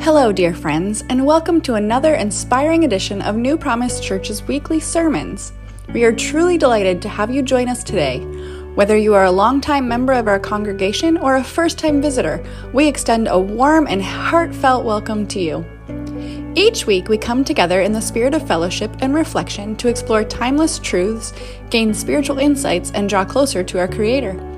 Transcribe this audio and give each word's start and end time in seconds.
Hello, 0.00 0.32
dear 0.32 0.54
friends, 0.54 1.04
and 1.10 1.26
welcome 1.26 1.60
to 1.60 1.74
another 1.74 2.14
inspiring 2.14 2.84
edition 2.84 3.20
of 3.20 3.36
New 3.36 3.58
Promise 3.58 4.00
Church's 4.00 4.42
weekly 4.44 4.80
sermons. 4.80 5.52
We 5.92 6.04
are 6.04 6.12
truly 6.12 6.56
delighted 6.56 7.02
to 7.02 7.10
have 7.10 7.30
you 7.30 7.42
join 7.42 7.68
us 7.68 7.84
today. 7.84 8.20
Whether 8.76 8.96
you 8.96 9.12
are 9.12 9.26
a 9.26 9.30
longtime 9.30 9.86
member 9.86 10.14
of 10.14 10.26
our 10.26 10.38
congregation 10.38 11.18
or 11.18 11.36
a 11.36 11.44
first 11.44 11.78
time 11.78 12.00
visitor, 12.00 12.42
we 12.72 12.88
extend 12.88 13.28
a 13.28 13.38
warm 13.38 13.86
and 13.86 14.02
heartfelt 14.02 14.86
welcome 14.86 15.26
to 15.26 15.38
you. 15.38 15.66
Each 16.54 16.86
week, 16.86 17.08
we 17.08 17.18
come 17.18 17.44
together 17.44 17.82
in 17.82 17.92
the 17.92 18.00
spirit 18.00 18.32
of 18.32 18.48
fellowship 18.48 18.90
and 19.00 19.14
reflection 19.14 19.76
to 19.76 19.88
explore 19.88 20.24
timeless 20.24 20.78
truths, 20.78 21.34
gain 21.68 21.92
spiritual 21.92 22.38
insights, 22.38 22.90
and 22.92 23.06
draw 23.06 23.22
closer 23.22 23.62
to 23.62 23.78
our 23.80 23.88
Creator. 23.88 24.53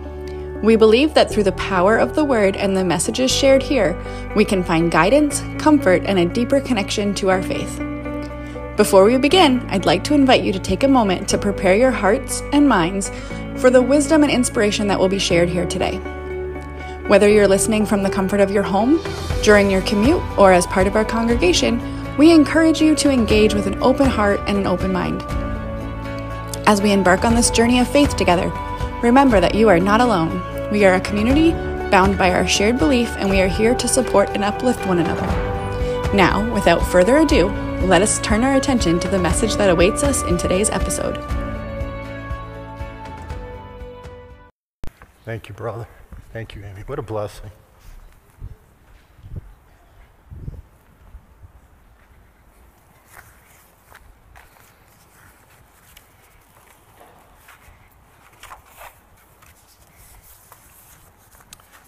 We 0.62 0.76
believe 0.76 1.14
that 1.14 1.30
through 1.30 1.44
the 1.44 1.52
power 1.52 1.98
of 1.98 2.14
the 2.14 2.24
Word 2.24 2.56
and 2.56 2.76
the 2.76 2.84
messages 2.84 3.30
shared 3.30 3.62
here, 3.62 3.96
we 4.34 4.44
can 4.44 4.64
find 4.64 4.90
guidance, 4.90 5.42
comfort, 5.58 6.02
and 6.06 6.18
a 6.18 6.26
deeper 6.26 6.60
connection 6.60 7.14
to 7.16 7.30
our 7.30 7.42
faith. 7.42 7.78
Before 8.76 9.04
we 9.04 9.16
begin, 9.16 9.64
I'd 9.68 9.86
like 9.86 10.02
to 10.04 10.14
invite 10.14 10.42
you 10.42 10.52
to 10.52 10.58
take 10.58 10.82
a 10.82 10.88
moment 10.88 11.28
to 11.28 11.38
prepare 11.38 11.76
your 11.76 11.90
hearts 11.90 12.42
and 12.52 12.68
minds 12.68 13.10
for 13.56 13.70
the 13.70 13.82
wisdom 13.82 14.22
and 14.22 14.32
inspiration 14.32 14.86
that 14.88 14.98
will 14.98 15.08
be 15.08 15.18
shared 15.18 15.48
here 15.48 15.66
today. 15.66 15.98
Whether 17.06 17.28
you're 17.28 17.48
listening 17.48 17.86
from 17.86 18.02
the 18.02 18.10
comfort 18.10 18.40
of 18.40 18.50
your 18.50 18.62
home, 18.62 19.00
during 19.42 19.70
your 19.70 19.82
commute, 19.82 20.22
or 20.38 20.52
as 20.52 20.66
part 20.66 20.86
of 20.86 20.96
our 20.96 21.04
congregation, 21.04 21.80
we 22.16 22.32
encourage 22.32 22.80
you 22.80 22.94
to 22.96 23.10
engage 23.10 23.54
with 23.54 23.66
an 23.66 23.82
open 23.82 24.06
heart 24.06 24.40
and 24.46 24.58
an 24.58 24.66
open 24.66 24.92
mind. 24.92 25.22
As 26.66 26.82
we 26.82 26.92
embark 26.92 27.24
on 27.24 27.34
this 27.34 27.50
journey 27.50 27.78
of 27.78 27.88
faith 27.88 28.16
together, 28.16 28.50
Remember 29.02 29.40
that 29.40 29.54
you 29.54 29.68
are 29.68 29.78
not 29.78 30.00
alone. 30.00 30.42
We 30.70 30.84
are 30.84 30.94
a 30.94 31.00
community 31.00 31.52
bound 31.90 32.16
by 32.16 32.32
our 32.32 32.48
shared 32.48 32.78
belief, 32.78 33.08
and 33.18 33.28
we 33.28 33.40
are 33.40 33.48
here 33.48 33.74
to 33.74 33.86
support 33.86 34.30
and 34.30 34.42
uplift 34.42 34.86
one 34.86 34.98
another. 34.98 35.26
Now, 36.14 36.52
without 36.54 36.80
further 36.80 37.18
ado, 37.18 37.48
let 37.86 38.00
us 38.00 38.18
turn 38.20 38.42
our 38.42 38.54
attention 38.54 38.98
to 39.00 39.08
the 39.08 39.18
message 39.18 39.56
that 39.56 39.68
awaits 39.68 40.02
us 40.02 40.22
in 40.22 40.38
today's 40.38 40.70
episode. 40.70 41.16
Thank 45.24 45.48
you, 45.48 45.54
brother. 45.54 45.86
Thank 46.32 46.54
you, 46.54 46.64
Amy. 46.64 46.82
What 46.86 46.98
a 46.98 47.02
blessing. 47.02 47.50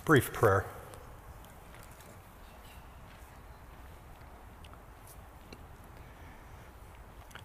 Brief 0.08 0.32
prayer. 0.32 0.64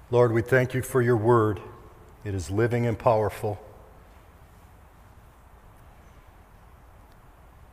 Lord, 0.10 0.32
we 0.32 0.42
thank 0.42 0.74
you 0.74 0.82
for 0.82 1.02
your 1.02 1.18
word. 1.18 1.60
It 2.24 2.34
is 2.34 2.50
living 2.50 2.86
and 2.86 2.98
powerful. 2.98 3.60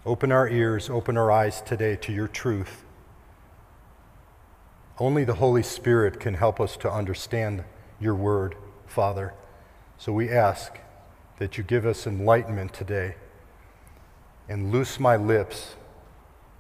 Open 0.05 0.33
our 0.33 0.49
ears, 0.49 0.91
open 0.91 1.17
our 1.17 1.31
eyes 1.31 1.63
today 1.63 1.95
to 1.95 2.13
your 2.13 2.27
truth. 2.27 2.83
Only 4.99 5.23
the 5.23 5.35
Holy 5.35 5.63
Spirit 5.63 6.19
can 6.19 6.35
help 6.35 6.61
us 6.61 6.77
to 6.79 6.91
understand 6.91 7.63
your 8.01 8.17
word, 8.17 8.57
Father. 8.89 9.35
So 9.99 10.13
we 10.13 10.31
ask 10.31 10.79
that 11.39 11.57
you 11.57 11.63
give 11.63 11.87
us 11.87 12.09
enlightenment 12.09 12.75
today 12.75 13.15
and 14.51 14.73
loose 14.73 14.99
my 14.99 15.17
lips 15.17 15.77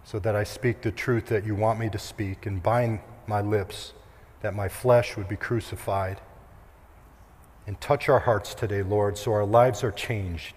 so 0.04 0.20
that 0.20 0.36
I 0.36 0.44
speak 0.44 0.80
the 0.80 0.92
truth 0.92 1.26
that 1.26 1.44
you 1.44 1.56
want 1.56 1.78
me 1.78 1.90
to 1.90 1.98
speak, 1.98 2.46
and 2.46 2.62
bind 2.62 3.00
my 3.26 3.40
lips 3.40 3.92
that 4.42 4.54
my 4.54 4.68
flesh 4.68 5.16
would 5.16 5.28
be 5.28 5.36
crucified. 5.36 6.20
And 7.66 7.80
touch 7.80 8.08
our 8.08 8.20
hearts 8.20 8.54
today, 8.54 8.82
Lord, 8.82 9.18
so 9.18 9.32
our 9.32 9.44
lives 9.44 9.84
are 9.84 9.90
changed, 9.90 10.54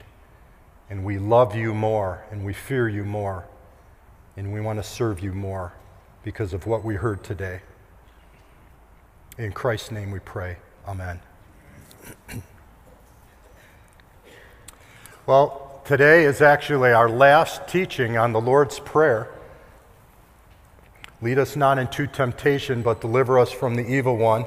and 0.89 1.03
we 1.03 1.17
love 1.17 1.55
you 1.55 1.73
more, 1.73 2.23
and 2.31 2.45
we 2.45 2.53
fear 2.53 2.88
you 2.88 3.03
more, 3.03 3.45
and 4.38 4.53
we 4.53 4.61
want 4.61 4.77
to 4.77 4.83
serve 4.83 5.19
you 5.19 5.33
more 5.33 5.73
because 6.23 6.53
of 6.53 6.66
what 6.66 6.85
we 6.85 6.95
heard 6.95 7.23
today. 7.23 7.61
In 9.38 9.51
Christ's 9.51 9.91
name 9.91 10.11
we 10.11 10.19
pray. 10.19 10.57
Amen. 10.88 11.19
well, 15.25 15.62
today 15.85 16.23
is 16.23 16.41
actually 16.41 16.94
our 16.94 17.09
last 17.09 17.67
teaching 17.67 18.17
on 18.17 18.31
the 18.31 18.39
Lord's 18.39 18.79
Prayer. 18.79 19.29
Lead 21.21 21.38
us 21.38 21.57
not 21.57 21.77
into 21.77 22.07
temptation, 22.07 22.81
but 22.81 23.01
deliver 23.01 23.38
us 23.38 23.51
from 23.51 23.75
the 23.75 23.85
evil 23.85 24.16
one. 24.16 24.45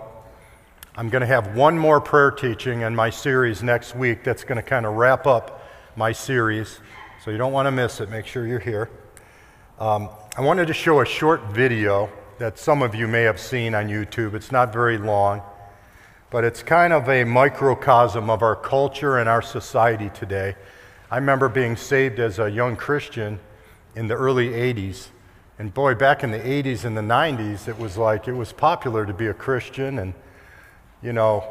I'm 0.97 1.11
going 1.11 1.21
to 1.21 1.27
have 1.27 1.55
one 1.55 1.79
more 1.79 2.01
prayer 2.01 2.31
teaching 2.31 2.81
in 2.81 2.97
my 2.97 3.11
series 3.11 3.63
next 3.63 3.95
week 3.95 4.25
that's 4.25 4.45
going 4.45 4.57
to 4.57 4.63
kind 4.63 4.87
of 4.87 4.95
wrap 4.95 5.27
up 5.27 5.63
my 5.95 6.13
series. 6.13 6.81
So 7.23 7.31
you 7.31 7.37
don't 7.37 7.53
want 7.53 7.67
to 7.67 7.71
miss 7.71 8.01
it. 8.01 8.09
Make 8.09 8.27
sure 8.27 8.47
you're 8.47 8.59
here. 8.59 8.89
Um, 9.79 10.09
I 10.39 10.41
wanted 10.41 10.69
to 10.69 10.75
show 10.75 11.03
a 11.03 11.07
short 11.07 11.43
video 11.53 12.11
that 12.39 12.59
some 12.59 12.83
of 12.83 12.95
you 12.95 13.07
may 13.07 13.23
have 13.23 13.39
seen 13.39 13.75
on 13.75 13.89
YouTube. 13.89 14.33
It's 14.33 14.53
not 14.53 14.73
very 14.73 14.97
long, 14.97 15.43
but 16.31 16.45
it's 16.45 16.63
kind 16.63 16.95
of 16.95 17.11
a 17.11 17.25
microcosm 17.25 18.31
of 18.31 18.43
our 18.43 18.57
culture 18.57 19.19
and 19.19 19.29
our 19.29 19.43
society 19.43 20.11
today. 20.15 20.57
I 21.11 21.17
remember 21.17 21.49
being 21.49 21.77
saved 21.77 22.19
as 22.19 22.39
a 22.39 22.51
young 22.51 22.75
Christian 22.75 23.39
in 23.95 24.09
the 24.09 24.15
early 24.15 24.49
80s. 24.49 25.09
And 25.59 25.73
boy, 25.73 25.95
back 25.95 26.25
in 26.25 26.33
the 26.33 26.39
80s 26.39 26.85
and 26.85 26.97
the 26.97 27.03
90s, 27.03 27.69
it 27.69 27.79
was 27.79 27.97
like 27.97 28.27
it 28.27 28.33
was 28.33 28.53
popular 28.53 29.07
to 29.07 29.15
be 29.15 29.29
a 29.29 29.35
Christian. 29.35 30.01
And, 30.01 30.15
you 31.03 31.13
know, 31.13 31.45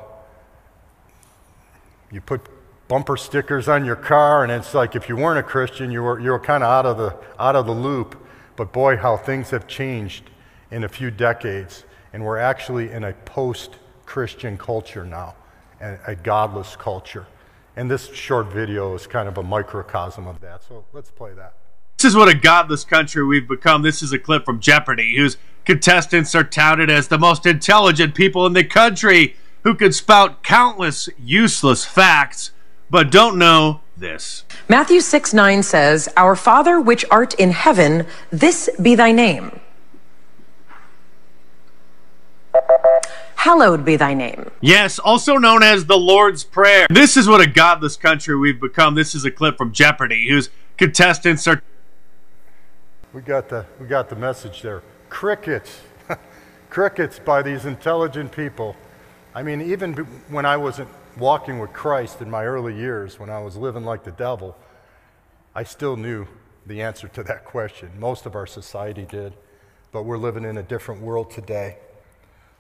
you 2.12 2.20
put 2.22 2.42
bumper 2.88 3.18
stickers 3.18 3.68
on 3.68 3.86
your 3.86 3.96
car, 3.96 4.44
and 4.44 4.52
it's 4.52 4.74
like 4.74 4.96
if 4.96 5.10
you 5.10 5.16
weren't 5.16 5.40
a 5.40 5.44
Christian, 5.44 5.90
you 5.90 6.04
were, 6.04 6.20
you 6.20 6.32
were 6.32 6.40
kind 6.40 6.64
of 6.64 6.70
out, 6.70 6.86
of 6.86 6.98
the, 6.98 7.16
out 7.40 7.56
of 7.56 7.66
the 7.66 7.74
loop. 7.74 8.22
But 8.58 8.74
boy, 8.74 8.98
how 8.98 9.18
things 9.18 9.50
have 9.52 9.68
changed 9.68 10.30
in 10.70 10.84
a 10.84 10.90
few 10.90 11.12
decades. 11.12 11.86
And 12.14 12.24
we're 12.24 12.38
actually 12.38 12.92
in 12.92 13.06
a 13.06 13.14
post 13.14 13.78
Christian 14.06 14.58
culture 14.58 15.06
now, 15.06 15.36
a 15.80 16.16
godless 16.16 16.76
culture. 16.76 17.26
And 17.76 17.92
this 17.92 18.14
short 18.14 18.48
video 18.48 18.96
is 18.96 19.06
kind 19.06 19.28
of 19.28 19.38
a 19.38 19.44
microcosm 19.44 20.28
of 20.28 20.40
that. 20.42 20.64
So 20.64 20.86
let's 20.94 21.12
play 21.12 21.34
that. 21.34 21.56
This 21.98 22.06
is 22.06 22.16
what 22.16 22.30
a 22.30 22.36
godless 22.36 22.86
country 22.86 23.26
we've 23.26 23.48
become. 23.48 23.82
This 23.82 24.02
is 24.02 24.14
a 24.14 24.20
clip 24.20 24.46
from 24.46 24.60
Jeopardy, 24.60 25.18
whose 25.18 25.38
contestants 25.66 26.36
are 26.36 26.44
touted 26.44 26.90
as 26.90 27.08
the 27.08 27.18
most 27.18 27.46
intelligent 27.46 28.16
people 28.16 28.46
in 28.46 28.54
the 28.54 28.64
country 28.64 29.36
who 29.64 29.74
could 29.74 29.96
spout 29.96 30.44
countless 30.44 31.10
useless 31.18 31.86
facts, 31.86 32.52
but 32.90 33.12
don't 33.12 33.38
know 33.38 33.82
this. 33.98 34.46
Matthew 34.70 35.02
6 35.02 35.34
9 35.34 35.64
says, 35.64 36.08
Our 36.16 36.36
Father 36.36 36.80
which 36.80 37.04
art 37.10 37.34
in 37.34 37.52
heaven, 37.52 38.06
this 38.30 38.70
be 38.82 38.96
thy 38.96 39.12
name. 39.12 39.60
Hallowed 43.46 43.86
be 43.86 43.96
thy 43.96 44.14
name. 44.14 44.50
Yes, 44.60 44.98
also 44.98 45.38
known 45.38 45.62
as 45.62 45.86
the 45.86 45.98
Lord's 45.98 46.44
Prayer. 46.44 46.88
This 46.90 47.16
is 47.16 47.28
what 47.28 47.42
a 47.42 47.48
godless 47.48 47.96
country 47.96 48.36
we've 48.36 48.60
become. 48.60 48.96
This 48.96 49.14
is 49.14 49.24
a 49.24 49.30
clip 49.30 49.56
from 49.56 49.72
Jeopardy, 49.72 50.28
whose 50.30 50.50
contestants 50.78 51.48
are. 51.48 51.62
We 53.14 53.22
got 53.22 53.50
the, 53.50 53.68
we 53.80 53.86
got 53.86 54.10
the 54.10 54.16
message 54.16 54.64
there. 54.64 54.82
Crickets. 55.10 55.82
Crickets 56.72 57.20
by 57.20 57.44
these 57.44 57.66
intelligent 57.66 58.32
people. 58.32 58.76
I 59.36 59.44
mean, 59.44 59.62
even 59.62 59.94
when 60.30 60.48
I 60.48 60.58
wasn't 60.58 60.90
walking 61.16 61.60
with 61.60 61.72
Christ 61.72 62.22
in 62.22 62.32
my 62.32 62.46
early 62.46 62.76
years, 62.76 63.20
when 63.20 63.30
I 63.30 63.40
was 63.40 63.56
living 63.56 63.86
like 63.86 64.04
the 64.04 64.12
devil, 64.12 64.58
I 65.54 65.64
still 65.64 65.96
knew 65.96 66.26
the 66.66 66.82
answer 66.82 67.08
to 67.10 67.22
that 67.24 67.46
question. 67.54 67.92
Most 68.00 68.26
of 68.26 68.34
our 68.34 68.48
society 68.48 69.06
did, 69.06 69.36
but 69.92 70.02
we're 70.02 70.18
living 70.18 70.46
in 70.46 70.58
a 70.58 70.64
different 70.64 71.02
world 71.02 71.30
today. 71.30 71.78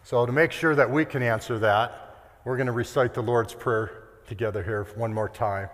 So, 0.05 0.23
to 0.23 0.31
make 0.31 0.51
sure 0.51 0.75
that 0.75 0.91
we 0.91 1.03
can 1.03 1.23
answer 1.23 1.57
that, 1.57 2.15
we're 2.43 2.57
going 2.57 2.67
to 2.67 2.73
recite 2.73 3.15
the 3.15 3.23
Lord's 3.23 3.55
Prayer 3.55 4.03
together 4.27 4.61
here 4.61 4.83
one 4.95 5.11
more 5.11 5.27
time. 5.27 5.67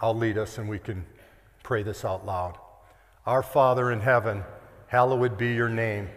I'll 0.00 0.14
lead 0.14 0.38
us 0.38 0.56
and 0.56 0.70
we 0.70 0.78
can 0.78 1.04
pray 1.62 1.82
this 1.82 2.02
out 2.02 2.24
loud. 2.24 2.56
Our 3.26 3.42
Father 3.42 3.92
in 3.92 4.00
heaven, 4.00 4.42
hallowed 4.86 5.36
be 5.36 5.52
your 5.52 5.68
name. 5.68 6.08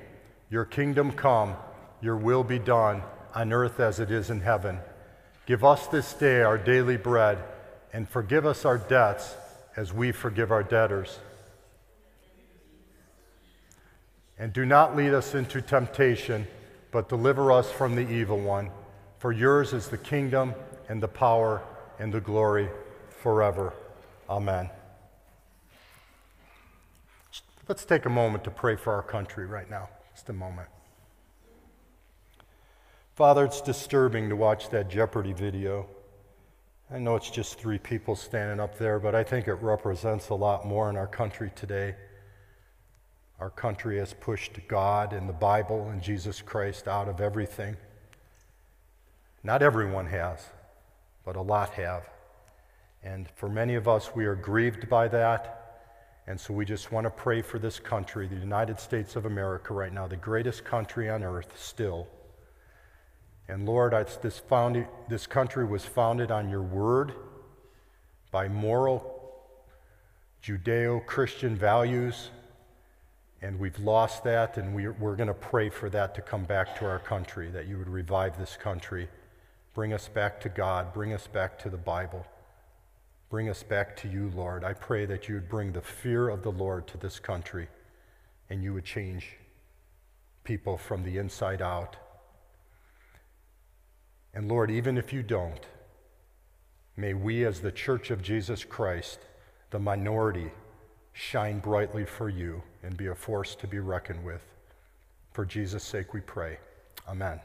Your 0.50 0.64
kingdom 0.64 1.12
come, 1.12 1.58
your 2.02 2.16
will 2.16 2.46
be 2.46 2.58
done 2.58 3.04
on 3.36 3.52
earth 3.52 3.82
as 3.82 4.00
it 4.00 4.12
is 4.12 4.30
in 4.30 4.40
heaven. 4.40 4.80
Give 5.46 5.66
us 5.66 5.88
this 5.88 6.14
day 6.14 6.42
our 6.42 6.58
daily 6.58 6.96
bread 6.96 7.40
and 7.92 8.08
forgive 8.08 8.46
us 8.46 8.64
our 8.64 8.78
debts 8.78 9.36
as 9.76 9.92
we 9.92 10.14
forgive 10.14 10.54
our 10.54 10.64
debtors 10.64 11.20
and 14.40 14.54
do 14.54 14.66
not 14.66 14.96
lead 14.96 15.14
us 15.14 15.36
into 15.36 15.62
temptation, 15.62 16.48
but 16.92 17.10
deliver 17.10 17.52
us 17.52 17.72
from 17.72 17.96
the 17.96 18.08
evil 18.10 18.40
one. 18.40 18.70
For 19.20 19.32
yours 19.32 19.74
is 19.74 19.88
the 19.88 19.98
kingdom 19.98 20.54
and 20.90 21.02
the 21.02 21.08
power 21.08 21.62
and 22.00 22.14
the 22.14 22.22
glory 22.22 22.70
forever. 23.22 23.74
Amen. 24.30 24.70
Let's 27.68 27.84
take 27.84 28.06
a 28.06 28.10
moment 28.10 28.44
to 28.46 28.52
pray 28.52 28.76
for 28.76 28.94
our 28.94 29.04
country 29.04 29.46
right 29.46 29.70
now. 29.70 29.90
Just 30.14 30.30
a 30.30 30.34
moment. 30.34 30.70
Father, 33.16 33.46
it's 33.46 33.62
disturbing 33.62 34.30
to 34.30 34.36
watch 34.36 34.70
that 34.70 34.90
Jeopardy 34.90 35.34
video. 35.34 35.88
I 36.90 37.00
know 37.00 37.16
it's 37.16 37.32
just 37.32 37.60
three 37.60 37.80
people 37.80 38.16
standing 38.16 38.60
up 38.60 38.78
there, 38.78 39.00
but 39.00 39.16
I 39.16 39.24
think 39.24 39.48
it 39.48 39.56
represents 39.56 40.30
a 40.30 40.36
lot 40.36 40.66
more 40.66 40.90
in 40.90 40.96
our 40.96 41.08
country 41.08 41.52
today. 41.56 41.96
Our 43.40 43.50
country 43.52 44.00
has 44.00 44.14
pushed 44.14 44.60
God 44.68 45.14
and 45.14 45.30
the 45.30 45.34
Bible 45.34 45.90
and 45.90 46.02
Jesus 46.02 46.42
Christ 46.42 46.88
out 46.88 47.08
of 47.08 47.22
everything. 47.22 47.78
Not 49.44 49.62
everyone 49.62 50.08
has, 50.08 50.44
but 51.24 51.36
a 51.36 51.42
lot 51.42 51.70
have. 51.72 52.10
And 53.04 53.30
for 53.36 53.48
many 53.48 53.76
of 53.76 53.88
us, 53.88 54.16
we 54.16 54.26
are 54.26 54.36
grieved 54.36 54.90
by 54.90 55.08
that. 55.10 55.54
And 56.26 56.40
so 56.40 56.54
we 56.54 56.66
just 56.66 56.92
want 56.92 57.06
to 57.06 57.12
pray 57.12 57.42
for 57.42 57.60
this 57.60 57.80
country, 57.80 58.28
the 58.28 58.36
United 58.36 58.80
States 58.80 59.16
of 59.16 59.26
America, 59.26 59.74
right 59.74 59.94
now, 59.94 60.08
the 60.08 60.18
greatest 60.18 60.66
country 60.66 61.10
on 61.10 61.24
earth 61.24 61.54
still. 61.58 62.08
And 63.48 63.66
Lord, 63.66 63.94
this, 64.22 64.42
this 65.08 65.28
country 65.28 65.64
was 65.64 65.86
founded 65.86 66.32
on 66.32 66.50
your 66.50 66.64
word 66.64 67.14
by 68.32 68.50
moral 68.50 69.14
Judeo 70.44 71.06
Christian 71.06 71.56
values. 71.56 72.32
And 73.42 73.60
we've 73.60 73.78
lost 73.80 74.24
that, 74.24 74.58
and 74.58 74.74
we, 74.74 74.88
we're 74.88 75.16
going 75.16 75.28
to 75.28 75.34
pray 75.34 75.70
for 75.70 75.90
that 75.92 76.16
to 76.16 76.22
come 76.22 76.46
back 76.46 76.78
to 76.80 76.86
our 76.86 77.00
country, 77.00 77.52
that 77.52 77.68
you 77.68 77.78
would 77.78 77.90
revive 77.90 78.38
this 78.38 78.58
country. 78.58 79.08
Bring 79.76 79.94
us 79.94 80.08
back 80.08 80.42
to 80.42 80.50
God, 80.50 80.94
bring 80.94 81.14
us 81.14 81.28
back 81.28 81.60
to 81.60 81.70
the 81.70 81.78
Bible. 81.78 82.26
Bring 83.30 83.50
us 83.50 83.62
back 83.62 83.96
to 83.98 84.08
you, 84.08 84.32
Lord. 84.36 84.64
I 84.64 84.74
pray 84.74 85.06
that 85.06 85.28
you 85.28 85.36
would 85.36 85.50
bring 85.50 85.74
the 85.74 85.82
fear 85.82 86.30
of 86.30 86.44
the 86.44 86.52
Lord 86.52 86.88
to 86.88 86.98
this 86.98 87.20
country 87.20 87.68
and 88.50 88.64
you 88.64 88.74
would 88.74 88.86
change 88.86 89.36
people 90.44 90.78
from 90.78 91.04
the 91.04 91.18
inside 91.18 91.62
out. 91.62 91.98
And 94.34 94.48
Lord, 94.48 94.72
even 94.72 94.98
if 94.98 95.12
you 95.12 95.24
don't, 95.24 95.66
may 96.96 97.14
we, 97.14 97.44
as 97.46 97.60
the 97.60 97.72
church 97.72 98.12
of 98.12 98.22
Jesus 98.22 98.64
Christ, 98.64 99.20
the 99.72 99.80
minority, 99.80 100.52
shine 101.12 101.60
brightly 101.60 102.06
for 102.06 102.30
you 102.30 102.62
and 102.88 102.96
be 102.96 103.08
a 103.08 103.16
force 103.16 103.54
to 103.54 103.68
be 103.68 103.80
reckoned 103.80 104.24
with. 104.24 104.42
For 105.34 105.44
Jesus' 105.44 105.84
sake 105.84 106.14
we 106.14 106.22
pray. 106.22 106.58
Amen. 107.06 107.42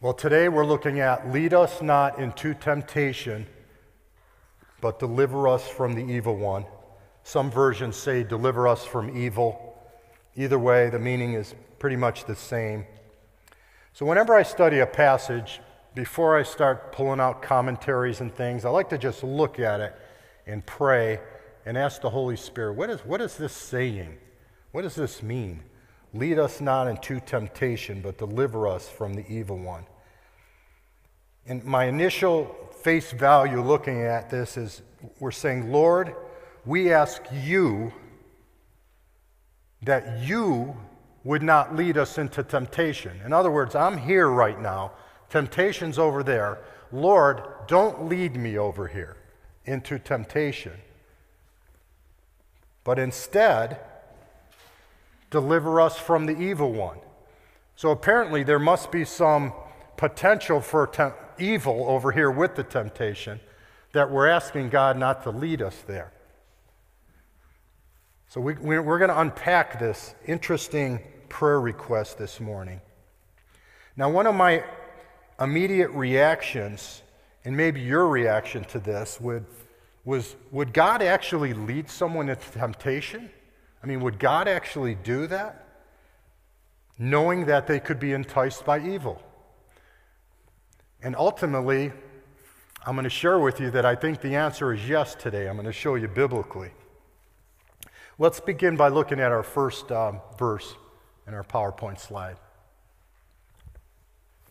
Well, 0.00 0.14
today 0.14 0.48
we're 0.48 0.64
looking 0.64 1.00
at 1.00 1.30
lead 1.30 1.52
us 1.52 1.82
not 1.82 2.18
into 2.18 2.54
temptation, 2.54 3.46
but 4.80 4.98
deliver 4.98 5.46
us 5.48 5.68
from 5.68 5.92
the 5.92 6.02
evil 6.02 6.36
one. 6.36 6.64
Some 7.22 7.50
versions 7.50 7.94
say 7.94 8.22
deliver 8.22 8.66
us 8.66 8.86
from 8.86 9.14
evil. 9.14 9.78
Either 10.34 10.58
way, 10.58 10.88
the 10.88 10.98
meaning 10.98 11.34
is 11.34 11.54
pretty 11.78 11.96
much 11.96 12.24
the 12.24 12.34
same. 12.34 12.86
So, 13.92 14.06
whenever 14.06 14.34
I 14.34 14.44
study 14.44 14.78
a 14.78 14.86
passage, 14.86 15.60
before 15.94 16.36
I 16.36 16.42
start 16.42 16.92
pulling 16.92 17.20
out 17.20 17.42
commentaries 17.42 18.20
and 18.20 18.34
things, 18.34 18.64
I 18.64 18.70
like 18.70 18.88
to 18.90 18.98
just 18.98 19.22
look 19.22 19.60
at 19.60 19.80
it 19.80 19.94
and 20.46 20.64
pray 20.66 21.20
and 21.66 21.78
ask 21.78 22.00
the 22.00 22.10
Holy 22.10 22.36
Spirit, 22.36 22.74
what 22.74 22.90
is, 22.90 23.00
what 23.00 23.20
is 23.20 23.36
this 23.36 23.52
saying? 23.52 24.18
What 24.72 24.82
does 24.82 24.94
this 24.94 25.22
mean? 25.22 25.62
Lead 26.12 26.38
us 26.38 26.60
not 26.60 26.86
into 26.86 27.20
temptation, 27.20 28.00
but 28.00 28.18
deliver 28.18 28.68
us 28.68 28.88
from 28.88 29.14
the 29.14 29.26
evil 29.28 29.58
one. 29.58 29.84
And 31.46 31.64
my 31.64 31.84
initial 31.84 32.56
face 32.82 33.12
value 33.12 33.62
looking 33.62 34.02
at 34.02 34.30
this 34.30 34.56
is 34.56 34.82
we're 35.18 35.30
saying, 35.30 35.70
Lord, 35.70 36.14
we 36.64 36.92
ask 36.92 37.22
you 37.32 37.92
that 39.82 40.20
you 40.20 40.76
would 41.24 41.42
not 41.42 41.74
lead 41.74 41.98
us 41.98 42.18
into 42.18 42.42
temptation. 42.42 43.20
In 43.24 43.32
other 43.32 43.50
words, 43.50 43.74
I'm 43.74 43.96
here 43.96 44.28
right 44.28 44.60
now, 44.60 44.92
temptation's 45.30 45.98
over 45.98 46.22
there. 46.22 46.58
Lord, 46.92 47.42
don't 47.66 48.08
lead 48.08 48.36
me 48.36 48.56
over 48.58 48.88
here 48.88 49.16
into 49.64 49.98
temptation, 49.98 50.74
but 52.84 52.98
instead, 52.98 53.80
deliver 55.30 55.80
us 55.80 55.98
from 55.98 56.26
the 56.26 56.38
evil 56.38 56.72
one. 56.72 56.98
So 57.76 57.90
apparently, 57.90 58.44
there 58.44 58.58
must 58.58 58.92
be 58.92 59.04
some 59.04 59.52
potential 59.96 60.60
for 60.60 60.90
evil 61.38 61.86
over 61.88 62.12
here 62.12 62.30
with 62.30 62.54
the 62.54 62.62
temptation 62.62 63.40
that 63.92 64.10
we're 64.10 64.28
asking 64.28 64.68
God 64.68 64.98
not 64.98 65.22
to 65.24 65.30
lead 65.30 65.62
us 65.62 65.76
there. 65.86 66.12
So 68.28 68.40
we, 68.40 68.54
we're 68.54 68.98
going 68.98 69.10
to 69.10 69.20
unpack 69.20 69.78
this 69.78 70.14
interesting 70.26 71.00
prayer 71.28 71.60
request 71.60 72.18
this 72.18 72.40
morning. 72.40 72.80
Now, 73.96 74.10
one 74.10 74.26
of 74.26 74.34
my 74.34 74.64
immediate 75.40 75.90
reactions, 75.90 77.02
and 77.44 77.56
maybe 77.56 77.80
your 77.80 78.08
reaction 78.08 78.64
to 78.64 78.78
this, 78.78 79.20
would, 79.20 79.44
was 80.04 80.36
would 80.50 80.72
God 80.72 81.02
actually 81.02 81.52
lead 81.52 81.88
someone 81.88 82.28
into 82.28 82.50
temptation? 82.50 83.30
I 83.82 83.86
mean, 83.86 84.00
would 84.00 84.18
God 84.18 84.48
actually 84.48 84.94
do 84.94 85.26
that? 85.26 85.66
Knowing 86.98 87.46
that 87.46 87.66
they 87.66 87.80
could 87.80 87.98
be 87.98 88.12
enticed 88.12 88.64
by 88.64 88.80
evil. 88.80 89.20
And 91.02 91.14
ultimately, 91.16 91.92
I'm 92.86 92.94
going 92.94 93.04
to 93.04 93.10
share 93.10 93.38
with 93.38 93.60
you 93.60 93.70
that 93.72 93.84
I 93.84 93.94
think 93.94 94.20
the 94.20 94.36
answer 94.36 94.72
is 94.72 94.88
yes 94.88 95.14
today. 95.14 95.48
I'm 95.48 95.56
going 95.56 95.66
to 95.66 95.72
show 95.72 95.96
you 95.96 96.08
biblically. 96.08 96.70
Let's 98.18 98.40
begin 98.40 98.76
by 98.76 98.88
looking 98.88 99.20
at 99.20 99.32
our 99.32 99.42
first 99.42 99.90
um, 99.90 100.20
verse 100.38 100.74
in 101.26 101.34
our 101.34 101.42
PowerPoint 101.42 101.98
slide. 101.98 102.36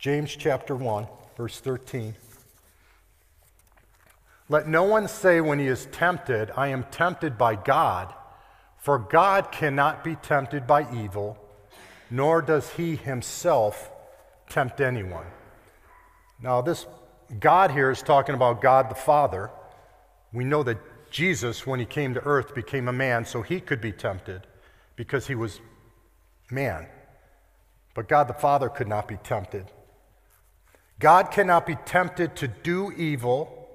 James 0.04 0.36
chapter 0.36 0.76
1, 0.76 1.08
verse 1.38 1.62
13. 1.62 2.14
Let 4.50 4.68
no 4.68 4.84
one 4.84 5.08
say 5.08 5.40
when 5.40 5.60
he 5.60 5.68
is 5.68 5.86
tempted, 5.94 6.52
I 6.58 6.68
am 6.68 6.84
tempted 6.92 7.38
by 7.38 7.56
God, 7.56 8.14
for 8.78 9.00
God 9.00 9.50
cannot 9.54 10.04
be 10.04 10.16
tempted 10.16 10.68
by 10.68 10.94
evil, 10.94 11.38
nor 12.12 12.42
does 12.42 12.72
he 12.72 12.98
himself 12.98 13.90
tempt 14.50 14.82
anyone. 14.82 15.28
Now, 16.42 16.60
this 16.60 16.86
God 17.40 17.72
here 17.72 17.90
is 17.90 18.02
talking 18.02 18.36
about 18.36 18.62
God 18.62 18.90
the 18.90 18.95
Father. 18.95 19.52
We 20.33 20.44
know 20.44 20.64
that 20.64 21.12
Jesus, 21.12 21.66
when 21.66 21.80
he 21.80 21.86
came 21.86 22.14
to 22.14 22.26
earth, 22.26 22.54
became 22.54 22.90
a 22.90 22.92
man 22.92 23.24
so 23.24 23.42
he 23.42 23.62
could 23.62 23.80
be 23.80 23.94
tempted 23.94 24.48
because 24.98 25.28
he 25.28 25.36
was 25.36 25.62
man. 26.52 26.88
But 27.94 28.10
God 28.10 28.28
the 28.28 28.33
Father 28.33 28.68
could 28.68 28.90
not 28.90 29.07
be 29.07 29.16
tempted. 29.16 29.72
God 31.04 31.31
cannot 31.31 31.66
be 31.66 31.76
tempted 31.76 32.33
to 32.38 32.48
do 32.48 32.90
evil, 32.94 33.68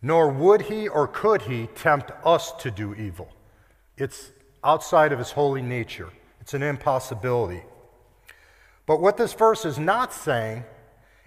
nor 0.00 0.28
would 0.28 0.62
he 0.62 0.86
or 0.86 1.08
could 1.08 1.42
he 1.42 1.66
tempt 1.66 2.12
us 2.24 2.52
to 2.60 2.70
do 2.70 2.94
evil. 2.94 3.28
It's 3.96 4.30
outside 4.62 5.10
of 5.12 5.18
his 5.18 5.32
holy 5.32 5.62
nature, 5.62 6.10
it's 6.40 6.54
an 6.54 6.62
impossibility. 6.62 7.64
But 8.86 9.00
what 9.00 9.16
this 9.16 9.32
verse 9.32 9.64
is 9.64 9.80
not 9.80 10.12
saying 10.12 10.62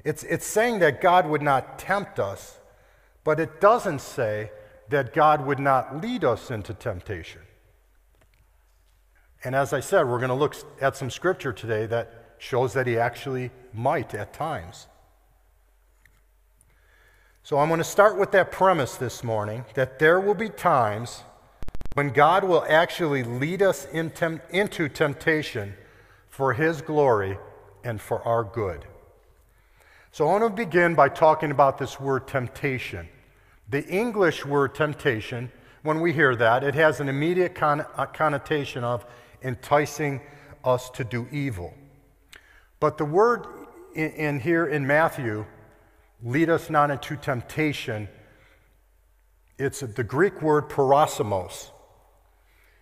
it's, 0.06 0.24
it's 0.24 0.46
saying 0.46 0.80
that 0.80 1.02
God 1.02 1.28
would 1.28 1.42
not 1.42 1.78
tempt 1.78 2.18
us, 2.18 2.60
but 3.26 3.38
it 3.38 3.60
doesn't 3.60 4.00
say 4.00 4.50
that 4.88 5.14
God 5.14 5.46
would 5.46 5.60
not 5.60 6.02
lead 6.02 6.24
us 6.24 6.50
into 6.52 6.74
temptation. 6.74 7.42
And 9.44 9.56
as 9.56 9.74
I 9.74 9.82
said, 9.82 10.04
we're 10.04 10.20
going 10.20 10.30
to 10.30 10.36
look 10.36 10.56
at 10.80 10.96
some 10.96 11.10
scripture 11.10 11.52
today 11.52 11.86
that 11.88 12.25
shows 12.38 12.74
that 12.74 12.88
he 12.88 12.98
actually 12.98 13.52
might 13.74 14.14
at 14.14 14.34
times. 14.34 14.88
So 17.44 17.60
I'm 17.60 17.68
going 17.68 17.78
to 17.78 17.84
start 17.84 18.18
with 18.18 18.32
that 18.32 18.52
premise 18.52 18.96
this 18.96 19.24
morning 19.24 19.66
that 19.76 20.00
there 20.00 20.20
will 20.20 20.34
be 20.34 20.50
times 20.50 21.24
when 21.94 22.10
God 22.10 22.44
will 22.44 22.66
actually 22.68 23.24
lead 23.24 23.62
us 23.62 23.86
in 23.92 24.12
into 24.50 24.90
temptation 24.90 25.76
for 26.28 26.54
his 26.54 26.82
glory 26.82 27.38
and 27.84 28.02
for 28.02 28.22
our 28.24 28.44
good. 28.44 28.86
So 30.12 30.28
I 30.28 30.32
want 30.40 30.44
to 30.44 30.50
begin 30.50 30.96
by 30.96 31.10
talking 31.10 31.52
about 31.52 31.78
this 31.78 32.00
word 32.00 32.28
temptation. 32.28 33.08
The 33.70 33.86
English 33.86 34.46
word 34.46 34.74
temptation, 34.74 35.52
when 35.84 36.02
we 36.02 36.14
hear 36.14 36.36
that, 36.36 36.64
it 36.64 36.74
has 36.74 37.00
an 37.00 37.10
immediate 37.10 37.54
con- 37.54 37.86
uh, 37.96 38.06
connotation 38.08 38.84
of 38.84 39.06
enticing 39.44 40.22
us 40.64 40.90
to 40.92 41.04
do 41.04 41.28
evil. 41.32 41.74
But 42.80 42.98
the 42.98 43.06
word 43.06 43.46
in, 43.94 44.12
in 44.12 44.40
here 44.40 44.66
in 44.66 44.86
Matthew, 44.86 45.46
lead 46.24 46.50
us 46.50 46.70
not 46.70 46.92
into 46.92 47.16
temptation, 47.16 48.08
it's 49.58 49.80
the 49.80 50.04
Greek 50.04 50.42
word 50.42 50.70
peirasmos. 50.70 51.72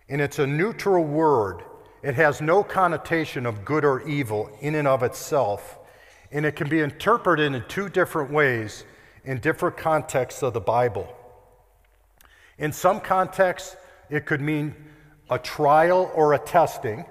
And 0.08 0.20
it's 0.20 0.38
a 0.38 0.46
neutral 0.46 1.04
word. 1.04 1.62
It 2.02 2.14
has 2.16 2.40
no 2.40 2.62
connotation 2.62 3.46
of 3.46 3.64
good 3.64 3.84
or 3.84 4.06
evil 4.06 4.50
in 4.60 4.74
and 4.74 4.86
of 4.86 5.02
itself 5.02 5.78
and 6.34 6.44
it 6.44 6.56
can 6.56 6.68
be 6.68 6.80
interpreted 6.80 7.54
in 7.54 7.64
two 7.68 7.88
different 7.88 8.30
ways 8.30 8.84
in 9.24 9.38
different 9.38 9.76
contexts 9.76 10.42
of 10.42 10.52
the 10.52 10.60
Bible. 10.60 11.08
In 12.58 12.72
some 12.72 13.00
contexts, 13.00 13.76
it 14.10 14.26
could 14.26 14.40
mean 14.40 14.74
a 15.30 15.38
trial 15.38 16.10
or 16.12 16.34
a 16.34 16.38
testing, 16.38 17.06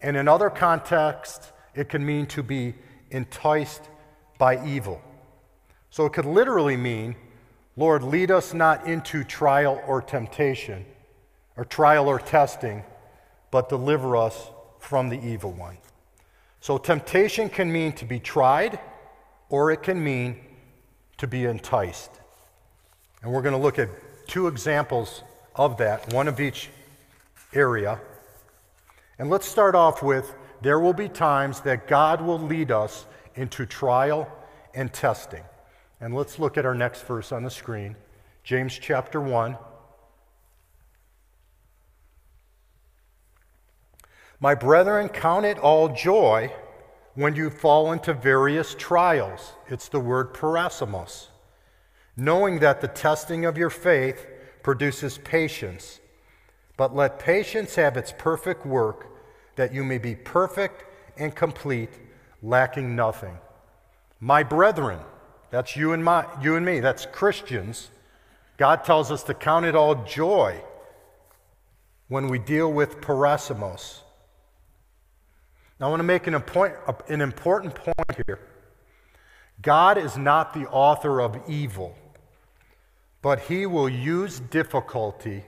and 0.00 0.16
in 0.16 0.28
other 0.28 0.48
contexts, 0.50 1.52
it 1.74 1.88
can 1.88 2.04
mean 2.04 2.26
to 2.26 2.42
be 2.42 2.74
enticed 3.10 3.82
by 4.38 4.64
evil. 4.66 5.00
So 5.90 6.06
it 6.06 6.12
could 6.12 6.24
literally 6.24 6.76
mean, 6.76 7.16
Lord, 7.76 8.02
lead 8.02 8.30
us 8.30 8.54
not 8.54 8.86
into 8.86 9.24
trial 9.24 9.82
or 9.86 10.02
temptation, 10.02 10.84
or 11.56 11.64
trial 11.64 12.08
or 12.08 12.18
testing, 12.18 12.82
but 13.50 13.68
deliver 13.68 14.16
us 14.16 14.50
from 14.78 15.08
the 15.08 15.20
evil 15.22 15.52
one. 15.52 15.76
So 16.60 16.78
temptation 16.78 17.48
can 17.48 17.72
mean 17.72 17.92
to 17.94 18.04
be 18.04 18.18
tried, 18.18 18.78
or 19.48 19.70
it 19.70 19.82
can 19.82 20.02
mean 20.02 20.40
to 21.18 21.26
be 21.26 21.44
enticed. 21.44 22.10
And 23.22 23.32
we're 23.32 23.42
going 23.42 23.54
to 23.54 23.60
look 23.60 23.78
at 23.78 23.88
two 24.26 24.48
examples 24.48 25.22
of 25.54 25.76
that, 25.78 26.12
one 26.12 26.28
of 26.28 26.40
each 26.40 26.70
area. 27.52 28.00
And 29.18 29.28
let's 29.30 29.46
start 29.46 29.74
off 29.74 30.02
with 30.02 30.34
there 30.62 30.80
will 30.80 30.92
be 30.92 31.08
times 31.08 31.60
that 31.60 31.88
God 31.88 32.20
will 32.20 32.38
lead 32.38 32.70
us 32.70 33.06
into 33.34 33.66
trial 33.66 34.30
and 34.74 34.92
testing. 34.92 35.42
And 36.00 36.14
let's 36.14 36.38
look 36.38 36.56
at 36.56 36.66
our 36.66 36.74
next 36.74 37.02
verse 37.02 37.32
on 37.32 37.42
the 37.42 37.50
screen 37.50 37.96
James 38.44 38.76
chapter 38.76 39.20
1. 39.20 39.56
My 44.40 44.56
brethren, 44.56 45.08
count 45.08 45.46
it 45.46 45.58
all 45.58 45.88
joy 45.88 46.52
when 47.14 47.36
you 47.36 47.48
fall 47.50 47.92
into 47.92 48.12
various 48.12 48.74
trials. 48.76 49.52
It's 49.68 49.88
the 49.88 50.00
word 50.00 50.34
peirasmos. 50.34 51.28
Knowing 52.16 52.58
that 52.58 52.80
the 52.80 52.88
testing 52.88 53.44
of 53.44 53.56
your 53.56 53.70
faith 53.70 54.26
produces 54.64 55.18
patience. 55.18 56.00
But 56.76 56.96
let 56.96 57.20
patience 57.20 57.76
have 57.76 57.96
its 57.96 58.12
perfect 58.18 58.66
work, 58.66 59.11
that 59.56 59.72
you 59.74 59.84
may 59.84 59.98
be 59.98 60.14
perfect 60.14 60.84
and 61.16 61.34
complete, 61.34 61.90
lacking 62.42 62.96
nothing. 62.96 63.36
My 64.20 64.42
brethren, 64.42 65.00
that's 65.50 65.76
you 65.76 65.92
and, 65.92 66.04
my, 66.04 66.26
you 66.40 66.56
and 66.56 66.64
me, 66.64 66.80
that's 66.80 67.06
Christians. 67.06 67.90
God 68.56 68.84
tells 68.84 69.10
us 69.10 69.22
to 69.24 69.34
count 69.34 69.66
it 69.66 69.74
all 69.74 70.04
joy 70.04 70.60
when 72.08 72.28
we 72.28 72.38
deal 72.38 72.72
with 72.72 73.00
peirasmos. 73.00 73.98
Now, 75.80 75.86
I 75.86 75.90
want 75.90 76.00
to 76.00 76.04
make 76.04 76.26
an, 76.26 76.34
an 77.08 77.20
important 77.20 77.74
point 77.74 78.26
here. 78.26 78.38
God 79.60 79.98
is 79.98 80.16
not 80.16 80.54
the 80.54 80.68
author 80.68 81.20
of 81.20 81.40
evil, 81.48 81.96
but 83.20 83.40
he 83.40 83.66
will 83.66 83.88
use 83.88 84.40
difficulty 84.40 85.44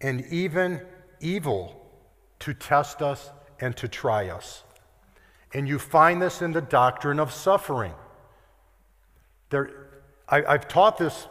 and 0.00 0.24
even 0.26 0.82
evil 1.20 1.81
to 2.42 2.52
test 2.52 3.02
us 3.02 3.30
and 3.60 3.76
to 3.76 3.86
try 3.86 4.28
us. 4.28 4.64
And 5.54 5.68
you 5.68 5.78
find 5.78 6.20
this 6.20 6.42
in 6.42 6.52
the 6.52 6.60
doctrine 6.60 7.20
of 7.20 7.32
suffering. 7.32 7.92
There, 9.50 9.70
I, 10.28 10.42
I've 10.44 10.66
taught 10.66 10.98
this 10.98 11.28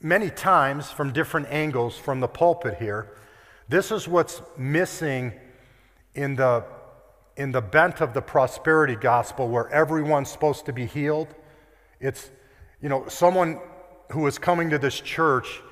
many 0.00 0.30
times 0.30 0.90
from 0.90 1.12
different 1.12 1.48
angles 1.50 1.98
from 1.98 2.20
the 2.20 2.28
pulpit 2.28 2.78
here. 2.78 3.16
This 3.68 3.90
is 3.90 4.06
what's 4.06 4.42
missing 4.56 5.32
in 6.14 6.36
the, 6.36 6.64
in 7.36 7.50
the 7.50 7.62
bent 7.62 8.00
of 8.00 8.14
the 8.14 8.22
prosperity 8.22 8.94
gospel 8.94 9.48
where 9.48 9.68
everyone's 9.70 10.30
supposed 10.30 10.66
to 10.66 10.72
be 10.72 10.86
healed. 10.86 11.34
It's, 11.98 12.30
you 12.80 12.88
know, 12.88 13.08
someone 13.08 13.60
who 14.12 14.20
was 14.20 14.38
coming 14.38 14.70
to 14.70 14.78
this 14.78 15.00
church 15.00 15.62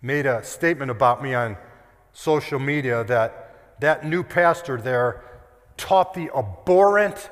made 0.00 0.24
a 0.24 0.42
statement 0.42 0.90
about 0.90 1.22
me 1.22 1.34
on 1.34 1.58
social 2.14 2.58
media 2.58 3.04
that 3.04 3.80
that 3.80 4.06
new 4.06 4.22
pastor 4.22 4.80
there 4.80 5.22
taught 5.76 6.14
the 6.14 6.30
abhorrent 6.34 7.28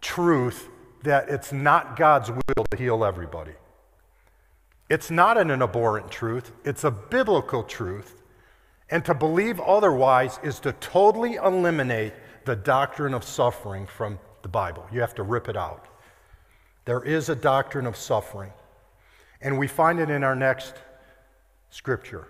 truth 0.00 0.68
that 1.02 1.28
it's 1.28 1.52
not 1.52 1.96
God's 1.96 2.30
will 2.30 2.64
to 2.70 2.76
heal 2.76 3.04
everybody. 3.04 3.52
It's 4.88 5.10
not 5.10 5.38
an, 5.38 5.50
abhorrent 5.62 6.10
truth, 6.10 6.52
it's 6.64 6.84
a 6.84 6.90
biblical 6.90 7.62
truth. 7.62 8.22
And 8.90 9.04
to 9.06 9.14
believe 9.14 9.60
otherwise 9.60 10.38
is 10.42 10.60
to 10.60 10.72
totally 10.72 11.34
eliminate 11.34 12.12
the 12.44 12.54
doctrine 12.54 13.14
of 13.14 13.24
suffering 13.24 13.86
from 13.86 14.18
the 14.42 14.48
Bible. 14.48 14.86
You 14.92 15.00
have 15.00 15.14
to 15.14 15.22
rip 15.22 15.48
it 15.48 15.56
out. 15.56 15.86
There 16.84 17.02
is 17.02 17.30
a 17.30 17.34
doctrine 17.34 17.86
of 17.86 17.96
suffering. 17.96 18.52
And 19.40 19.58
we 19.58 19.66
find 19.66 20.00
it 20.00 20.10
in 20.10 20.22
our 20.22 20.36
next 20.36 20.74
Scripture. 21.70 22.28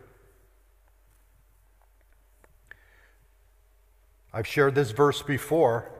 I've 4.34 4.48
shared 4.48 4.74
this 4.74 4.90
verse 4.90 5.22
before. 5.22 5.92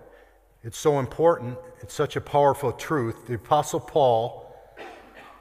It's 0.65 0.77
so 0.77 0.99
important, 0.99 1.57
it's 1.81 1.95
such 1.95 2.17
a 2.17 2.21
powerful 2.21 2.73
truth. 2.73 3.29
The 3.29 3.35
Apostle 3.35 3.79
Paul 3.79 4.53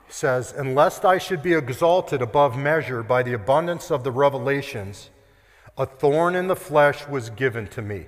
says, 0.10 0.54
Unless 0.56 1.04
I 1.04 1.18
should 1.18 1.42
be 1.42 1.54
exalted 1.54 2.22
above 2.22 2.56
measure 2.56 3.02
by 3.02 3.24
the 3.24 3.34
abundance 3.34 3.90
of 3.90 4.04
the 4.04 4.12
revelations, 4.12 5.10
a 5.76 5.88
thorn 5.88 6.36
in 6.36 6.46
the 6.46 6.56
flesh 6.56 7.08
was 7.08 7.32
given 7.32 7.66
to 7.70 7.82
me, 7.82 8.06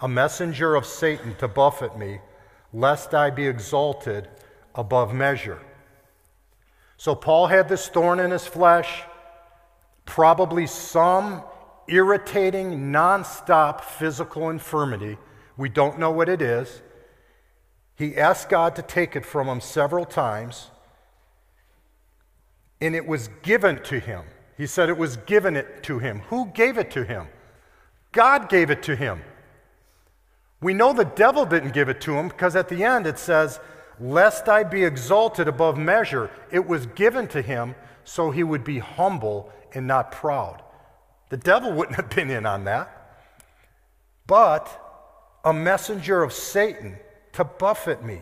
a 0.00 0.08
messenger 0.08 0.74
of 0.74 0.84
Satan 0.84 1.34
to 1.36 1.48
buffet 1.48 1.96
me, 1.96 2.20
lest 2.74 3.14
I 3.14 3.30
be 3.30 3.46
exalted 3.46 4.28
above 4.74 5.14
measure. 5.14 5.62
So 6.98 7.14
Paul 7.14 7.46
had 7.46 7.70
this 7.70 7.88
thorn 7.88 8.20
in 8.20 8.32
his 8.32 8.46
flesh 8.46 9.02
probably 10.04 10.66
some 10.66 11.42
irritating, 11.90 12.92
nonstop 12.92 13.82
physical 13.82 14.48
infirmity. 14.48 15.18
We 15.56 15.68
don't 15.68 15.98
know 15.98 16.10
what 16.10 16.28
it 16.28 16.40
is. 16.40 16.82
He 17.96 18.16
asked 18.16 18.48
God 18.48 18.76
to 18.76 18.82
take 18.82 19.14
it 19.16 19.26
from 19.26 19.48
him 19.48 19.60
several 19.60 20.06
times, 20.06 20.70
and 22.80 22.94
it 22.94 23.06
was 23.06 23.28
given 23.42 23.82
to 23.84 23.98
him. 23.98 24.24
He 24.56 24.66
said 24.66 24.88
it 24.88 24.96
was 24.96 25.16
given 25.18 25.56
it 25.56 25.82
to 25.84 25.98
him. 25.98 26.20
Who 26.30 26.46
gave 26.54 26.78
it 26.78 26.90
to 26.92 27.04
him? 27.04 27.26
God 28.12 28.48
gave 28.48 28.70
it 28.70 28.82
to 28.84 28.96
him. 28.96 29.20
We 30.60 30.74
know 30.74 30.92
the 30.92 31.04
devil 31.04 31.44
didn't 31.44 31.72
give 31.72 31.88
it 31.88 32.00
to 32.02 32.12
him 32.12 32.28
because 32.28 32.56
at 32.56 32.68
the 32.68 32.84
end 32.84 33.06
it 33.06 33.18
says, 33.18 33.60
Lest 33.98 34.48
I 34.48 34.64
be 34.64 34.84
exalted 34.84 35.46
above 35.46 35.76
measure. 35.76 36.30
It 36.50 36.66
was 36.66 36.86
given 36.86 37.28
to 37.28 37.42
him 37.42 37.74
so 38.04 38.30
he 38.30 38.42
would 38.42 38.64
be 38.64 38.78
humble 38.78 39.52
and 39.74 39.86
not 39.86 40.10
proud. 40.10 40.62
The 41.30 41.38
devil 41.38 41.72
wouldn't 41.72 41.96
have 42.00 42.10
been 42.10 42.30
in 42.30 42.44
on 42.44 42.64
that. 42.64 42.96
But 44.26 44.68
a 45.44 45.52
messenger 45.52 46.22
of 46.22 46.32
Satan 46.32 46.96
to 47.32 47.44
buffet 47.44 48.04
me. 48.04 48.20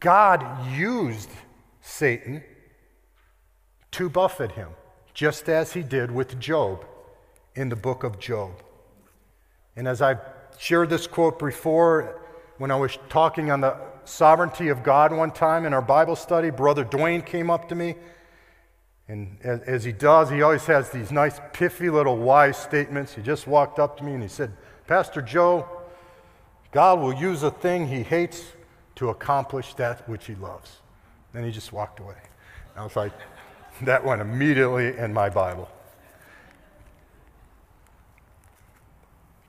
God 0.00 0.72
used 0.72 1.30
Satan 1.80 2.44
to 3.90 4.08
buffet 4.08 4.52
him, 4.52 4.68
just 5.12 5.48
as 5.48 5.72
he 5.72 5.82
did 5.82 6.10
with 6.10 6.38
Job 6.38 6.84
in 7.56 7.68
the 7.68 7.76
book 7.76 8.04
of 8.04 8.20
Job. 8.20 8.52
And 9.74 9.88
as 9.88 10.00
I've 10.00 10.20
shared 10.58 10.90
this 10.90 11.06
quote 11.06 11.38
before, 11.38 12.20
when 12.58 12.70
I 12.70 12.76
was 12.76 12.98
talking 13.08 13.50
on 13.50 13.60
the 13.60 13.76
sovereignty 14.04 14.68
of 14.68 14.82
God 14.82 15.12
one 15.12 15.30
time 15.30 15.64
in 15.66 15.74
our 15.74 15.82
Bible 15.82 16.16
study, 16.16 16.50
Brother 16.50 16.84
Dwayne 16.84 17.24
came 17.24 17.50
up 17.50 17.68
to 17.68 17.74
me 17.74 17.96
and 19.08 19.38
as, 19.42 19.60
as, 19.62 19.84
he 19.84 19.92
does, 19.92 20.28
he 20.28 20.42
always 20.42 20.66
has 20.66 20.90
these 20.90 21.10
nice, 21.10 21.40
piffy 21.54 21.90
little 21.90 22.18
wise 22.18 22.58
statements. 22.58 23.14
He 23.14 23.22
just 23.22 23.46
walked 23.46 23.78
up 23.78 23.96
to 23.98 24.04
me 24.04 24.12
and 24.12 24.22
he 24.22 24.28
said, 24.28 24.52
Pastor 24.86 25.22
Joe, 25.22 25.66
God 26.72 27.00
will 27.00 27.14
use 27.14 27.42
a 27.42 27.50
thing 27.50 27.88
he 27.88 28.02
hates 28.02 28.44
to 28.96 29.08
accomplish 29.08 29.72
that 29.74 30.06
which 30.06 30.26
he 30.26 30.34
loves. 30.34 30.78
Then 31.32 31.44
he 31.44 31.50
just 31.50 31.72
walked 31.72 32.00
away. 32.00 32.16
I 32.76 32.84
was 32.84 32.96
like, 32.96 33.12
that 33.82 34.04
went 34.04 34.20
immediately 34.20 34.96
in 34.96 35.14
my 35.14 35.30
Bible. 35.30 35.70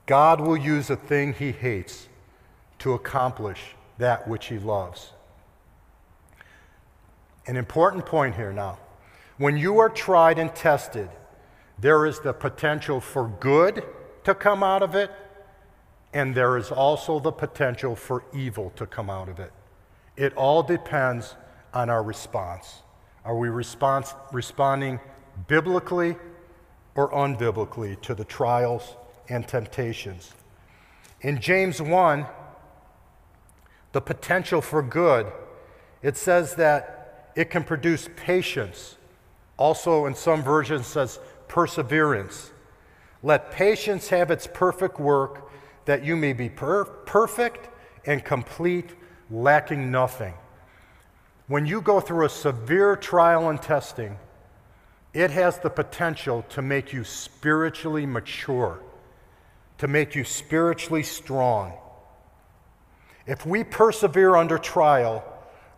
God 0.06 0.40
will 0.40 0.56
use 0.56 0.88
a 0.88 0.96
thing 0.96 1.34
he 1.34 1.52
hates 1.52 2.08
to 2.78 2.94
accomplish 2.94 3.76
that 3.98 4.26
which 4.26 4.46
he 4.46 4.58
loves. 4.58 5.12
An 7.46 7.56
important 7.56 8.06
point 8.06 8.34
here 8.34 8.52
now. 8.52 8.78
When 9.40 9.56
you 9.56 9.78
are 9.78 9.88
tried 9.88 10.38
and 10.38 10.54
tested, 10.54 11.08
there 11.78 12.04
is 12.04 12.20
the 12.20 12.34
potential 12.34 13.00
for 13.00 13.26
good 13.40 13.82
to 14.24 14.34
come 14.34 14.62
out 14.62 14.82
of 14.82 14.94
it, 14.94 15.10
and 16.12 16.34
there 16.34 16.58
is 16.58 16.70
also 16.70 17.18
the 17.18 17.32
potential 17.32 17.96
for 17.96 18.22
evil 18.34 18.70
to 18.76 18.84
come 18.84 19.08
out 19.08 19.30
of 19.30 19.40
it. 19.40 19.50
It 20.14 20.34
all 20.34 20.62
depends 20.62 21.36
on 21.72 21.88
our 21.88 22.02
response. 22.02 22.82
Are 23.24 23.34
we 23.34 23.48
response, 23.48 24.12
responding 24.30 25.00
biblically 25.48 26.16
or 26.94 27.10
unbiblically 27.10 27.98
to 28.02 28.14
the 28.14 28.26
trials 28.26 28.94
and 29.30 29.48
temptations? 29.48 30.34
In 31.22 31.40
James 31.40 31.80
1, 31.80 32.26
the 33.92 34.02
potential 34.02 34.60
for 34.60 34.82
good 34.82 35.32
It 36.02 36.18
says 36.18 36.56
that 36.56 37.32
it 37.36 37.48
can 37.48 37.64
produce 37.64 38.06
patience. 38.16 38.96
Also, 39.60 40.06
in 40.06 40.14
some 40.14 40.42
versions, 40.42 40.86
says 40.86 41.20
perseverance. 41.46 42.50
Let 43.22 43.52
patience 43.52 44.08
have 44.08 44.30
its 44.30 44.46
perfect 44.46 44.98
work, 44.98 45.50
that 45.84 46.02
you 46.02 46.16
may 46.16 46.32
be 46.32 46.48
per- 46.48 46.86
perfect 46.86 47.68
and 48.06 48.24
complete, 48.24 48.94
lacking 49.30 49.90
nothing. 49.90 50.32
When 51.46 51.66
you 51.66 51.82
go 51.82 52.00
through 52.00 52.24
a 52.24 52.30
severe 52.30 52.96
trial 52.96 53.50
and 53.50 53.60
testing, 53.60 54.16
it 55.12 55.30
has 55.30 55.58
the 55.58 55.68
potential 55.68 56.42
to 56.48 56.62
make 56.62 56.94
you 56.94 57.04
spiritually 57.04 58.06
mature, 58.06 58.80
to 59.76 59.86
make 59.86 60.14
you 60.14 60.24
spiritually 60.24 61.02
strong. 61.02 61.74
If 63.26 63.44
we 63.44 63.62
persevere 63.64 64.36
under 64.36 64.56
trial, 64.56 65.22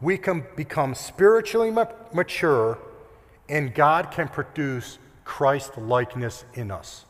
we 0.01 0.19
can 0.19 0.45
become 0.55 0.95
spiritually 0.95 1.73
ma- 1.73 1.87
mature 2.13 2.79
and 3.49 3.75
God 3.75 4.11
can 4.11 4.29
produce 4.29 4.99
Christ 5.25 5.77
likeness 5.79 6.45
in 6.55 6.71
us. 6.71 7.05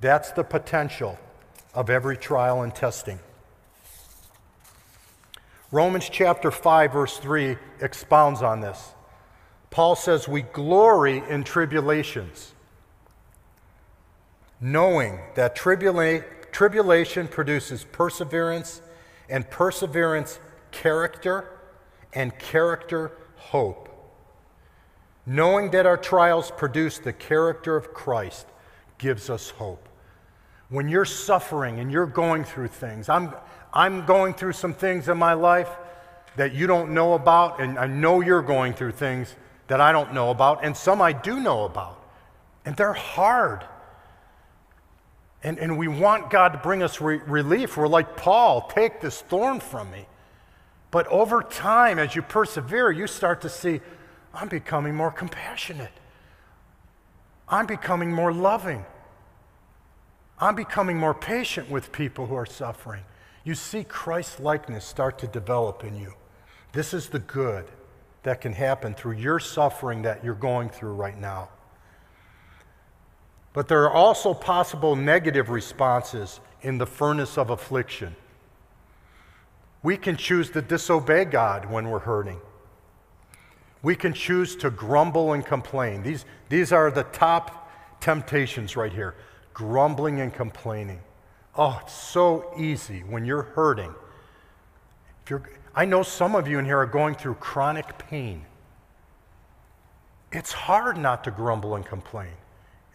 That's 0.00 0.32
the 0.32 0.44
potential 0.44 1.18
of 1.74 1.90
every 1.90 2.16
trial 2.16 2.62
and 2.62 2.74
testing. 2.74 3.18
Romans 5.70 6.08
chapter 6.08 6.50
5, 6.50 6.92
verse 6.92 7.18
3 7.18 7.56
expounds 7.80 8.42
on 8.42 8.60
this. 8.60 8.92
Paul 9.70 9.96
says, 9.96 10.28
We 10.28 10.42
glory 10.42 11.22
in 11.28 11.42
tribulations, 11.42 12.54
knowing 14.60 15.18
that 15.34 15.56
tribula- 15.56 16.24
tribulation 16.52 17.26
produces 17.26 17.82
perseverance, 17.82 18.82
and 19.28 19.48
perseverance, 19.50 20.38
character, 20.70 21.50
and 22.12 22.38
character, 22.38 23.10
hope. 23.36 23.88
Knowing 25.26 25.70
that 25.70 25.86
our 25.86 25.96
trials 25.96 26.50
produce 26.50 26.98
the 26.98 27.12
character 27.12 27.76
of 27.76 27.94
Christ 27.94 28.46
gives 28.98 29.30
us 29.30 29.50
hope. 29.50 29.88
When 30.68 30.88
you're 30.88 31.04
suffering 31.04 31.78
and 31.78 31.90
you're 31.90 32.06
going 32.06 32.44
through 32.44 32.68
things, 32.68 33.08
I'm, 33.08 33.34
I'm 33.72 34.04
going 34.06 34.34
through 34.34 34.52
some 34.52 34.74
things 34.74 35.08
in 35.08 35.16
my 35.16 35.32
life 35.34 35.70
that 36.36 36.52
you 36.52 36.66
don't 36.66 36.92
know 36.92 37.14
about, 37.14 37.60
and 37.60 37.78
I 37.78 37.86
know 37.86 38.20
you're 38.20 38.42
going 38.42 38.74
through 38.74 38.92
things 38.92 39.34
that 39.68 39.80
I 39.80 39.92
don't 39.92 40.12
know 40.12 40.30
about, 40.30 40.64
and 40.64 40.76
some 40.76 41.00
I 41.00 41.12
do 41.12 41.40
know 41.40 41.64
about. 41.64 42.02
And 42.64 42.76
they're 42.76 42.92
hard. 42.92 43.64
And, 45.42 45.58
and 45.58 45.78
we 45.78 45.88
want 45.88 46.30
God 46.30 46.50
to 46.50 46.58
bring 46.58 46.82
us 46.82 47.00
re- 47.00 47.20
relief. 47.26 47.76
We're 47.76 47.86
like, 47.86 48.16
Paul, 48.16 48.68
take 48.68 49.00
this 49.00 49.20
thorn 49.20 49.60
from 49.60 49.90
me. 49.90 50.06
But 50.90 51.06
over 51.08 51.42
time, 51.42 51.98
as 51.98 52.14
you 52.14 52.22
persevere, 52.22 52.90
you 52.90 53.06
start 53.06 53.42
to 53.42 53.48
see, 53.48 53.80
I'm 54.34 54.48
becoming 54.48 54.94
more 54.94 55.10
compassionate. 55.10 55.92
I'm 57.48 57.66
becoming 57.66 58.12
more 58.12 58.32
loving. 58.32 58.84
I'm 60.38 60.56
becoming 60.56 60.98
more 60.98 61.14
patient 61.14 61.70
with 61.70 61.92
people 61.92 62.26
who 62.26 62.34
are 62.34 62.46
suffering. 62.46 63.04
You 63.44 63.54
see 63.54 63.84
Christ 63.84 64.40
likeness 64.40 64.84
start 64.84 65.18
to 65.20 65.26
develop 65.26 65.84
in 65.84 65.94
you. 65.94 66.14
This 66.72 66.92
is 66.92 67.08
the 67.08 67.20
good 67.20 67.66
that 68.24 68.40
can 68.40 68.52
happen 68.52 68.94
through 68.94 69.12
your 69.12 69.38
suffering 69.38 70.02
that 70.02 70.24
you're 70.24 70.34
going 70.34 70.70
through 70.70 70.94
right 70.94 71.18
now. 71.18 71.50
But 73.52 73.68
there 73.68 73.84
are 73.84 73.92
also 73.92 74.34
possible 74.34 74.96
negative 74.96 75.48
responses 75.48 76.40
in 76.62 76.78
the 76.78 76.86
furnace 76.86 77.38
of 77.38 77.50
affliction. 77.50 78.16
We 79.82 79.96
can 79.96 80.16
choose 80.16 80.50
to 80.50 80.62
disobey 80.62 81.26
God 81.26 81.70
when 81.70 81.88
we're 81.88 82.00
hurting. 82.00 82.40
We 83.84 83.94
can 83.94 84.14
choose 84.14 84.56
to 84.56 84.70
grumble 84.70 85.34
and 85.34 85.44
complain. 85.44 86.02
These, 86.02 86.24
these 86.48 86.72
are 86.72 86.90
the 86.90 87.04
top 87.04 87.70
temptations 88.00 88.76
right 88.76 88.92
here 88.92 89.14
grumbling 89.52 90.20
and 90.20 90.34
complaining. 90.34 90.98
Oh, 91.56 91.78
it's 91.80 91.92
so 91.92 92.52
easy 92.58 93.00
when 93.00 93.24
you're 93.24 93.42
hurting. 93.42 93.94
If 95.22 95.30
you're, 95.30 95.48
I 95.76 95.84
know 95.84 96.02
some 96.02 96.34
of 96.34 96.48
you 96.48 96.58
in 96.58 96.64
here 96.64 96.78
are 96.78 96.86
going 96.86 97.14
through 97.14 97.34
chronic 97.34 97.96
pain. 97.98 98.44
It's 100.32 100.50
hard 100.50 100.96
not 100.96 101.22
to 101.24 101.30
grumble 101.30 101.76
and 101.76 101.86
complain. 101.86 102.32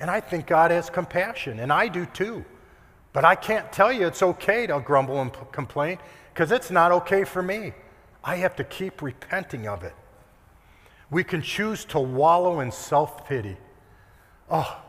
And 0.02 0.12
I 0.12 0.19
think 0.19 0.47
God 0.47 0.71
has 0.71 0.89
compassion, 0.89 1.60
and 1.60 1.71
I 1.71 1.88
do 1.88 2.06
too. 2.08 2.43
But 3.13 3.23
I 3.23 3.36
can't 3.36 3.71
tell 3.71 3.93
you 3.93 4.08
it's 4.08 4.21
okay 4.21 4.67
to 4.67 4.82
grumble 4.82 5.21
and 5.21 5.32
p- 5.32 5.39
complain 5.54 5.99
because 6.34 6.52
it's 6.52 6.71
not 6.71 6.91
okay 6.91 7.23
for 7.23 7.41
me. 7.41 7.73
I 8.23 8.36
have 8.38 8.56
to 8.58 8.65
keep 8.65 9.02
repenting 9.02 9.67
of 9.67 9.84
it. 9.84 9.93
We 11.12 11.24
can 11.24 11.41
choose 11.41 11.86
to 11.86 12.00
wallow 12.00 12.60
in 12.60 12.72
self 12.72 13.28
pity. 13.28 13.58
Oh, 14.50 14.82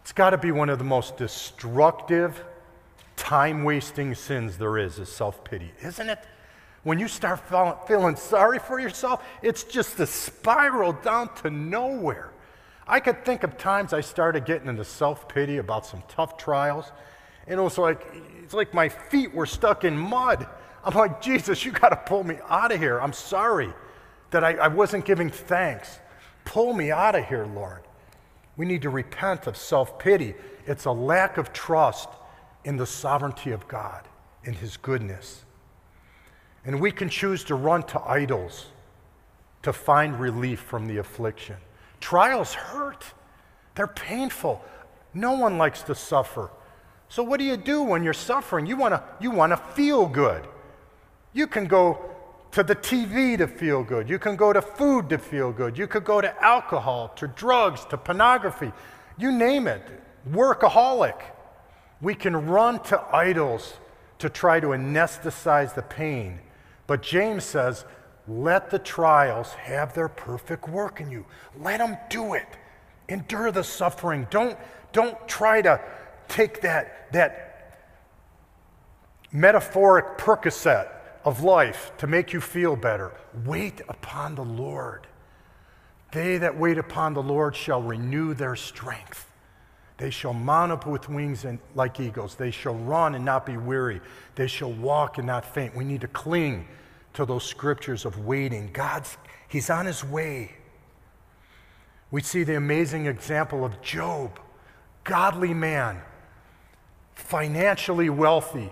it's 0.00 0.12
got 0.12 0.30
to 0.30 0.38
be 0.38 0.52
one 0.52 0.70
of 0.70 0.78
the 0.78 0.84
most 0.84 1.16
destructive, 1.16 2.44
time 3.16 3.64
wasting 3.64 4.14
sins 4.14 4.56
there 4.56 4.78
is, 4.78 4.98
is 4.98 5.08
self 5.08 5.44
pity, 5.44 5.72
isn't 5.82 6.08
it? 6.08 6.20
When 6.82 6.98
you 6.98 7.08
start 7.08 7.40
feeling 7.88 8.16
sorry 8.16 8.58
for 8.58 8.78
yourself, 8.78 9.24
it's 9.42 9.64
just 9.64 9.98
a 9.98 10.06
spiral 10.06 10.92
down 10.92 11.34
to 11.36 11.50
nowhere. 11.50 12.30
I 12.86 13.00
could 13.00 13.24
think 13.24 13.42
of 13.42 13.58
times 13.58 13.92
I 13.92 14.00
started 14.00 14.44
getting 14.44 14.68
into 14.68 14.84
self 14.84 15.28
pity 15.28 15.58
about 15.58 15.84
some 15.84 16.02
tough 16.08 16.38
trials, 16.38 16.92
and 17.46 17.58
it 17.58 17.62
was 17.62 17.76
like 17.76 18.06
it's 18.42 18.54
like 18.54 18.72
my 18.72 18.88
feet 18.88 19.34
were 19.34 19.46
stuck 19.46 19.84
in 19.84 19.98
mud. 19.98 20.46
I'm 20.84 20.94
like, 20.94 21.20
Jesus, 21.20 21.64
you 21.64 21.72
got 21.72 21.88
to 21.88 21.96
pull 21.96 22.22
me 22.22 22.38
out 22.48 22.70
of 22.70 22.78
here. 22.78 23.00
I'm 23.00 23.12
sorry 23.12 23.74
that 24.30 24.44
I, 24.44 24.54
I 24.54 24.68
wasn't 24.68 25.04
giving 25.04 25.30
thanks. 25.30 25.98
Pull 26.44 26.72
me 26.72 26.90
out 26.90 27.14
of 27.14 27.26
here, 27.26 27.46
Lord. 27.46 27.82
We 28.56 28.66
need 28.66 28.82
to 28.82 28.90
repent 28.90 29.46
of 29.46 29.56
self 29.56 29.98
pity. 29.98 30.34
It's 30.66 30.84
a 30.84 30.92
lack 30.92 31.38
of 31.38 31.52
trust 31.52 32.08
in 32.64 32.76
the 32.76 32.86
sovereignty 32.86 33.52
of 33.52 33.68
God, 33.68 34.08
in 34.44 34.54
His 34.54 34.76
goodness. 34.76 35.44
And 36.64 36.80
we 36.80 36.90
can 36.90 37.08
choose 37.08 37.44
to 37.44 37.54
run 37.54 37.84
to 37.84 38.00
idols 38.00 38.66
to 39.62 39.72
find 39.72 40.18
relief 40.18 40.60
from 40.60 40.86
the 40.86 40.98
affliction. 40.98 41.56
Trials 42.00 42.54
hurt, 42.54 43.04
they're 43.74 43.86
painful. 43.86 44.64
No 45.14 45.32
one 45.32 45.58
likes 45.58 45.82
to 45.82 45.94
suffer. 45.94 46.50
So, 47.08 47.22
what 47.22 47.38
do 47.38 47.44
you 47.44 47.56
do 47.56 47.82
when 47.82 48.02
you're 48.02 48.12
suffering? 48.12 48.66
You 48.66 48.76
want 48.76 48.94
to 48.94 49.02
you 49.20 49.30
wanna 49.30 49.56
feel 49.56 50.06
good. 50.06 50.46
You 51.32 51.46
can 51.46 51.66
go 51.66 52.15
to 52.56 52.62
the 52.62 52.74
TV 52.74 53.36
to 53.36 53.46
feel 53.46 53.84
good. 53.84 54.08
You 54.08 54.18
can 54.18 54.34
go 54.34 54.50
to 54.50 54.62
food 54.62 55.10
to 55.10 55.18
feel 55.18 55.52
good. 55.52 55.76
You 55.76 55.86
could 55.86 56.04
go 56.04 56.22
to 56.22 56.42
alcohol, 56.42 57.08
to 57.16 57.28
drugs, 57.28 57.84
to 57.90 57.98
pornography. 57.98 58.72
You 59.18 59.30
name 59.30 59.66
it. 59.66 59.82
Workaholic. 60.30 61.20
We 62.00 62.14
can 62.14 62.34
run 62.46 62.82
to 62.84 62.98
idols 63.14 63.74
to 64.20 64.30
try 64.30 64.58
to 64.60 64.68
anesthetize 64.68 65.74
the 65.74 65.82
pain. 65.82 66.40
But 66.86 67.02
James 67.02 67.44
says, 67.44 67.84
let 68.26 68.70
the 68.70 68.78
trials 68.78 69.52
have 69.52 69.92
their 69.92 70.08
perfect 70.08 70.66
work 70.66 70.98
in 70.98 71.10
you. 71.10 71.26
Let 71.60 71.80
them 71.80 71.98
do 72.08 72.32
it. 72.32 72.48
Endure 73.10 73.52
the 73.52 73.64
suffering. 73.64 74.26
Don't, 74.30 74.56
don't 74.94 75.28
try 75.28 75.60
to 75.60 75.78
take 76.26 76.62
that, 76.62 77.12
that 77.12 77.82
metaphoric 79.30 80.16
Percocet 80.16 80.95
of 81.26 81.42
life 81.42 81.90
to 81.98 82.06
make 82.06 82.32
you 82.32 82.40
feel 82.40 82.76
better. 82.76 83.12
Wait 83.44 83.82
upon 83.88 84.36
the 84.36 84.44
Lord. 84.44 85.08
They 86.12 86.38
that 86.38 86.56
wait 86.56 86.78
upon 86.78 87.14
the 87.14 87.22
Lord 87.22 87.56
shall 87.56 87.82
renew 87.82 88.32
their 88.32 88.54
strength. 88.54 89.28
They 89.98 90.10
shall 90.10 90.32
mount 90.32 90.70
up 90.70 90.86
with 90.86 91.08
wings 91.08 91.44
and, 91.44 91.58
like 91.74 91.98
eagles. 91.98 92.36
They 92.36 92.52
shall 92.52 92.76
run 92.76 93.16
and 93.16 93.24
not 93.24 93.44
be 93.44 93.56
weary. 93.56 94.00
They 94.36 94.46
shall 94.46 94.72
walk 94.72 95.18
and 95.18 95.26
not 95.26 95.44
faint. 95.44 95.74
We 95.74 95.84
need 95.84 96.02
to 96.02 96.08
cling 96.08 96.68
to 97.14 97.24
those 97.24 97.44
scriptures 97.44 98.04
of 98.04 98.24
waiting. 98.24 98.70
God's, 98.72 99.16
He's 99.48 99.68
on 99.68 99.86
His 99.86 100.04
way. 100.04 100.54
We 102.12 102.22
see 102.22 102.44
the 102.44 102.56
amazing 102.56 103.06
example 103.06 103.64
of 103.64 103.82
Job, 103.82 104.38
godly 105.02 105.54
man, 105.54 106.00
financially 107.14 108.10
wealthy, 108.10 108.70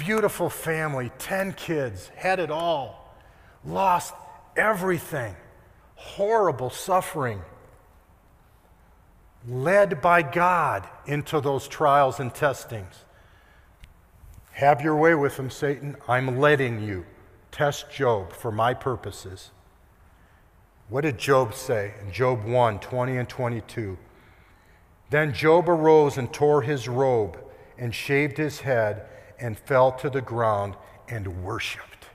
beautiful 0.00 0.48
family, 0.48 1.12
10 1.18 1.52
kids, 1.52 2.08
had 2.16 2.40
it 2.40 2.50
all, 2.50 3.14
lost 3.64 4.14
everything, 4.56 5.36
horrible 5.94 6.70
suffering 6.70 7.42
led 9.46 10.00
by 10.00 10.22
God 10.22 10.86
into 11.06 11.40
those 11.40 11.68
trials 11.68 12.20
and 12.20 12.34
testings. 12.34 13.04
Have 14.52 14.80
your 14.80 14.96
way 14.96 15.14
with 15.14 15.38
him, 15.38 15.50
Satan. 15.50 15.96
I'm 16.08 16.38
letting 16.38 16.82
you 16.82 17.06
test 17.52 17.90
Job 17.90 18.32
for 18.32 18.50
my 18.50 18.74
purposes. 18.74 19.50
What 20.88 21.02
did 21.02 21.18
Job 21.18 21.54
say 21.54 21.94
in 22.02 22.12
Job 22.12 22.44
1 22.44 22.80
20 22.80 23.16
and 23.16 23.28
22? 23.28 23.96
Then 25.10 25.32
Job 25.32 25.68
arose 25.68 26.18
and 26.18 26.32
tore 26.32 26.62
his 26.62 26.88
robe 26.88 27.38
and 27.78 27.94
shaved 27.94 28.36
his 28.36 28.60
head 28.60 29.06
and 29.40 29.58
fell 29.58 29.92
to 29.92 30.10
the 30.10 30.20
ground 30.20 30.74
and 31.08 31.44
worshiped. 31.44 32.06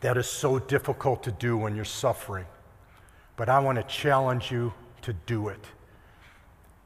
That 0.00 0.16
is 0.16 0.28
so 0.28 0.58
difficult 0.58 1.22
to 1.24 1.32
do 1.32 1.56
when 1.56 1.74
you're 1.74 1.84
suffering. 1.84 2.46
But 3.36 3.48
I 3.48 3.58
want 3.60 3.76
to 3.76 3.84
challenge 3.84 4.50
you 4.50 4.72
to 5.02 5.12
do 5.12 5.48
it. 5.48 5.64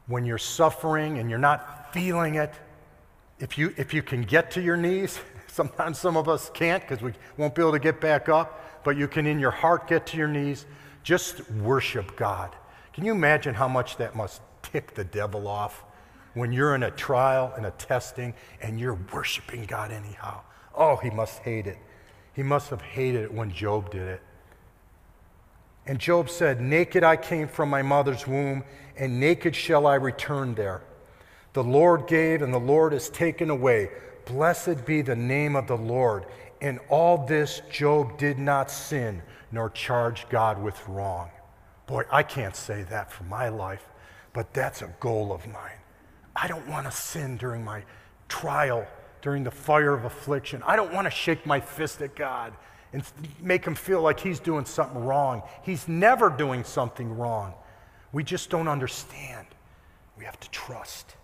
When 0.06 0.24
you're 0.24 0.38
suffering 0.38 1.18
and 1.18 1.30
you're 1.30 1.38
not 1.38 1.92
feeling 1.92 2.34
it, 2.36 2.52
if 3.38 3.58
you, 3.58 3.74
if 3.76 3.92
you 3.94 4.02
can 4.02 4.22
get 4.22 4.50
to 4.52 4.62
your 4.62 4.76
knees, 4.76 5.18
sometimes 5.46 5.98
some 5.98 6.16
of 6.16 6.28
us 6.28 6.50
can't 6.52 6.82
because 6.82 7.02
we 7.02 7.12
won't 7.36 7.54
be 7.54 7.62
able 7.62 7.72
to 7.72 7.78
get 7.78 8.00
back 8.00 8.28
up, 8.28 8.82
but 8.84 8.96
you 8.96 9.08
can 9.08 9.26
in 9.26 9.38
your 9.38 9.50
heart 9.50 9.88
get 9.88 10.06
to 10.08 10.16
your 10.16 10.28
knees, 10.28 10.66
just 11.02 11.48
worship 11.50 12.16
God. 12.16 12.54
Can 12.92 13.04
you 13.04 13.12
imagine 13.12 13.54
how 13.54 13.68
much 13.68 13.96
that 13.96 14.14
must 14.14 14.42
tick 14.62 14.94
the 14.94 15.04
devil 15.04 15.48
off 15.48 15.84
when 16.34 16.52
you're 16.52 16.74
in 16.74 16.82
a 16.82 16.90
trial 16.90 17.52
and 17.56 17.66
a 17.66 17.70
testing 17.72 18.34
and 18.60 18.78
you're 18.78 18.98
worshiping 19.12 19.64
God 19.64 19.92
anyhow? 19.92 20.40
Oh, 20.74 20.96
he 20.96 21.10
must 21.10 21.40
hate 21.40 21.66
it. 21.66 21.78
He 22.34 22.42
must 22.42 22.70
have 22.70 22.80
hated 22.80 23.24
it 23.24 23.32
when 23.32 23.52
Job 23.52 23.90
did 23.90 24.08
it. 24.08 24.22
And 25.86 25.98
Job 25.98 26.30
said, 26.30 26.60
Naked 26.60 27.02
I 27.02 27.16
came 27.16 27.48
from 27.48 27.68
my 27.68 27.82
mother's 27.82 28.26
womb, 28.26 28.64
and 28.96 29.18
naked 29.18 29.54
shall 29.54 29.86
I 29.86 29.96
return 29.96 30.54
there. 30.54 30.82
The 31.52 31.64
Lord 31.64 32.06
gave, 32.06 32.40
and 32.40 32.54
the 32.54 32.58
Lord 32.58 32.92
has 32.92 33.10
taken 33.10 33.50
away. 33.50 33.90
Blessed 34.24 34.86
be 34.86 35.02
the 35.02 35.16
name 35.16 35.56
of 35.56 35.66
the 35.66 35.76
Lord. 35.76 36.26
In 36.60 36.78
all 36.88 37.26
this, 37.26 37.60
Job 37.70 38.16
did 38.16 38.38
not 38.38 38.70
sin, 38.70 39.22
nor 39.50 39.68
charge 39.70 40.28
God 40.30 40.62
with 40.62 40.80
wrong. 40.88 41.30
Boy, 41.86 42.04
I 42.10 42.22
can't 42.22 42.56
say 42.56 42.84
that 42.84 43.10
for 43.10 43.24
my 43.24 43.48
life, 43.48 43.84
but 44.32 44.54
that's 44.54 44.80
a 44.80 44.94
goal 45.00 45.32
of 45.32 45.46
mine. 45.46 45.81
I 46.34 46.48
don't 46.48 46.66
want 46.68 46.86
to 46.86 46.92
sin 46.92 47.36
during 47.36 47.64
my 47.64 47.82
trial, 48.28 48.86
during 49.20 49.44
the 49.44 49.50
fire 49.50 49.92
of 49.92 50.04
affliction. 50.04 50.62
I 50.66 50.76
don't 50.76 50.92
want 50.92 51.06
to 51.06 51.10
shake 51.10 51.44
my 51.46 51.60
fist 51.60 52.00
at 52.02 52.14
God 52.14 52.54
and 52.92 53.02
make 53.40 53.64
him 53.64 53.74
feel 53.74 54.02
like 54.02 54.20
he's 54.20 54.40
doing 54.40 54.64
something 54.64 55.04
wrong. 55.04 55.42
He's 55.62 55.88
never 55.88 56.30
doing 56.30 56.64
something 56.64 57.16
wrong. 57.16 57.54
We 58.12 58.24
just 58.24 58.50
don't 58.50 58.68
understand. 58.68 59.46
We 60.18 60.24
have 60.24 60.38
to 60.40 60.50
trust. 60.50 61.16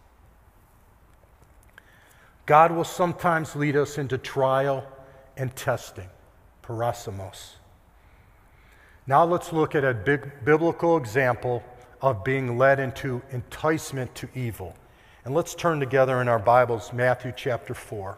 God 2.47 2.73
will 2.73 2.85
sometimes 2.85 3.55
lead 3.55 3.77
us 3.77 3.99
into 3.99 4.16
trial 4.16 4.87
and 5.37 5.55
testing, 5.55 6.09
peirasmos. 6.62 7.57
Now 9.07 9.25
let's 9.25 9.53
look 9.53 9.75
at 9.75 9.85
a 9.85 9.92
big 9.92 10.44
biblical 10.44 10.97
example 10.97 11.62
of 12.01 12.25
being 12.25 12.57
led 12.57 12.81
into 12.81 13.21
enticement 13.31 14.14
to 14.14 14.29
evil. 14.35 14.75
And 15.29 15.37
let's 15.37 15.55
turn 15.55 15.79
together 15.79 16.23
in 16.23 16.29
our 16.29 16.38
Bibles, 16.38 16.91
Matthew 16.91 17.35
chapter 17.37 17.75
4. 17.75 18.17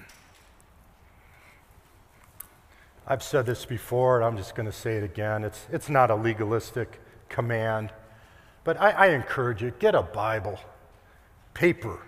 I've 3.07 3.23
said 3.23 3.45
this 3.45 3.67
before, 3.67 4.17
and 4.17 4.25
I'm 4.25 4.39
just 4.39 4.55
going 4.55 4.65
to 4.65 4.73
say 4.73 4.97
it 4.97 5.05
again. 5.05 5.45
It's, 5.45 5.67
it's 5.71 5.91
not 5.91 6.11
a 6.11 6.15
legalistic 6.15 6.99
command, 7.29 7.93
but 8.65 8.81
I, 8.81 8.93
I 8.93 9.09
encourage 9.09 9.63
you 9.63 9.75
get 9.79 9.95
a 9.95 10.01
Bible, 10.01 10.59
paper. 11.53 12.06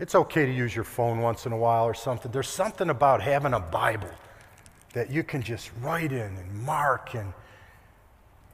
It's 0.00 0.14
okay 0.14 0.46
to 0.46 0.52
use 0.52 0.74
your 0.74 0.84
phone 0.84 1.20
once 1.20 1.46
in 1.46 1.52
a 1.52 1.56
while 1.56 1.84
or 1.84 1.94
something. 1.94 2.32
There's 2.32 2.48
something 2.48 2.90
about 2.90 3.22
having 3.22 3.52
a 3.52 3.60
Bible 3.60 4.10
that 4.94 5.10
you 5.10 5.22
can 5.22 5.42
just 5.42 5.70
write 5.80 6.10
in 6.10 6.36
and 6.36 6.52
mark. 6.64 7.14
And 7.14 7.32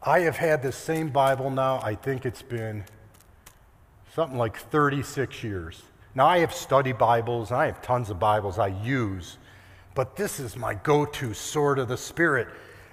I 0.02 0.20
have 0.20 0.36
had 0.36 0.62
this 0.62 0.76
same 0.76 1.08
Bible 1.08 1.48
now, 1.48 1.80
I 1.82 1.94
think 1.94 2.26
it's 2.26 2.42
been 2.42 2.84
something 4.14 4.36
like 4.36 4.58
36 4.58 5.42
years. 5.42 5.82
Now, 6.14 6.26
I 6.26 6.38
have 6.38 6.52
study 6.52 6.92
Bibles, 6.92 7.50
and 7.50 7.60
I 7.60 7.66
have 7.66 7.80
tons 7.80 8.10
of 8.10 8.18
Bibles 8.18 8.58
I 8.58 8.68
use 8.68 9.38
but 9.96 10.14
this 10.14 10.38
is 10.38 10.56
my 10.56 10.74
go 10.74 11.06
to 11.06 11.32
sword 11.32 11.78
of 11.80 11.88
the 11.88 11.96
Spirit. 11.96 12.48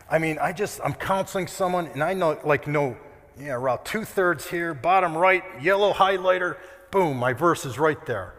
I 0.09 0.17
mean, 0.19 0.39
I 0.39 0.53
just, 0.53 0.79
I'm 0.83 0.93
counseling 0.93 1.47
someone, 1.47 1.87
and 1.87 2.01
I 2.01 2.13
know, 2.13 2.39
like, 2.45 2.65
no, 2.65 2.95
yeah, 3.37 3.51
around 3.51 3.83
two 3.83 4.05
thirds 4.05 4.47
here, 4.47 4.73
bottom 4.73 5.15
right, 5.15 5.43
yellow 5.61 5.91
highlighter, 5.91 6.55
boom, 6.91 7.17
my 7.17 7.33
verse 7.33 7.65
is 7.65 7.77
right 7.77 8.03
there. 8.05 8.33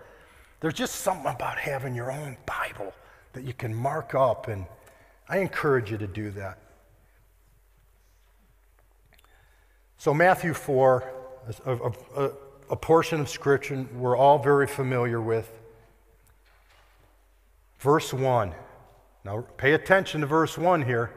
There's 0.64 0.72
just 0.72 0.94
something 0.94 1.30
about 1.30 1.58
having 1.58 1.94
your 1.94 2.10
own 2.10 2.38
Bible 2.46 2.94
that 3.34 3.44
you 3.44 3.52
can 3.52 3.74
mark 3.74 4.14
up, 4.14 4.48
and 4.48 4.64
I 5.28 5.40
encourage 5.40 5.90
you 5.90 5.98
to 5.98 6.06
do 6.06 6.30
that. 6.30 6.58
So, 9.98 10.14
Matthew 10.14 10.54
4, 10.54 11.12
a, 11.66 11.90
a, 12.16 12.30
a 12.70 12.76
portion 12.76 13.20
of 13.20 13.28
Scripture 13.28 13.84
we're 13.92 14.16
all 14.16 14.38
very 14.38 14.66
familiar 14.66 15.20
with. 15.20 15.52
Verse 17.78 18.14
1. 18.14 18.54
Now 19.22 19.44
pay 19.58 19.74
attention 19.74 20.22
to 20.22 20.26
verse 20.26 20.56
1 20.56 20.80
here. 20.80 21.10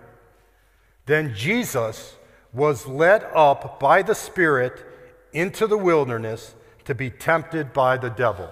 Then 1.05 1.33
Jesus 1.33 2.17
was 2.51 2.85
led 2.85 3.23
up 3.33 3.79
by 3.79 4.01
the 4.01 4.13
Spirit 4.13 4.85
into 5.31 5.67
the 5.67 5.77
wilderness 5.77 6.53
to 6.83 6.93
be 6.93 7.09
tempted 7.09 7.71
by 7.71 7.95
the 7.95 8.09
devil. 8.09 8.51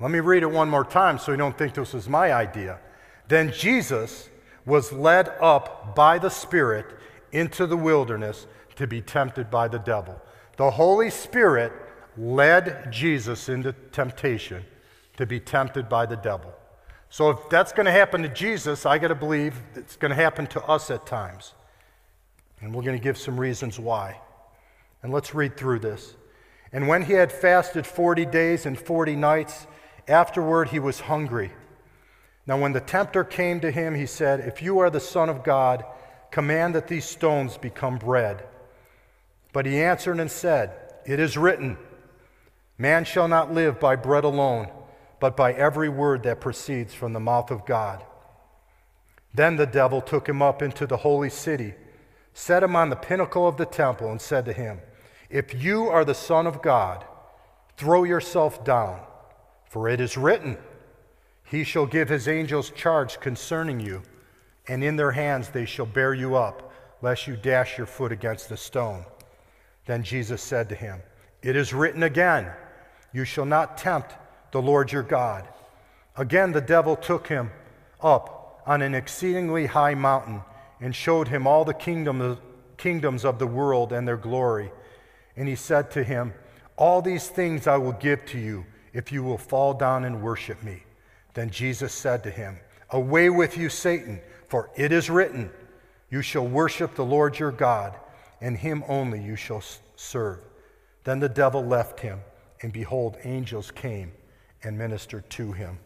Let 0.00 0.12
me 0.12 0.20
read 0.20 0.44
it 0.44 0.50
one 0.50 0.70
more 0.70 0.84
time 0.84 1.18
so 1.18 1.32
you 1.32 1.38
don't 1.38 1.58
think 1.58 1.74
this 1.74 1.92
is 1.92 2.08
my 2.08 2.32
idea. 2.32 2.78
Then 3.26 3.52
Jesus 3.52 4.30
was 4.64 4.92
led 4.92 5.28
up 5.40 5.96
by 5.96 6.18
the 6.18 6.28
Spirit 6.28 6.86
into 7.32 7.66
the 7.66 7.76
wilderness 7.76 8.46
to 8.76 8.86
be 8.86 9.00
tempted 9.00 9.50
by 9.50 9.66
the 9.66 9.80
devil. 9.80 10.20
The 10.56 10.70
Holy 10.70 11.10
Spirit 11.10 11.72
led 12.16 12.92
Jesus 12.92 13.48
into 13.48 13.72
temptation 13.90 14.64
to 15.16 15.26
be 15.26 15.40
tempted 15.40 15.88
by 15.88 16.06
the 16.06 16.16
devil. 16.16 16.54
So 17.10 17.30
if 17.30 17.48
that's 17.50 17.72
going 17.72 17.86
to 17.86 17.92
happen 17.92 18.22
to 18.22 18.28
Jesus, 18.28 18.86
I 18.86 18.98
got 18.98 19.08
to 19.08 19.16
believe 19.16 19.60
it's 19.74 19.96
going 19.96 20.10
to 20.10 20.14
happen 20.14 20.46
to 20.48 20.62
us 20.64 20.92
at 20.92 21.06
times. 21.06 21.54
And 22.60 22.72
we're 22.72 22.82
going 22.82 22.96
to 22.96 23.02
give 23.02 23.18
some 23.18 23.38
reasons 23.38 23.80
why. 23.80 24.20
And 25.02 25.12
let's 25.12 25.34
read 25.34 25.56
through 25.56 25.80
this. 25.80 26.14
And 26.72 26.86
when 26.86 27.02
he 27.02 27.14
had 27.14 27.32
fasted 27.32 27.84
40 27.84 28.26
days 28.26 28.66
and 28.66 28.78
40 28.78 29.16
nights, 29.16 29.66
afterward 30.08 30.68
he 30.68 30.78
was 30.78 31.00
hungry. 31.00 31.52
Now, 32.46 32.58
when 32.58 32.72
the 32.72 32.80
tempter 32.80 33.24
came 33.24 33.60
to 33.60 33.70
him, 33.70 33.94
he 33.94 34.06
said, 34.06 34.40
If 34.40 34.62
you 34.62 34.78
are 34.78 34.90
the 34.90 35.00
Son 35.00 35.28
of 35.28 35.44
God, 35.44 35.84
command 36.30 36.74
that 36.74 36.88
these 36.88 37.04
stones 37.04 37.58
become 37.58 37.98
bread. 37.98 38.44
But 39.52 39.66
he 39.66 39.82
answered 39.82 40.18
and 40.18 40.30
said, 40.30 40.72
It 41.04 41.20
is 41.20 41.36
written, 41.36 41.76
Man 42.78 43.04
shall 43.04 43.28
not 43.28 43.52
live 43.52 43.78
by 43.78 43.96
bread 43.96 44.24
alone 44.24 44.68
but 45.20 45.36
by 45.36 45.52
every 45.52 45.88
word 45.88 46.22
that 46.22 46.40
proceeds 46.40 46.94
from 46.94 47.12
the 47.12 47.20
mouth 47.20 47.50
of 47.50 47.66
God. 47.66 48.04
Then 49.34 49.56
the 49.56 49.66
devil 49.66 50.00
took 50.00 50.28
him 50.28 50.42
up 50.42 50.62
into 50.62 50.86
the 50.86 50.98
holy 50.98 51.30
city, 51.30 51.74
set 52.32 52.62
him 52.62 52.76
on 52.76 52.90
the 52.90 52.96
pinnacle 52.96 53.46
of 53.46 53.56
the 53.56 53.66
temple, 53.66 54.10
and 54.10 54.20
said 54.20 54.44
to 54.44 54.52
him, 54.52 54.80
If 55.28 55.54
you 55.54 55.88
are 55.88 56.04
the 56.04 56.14
Son 56.14 56.46
of 56.46 56.62
God, 56.62 57.04
throw 57.76 58.04
yourself 58.04 58.64
down, 58.64 59.00
for 59.68 59.88
it 59.88 60.00
is 60.00 60.16
written, 60.16 60.56
He 61.44 61.64
shall 61.64 61.86
give 61.86 62.08
his 62.08 62.26
angels 62.26 62.70
charge 62.70 63.20
concerning 63.20 63.80
you, 63.80 64.02
and 64.66 64.82
in 64.82 64.96
their 64.96 65.12
hands 65.12 65.50
they 65.50 65.66
shall 65.66 65.86
bear 65.86 66.14
you 66.14 66.36
up, 66.36 66.72
lest 67.02 67.26
you 67.26 67.36
dash 67.36 67.78
your 67.78 67.86
foot 67.86 68.10
against 68.10 68.50
a 68.50 68.56
stone. 68.56 69.04
Then 69.86 70.02
Jesus 70.02 70.42
said 70.42 70.68
to 70.68 70.74
him, 70.74 71.00
It 71.42 71.56
is 71.56 71.72
written 71.72 72.02
again, 72.02 72.50
You 73.12 73.24
shall 73.24 73.44
not 73.44 73.78
tempt 73.78 74.14
the 74.52 74.62
Lord 74.62 74.90
your 74.90 75.02
God. 75.02 75.46
Again, 76.16 76.52
the 76.52 76.60
devil 76.60 76.96
took 76.96 77.28
him 77.28 77.50
up 78.00 78.62
on 78.66 78.82
an 78.82 78.94
exceedingly 78.94 79.66
high 79.66 79.94
mountain 79.94 80.42
and 80.80 80.94
showed 80.94 81.28
him 81.28 81.46
all 81.46 81.64
the 81.64 81.74
kingdom, 81.74 82.38
kingdoms 82.76 83.24
of 83.24 83.38
the 83.38 83.46
world 83.46 83.92
and 83.92 84.06
their 84.06 84.16
glory. 84.16 84.70
And 85.36 85.48
he 85.48 85.56
said 85.56 85.90
to 85.92 86.02
him, 86.02 86.34
All 86.76 87.00
these 87.00 87.28
things 87.28 87.66
I 87.66 87.76
will 87.76 87.92
give 87.92 88.24
to 88.26 88.38
you 88.38 88.66
if 88.92 89.12
you 89.12 89.22
will 89.22 89.38
fall 89.38 89.74
down 89.74 90.04
and 90.04 90.22
worship 90.22 90.62
me. 90.62 90.82
Then 91.34 91.50
Jesus 91.50 91.92
said 91.92 92.22
to 92.24 92.30
him, 92.30 92.58
Away 92.90 93.30
with 93.30 93.56
you, 93.56 93.68
Satan, 93.68 94.20
for 94.48 94.70
it 94.76 94.92
is 94.92 95.10
written, 95.10 95.50
You 96.10 96.22
shall 96.22 96.46
worship 96.46 96.94
the 96.94 97.04
Lord 97.04 97.38
your 97.38 97.52
God, 97.52 97.94
and 98.40 98.56
him 98.56 98.82
only 98.88 99.22
you 99.22 99.36
shall 99.36 99.62
serve. 99.96 100.40
Then 101.04 101.20
the 101.20 101.28
devil 101.28 101.64
left 101.64 102.00
him, 102.00 102.20
and 102.62 102.72
behold, 102.72 103.16
angels 103.24 103.70
came 103.70 104.12
and 104.62 104.76
ministered 104.76 105.28
to 105.30 105.52
him. 105.52 105.78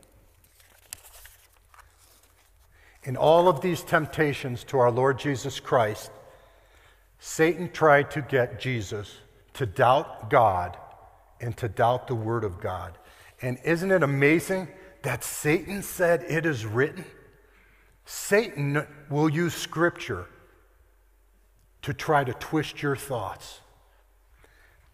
In 3.04 3.16
all 3.16 3.48
of 3.48 3.60
these 3.60 3.82
temptations 3.82 4.62
to 4.64 4.78
our 4.78 4.90
Lord 4.90 5.18
Jesus 5.18 5.58
Christ, 5.58 6.10
Satan 7.18 7.70
tried 7.70 8.10
to 8.12 8.22
get 8.22 8.60
Jesus 8.60 9.18
to 9.54 9.66
doubt 9.66 10.30
God 10.30 10.76
and 11.42 11.56
to 11.58 11.68
doubt 11.68 12.06
the 12.06 12.14
Word 12.14 12.44
of 12.44 12.60
God. 12.60 12.96
And 13.42 13.58
isn't 13.64 13.90
it 13.90 14.02
amazing 14.02 14.68
that 15.02 15.24
Satan 15.24 15.82
said, 15.82 16.24
It 16.28 16.46
is 16.46 16.64
written? 16.64 17.04
Satan 18.06 18.86
will 19.10 19.28
use 19.28 19.54
Scripture 19.54 20.26
to 21.82 21.92
try 21.92 22.24
to 22.24 22.32
twist 22.34 22.80
your 22.82 22.96
thoughts. 22.96 23.60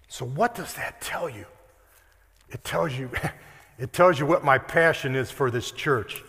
So, 0.09 0.25
what 0.25 0.55
does 0.55 0.75
that 0.75 1.01
tell 1.01 1.29
you? 1.29 1.45
It 2.49 2.65
tells 2.65 2.97
you, 2.99 3.11
it 3.79 3.93
tells 3.93 4.19
you 4.19 4.27
what 4.27 4.43
my 4.43 4.59
passion 4.59 5.15
is 5.15 5.31
for 5.31 5.51
this 5.51 5.71
church. 5.71 6.23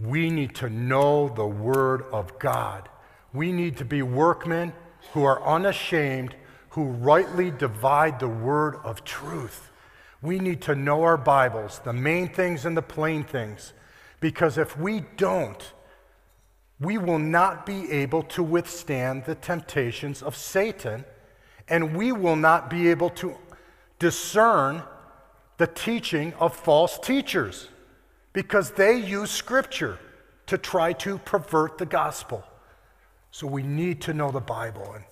We 0.00 0.30
need 0.30 0.54
to 0.56 0.68
know 0.68 1.30
the 1.30 1.46
Word 1.46 2.04
of 2.12 2.38
God. 2.38 2.88
We 3.32 3.52
need 3.52 3.78
to 3.78 3.84
be 3.84 4.02
workmen 4.02 4.74
who 5.12 5.24
are 5.24 5.42
unashamed, 5.42 6.34
who 6.76 6.84
rightly 6.84 7.50
divide 7.50 8.20
the 8.20 8.28
Word 8.28 8.76
of 8.84 9.02
truth. 9.02 9.70
We 10.20 10.38
need 10.38 10.60
to 10.62 10.74
know 10.74 11.04
our 11.04 11.16
Bibles, 11.16 11.80
the 11.82 11.94
main 11.94 12.28
things 12.28 12.66
and 12.66 12.76
the 12.76 12.82
plain 12.82 13.24
things, 13.24 13.72
because 14.20 14.58
if 14.58 14.78
we 14.78 15.00
don't, 15.16 15.72
we 16.78 16.98
will 16.98 17.18
not 17.18 17.64
be 17.64 17.90
able 17.90 18.22
to 18.24 18.42
withstand 18.42 19.24
the 19.24 19.36
temptations 19.36 20.22
of 20.22 20.36
Satan, 20.36 21.06
and 21.66 21.96
we 21.96 22.12
will 22.12 22.36
not 22.36 22.68
be 22.68 22.90
able 22.90 23.08
to 23.08 23.34
discern 23.98 24.82
the 25.56 25.66
teaching 25.66 26.34
of 26.34 26.54
false 26.54 26.98
teachers 26.98 27.70
because 28.34 28.72
they 28.72 28.98
use 28.98 29.30
Scripture 29.30 29.98
to 30.44 30.58
try 30.58 30.92
to 30.92 31.16
pervert 31.16 31.78
the 31.78 31.86
gospel. 31.86 32.44
So 33.30 33.46
we 33.46 33.62
need 33.62 34.02
to 34.02 34.12
know 34.12 34.30
the 34.30 34.40
Bible, 34.40 34.92
and 34.92 35.04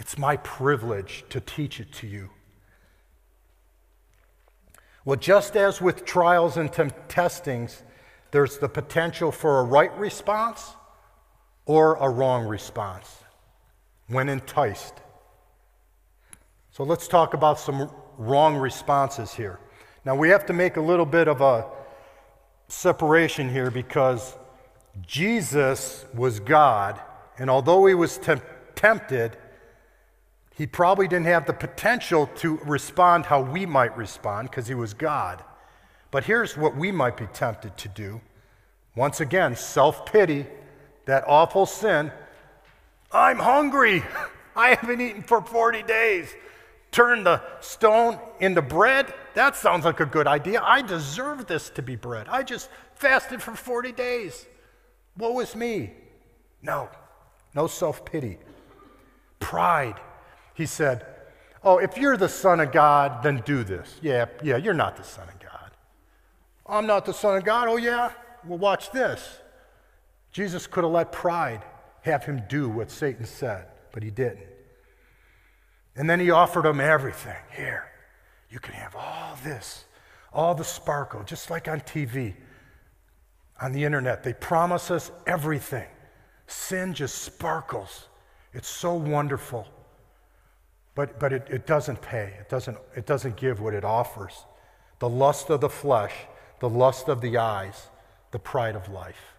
it's 0.00 0.16
my 0.16 0.38
privilege 0.38 1.24
to 1.28 1.40
teach 1.40 1.78
it 1.78 1.92
to 1.92 2.06
you. 2.06 2.30
Well, 5.04 5.18
just 5.18 5.56
as 5.56 5.80
with 5.80 6.06
trials 6.06 6.56
and 6.56 6.72
testings, 7.08 7.82
there's 8.30 8.56
the 8.56 8.68
potential 8.68 9.30
for 9.30 9.60
a 9.60 9.62
right 9.62 9.94
response 9.98 10.74
or 11.66 11.96
a 11.96 12.08
wrong 12.08 12.46
response 12.46 13.14
when 14.08 14.30
enticed. 14.30 14.94
So 16.70 16.82
let's 16.82 17.06
talk 17.06 17.34
about 17.34 17.60
some 17.60 17.90
wrong 18.16 18.56
responses 18.56 19.34
here. 19.34 19.60
Now 20.06 20.16
we 20.16 20.30
have 20.30 20.46
to 20.46 20.54
make 20.54 20.78
a 20.78 20.80
little 20.80 21.04
bit 21.04 21.28
of 21.28 21.42
a 21.42 21.66
separation 22.68 23.50
here 23.50 23.70
because 23.70 24.34
Jesus 25.06 26.06
was 26.14 26.40
God, 26.40 26.98
and 27.38 27.50
although 27.50 27.84
he 27.84 27.94
was 27.94 28.18
tempted, 28.74 29.36
he 30.60 30.66
probably 30.66 31.08
didn't 31.08 31.24
have 31.24 31.46
the 31.46 31.54
potential 31.54 32.26
to 32.36 32.58
respond 32.66 33.24
how 33.24 33.40
we 33.40 33.64
might 33.64 33.96
respond 33.96 34.50
because 34.50 34.66
he 34.66 34.74
was 34.74 34.92
God. 34.92 35.42
But 36.10 36.24
here's 36.24 36.54
what 36.54 36.76
we 36.76 36.92
might 36.92 37.16
be 37.16 37.24
tempted 37.28 37.78
to 37.78 37.88
do. 37.88 38.20
Once 38.94 39.22
again, 39.22 39.56
self 39.56 40.04
pity, 40.04 40.44
that 41.06 41.24
awful 41.26 41.64
sin. 41.64 42.12
I'm 43.10 43.38
hungry. 43.38 44.04
I 44.54 44.74
haven't 44.74 45.00
eaten 45.00 45.22
for 45.22 45.40
40 45.40 45.82
days. 45.84 46.34
Turn 46.92 47.24
the 47.24 47.40
stone 47.60 48.18
into 48.38 48.60
bread? 48.60 49.14
That 49.32 49.56
sounds 49.56 49.86
like 49.86 50.00
a 50.00 50.04
good 50.04 50.26
idea. 50.26 50.60
I 50.62 50.82
deserve 50.82 51.46
this 51.46 51.70
to 51.70 51.80
be 51.80 51.96
bread. 51.96 52.28
I 52.28 52.42
just 52.42 52.68
fasted 52.96 53.40
for 53.40 53.56
40 53.56 53.92
days. 53.92 54.44
Woe 55.16 55.40
is 55.40 55.56
me. 55.56 55.94
No, 56.60 56.90
no 57.54 57.66
self 57.66 58.04
pity. 58.04 58.36
Pride. 59.38 59.98
He 60.60 60.66
said, 60.66 61.06
Oh, 61.64 61.78
if 61.78 61.96
you're 61.96 62.18
the 62.18 62.28
Son 62.28 62.60
of 62.60 62.70
God, 62.70 63.22
then 63.22 63.42
do 63.46 63.64
this. 63.64 63.98
Yeah, 64.02 64.26
yeah, 64.42 64.58
you're 64.58 64.74
not 64.74 64.98
the 64.98 65.02
Son 65.02 65.26
of 65.26 65.40
God. 65.40 65.70
I'm 66.66 66.86
not 66.86 67.06
the 67.06 67.14
Son 67.14 67.34
of 67.38 67.44
God. 67.44 67.66
Oh, 67.66 67.78
yeah? 67.78 68.12
Well, 68.44 68.58
watch 68.58 68.90
this. 68.92 69.38
Jesus 70.32 70.66
could 70.66 70.84
have 70.84 70.92
let 70.92 71.12
pride 71.12 71.62
have 72.02 72.24
him 72.24 72.42
do 72.46 72.68
what 72.68 72.90
Satan 72.90 73.24
said, 73.24 73.68
but 73.90 74.02
he 74.02 74.10
didn't. 74.10 74.48
And 75.96 76.10
then 76.10 76.20
he 76.20 76.30
offered 76.30 76.66
him 76.66 76.78
everything. 76.78 77.40
Here, 77.56 77.90
you 78.50 78.60
can 78.60 78.74
have 78.74 78.94
all 78.94 79.38
this, 79.42 79.86
all 80.30 80.54
the 80.54 80.62
sparkle, 80.62 81.22
just 81.22 81.48
like 81.48 81.68
on 81.68 81.80
TV, 81.80 82.34
on 83.62 83.72
the 83.72 83.82
internet. 83.82 84.24
They 84.24 84.34
promise 84.34 84.90
us 84.90 85.10
everything. 85.26 85.88
Sin 86.48 86.92
just 86.92 87.16
sparkles. 87.22 88.08
It's 88.52 88.68
so 88.68 88.92
wonderful. 88.92 89.66
But, 90.94 91.20
but 91.20 91.32
it, 91.32 91.46
it 91.50 91.66
doesn't 91.66 92.02
pay, 92.02 92.34
it 92.40 92.48
doesn't, 92.48 92.76
it 92.96 93.06
doesn't 93.06 93.36
give 93.36 93.60
what 93.60 93.74
it 93.74 93.84
offers. 93.84 94.44
The 94.98 95.08
lust 95.08 95.48
of 95.50 95.60
the 95.60 95.68
flesh, 95.68 96.12
the 96.58 96.68
lust 96.68 97.08
of 97.08 97.20
the 97.20 97.38
eyes, 97.38 97.88
the 98.32 98.38
pride 98.38 98.76
of 98.76 98.88
life. 98.88 99.34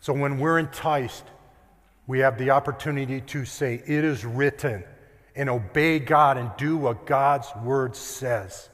So 0.00 0.12
when 0.12 0.38
we're 0.38 0.58
enticed, 0.58 1.24
we 2.06 2.18
have 2.18 2.36
the 2.36 2.50
opportunity 2.50 3.20
to 3.22 3.44
say, 3.44 3.82
It 3.86 4.04
is 4.04 4.24
written 4.24 4.84
and 5.34 5.48
obey 5.48 5.98
God 5.98 6.36
and 6.36 6.50
do 6.56 6.76
what 6.76 7.06
God's 7.06 7.48
word 7.62 7.96
says, 7.96 8.68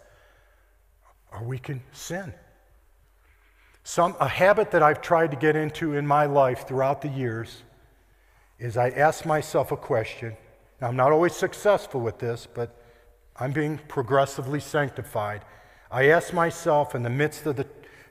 or 1.32 1.42
we 1.42 1.58
can 1.58 1.82
sin. 1.92 2.34
Some, 3.84 4.14
a 4.20 4.28
habit 4.28 4.72
that 4.72 4.82
I've 4.82 5.00
tried 5.00 5.30
to 5.30 5.36
get 5.36 5.56
into 5.56 5.94
in 5.94 6.06
my 6.06 6.26
life 6.26 6.66
throughout 6.66 7.00
the 7.00 7.08
years 7.08 7.62
is 8.58 8.76
I 8.76 8.90
ask 8.90 9.24
myself 9.24 9.72
a 9.72 9.76
question. 9.76 10.36
Now, 10.80 10.88
I'm 10.88 10.96
not 10.96 11.12
always 11.12 11.34
successful 11.34 12.00
with 12.00 12.18
this, 12.18 12.46
but 12.52 12.74
I'm 13.36 13.52
being 13.52 13.78
progressively 13.88 14.60
sanctified. 14.60 15.42
I 15.90 16.08
ask 16.08 16.32
myself 16.32 16.94
in 16.94 17.02
the 17.02 17.10
midst 17.10 17.46
of 17.46 17.56
the, 17.56 17.66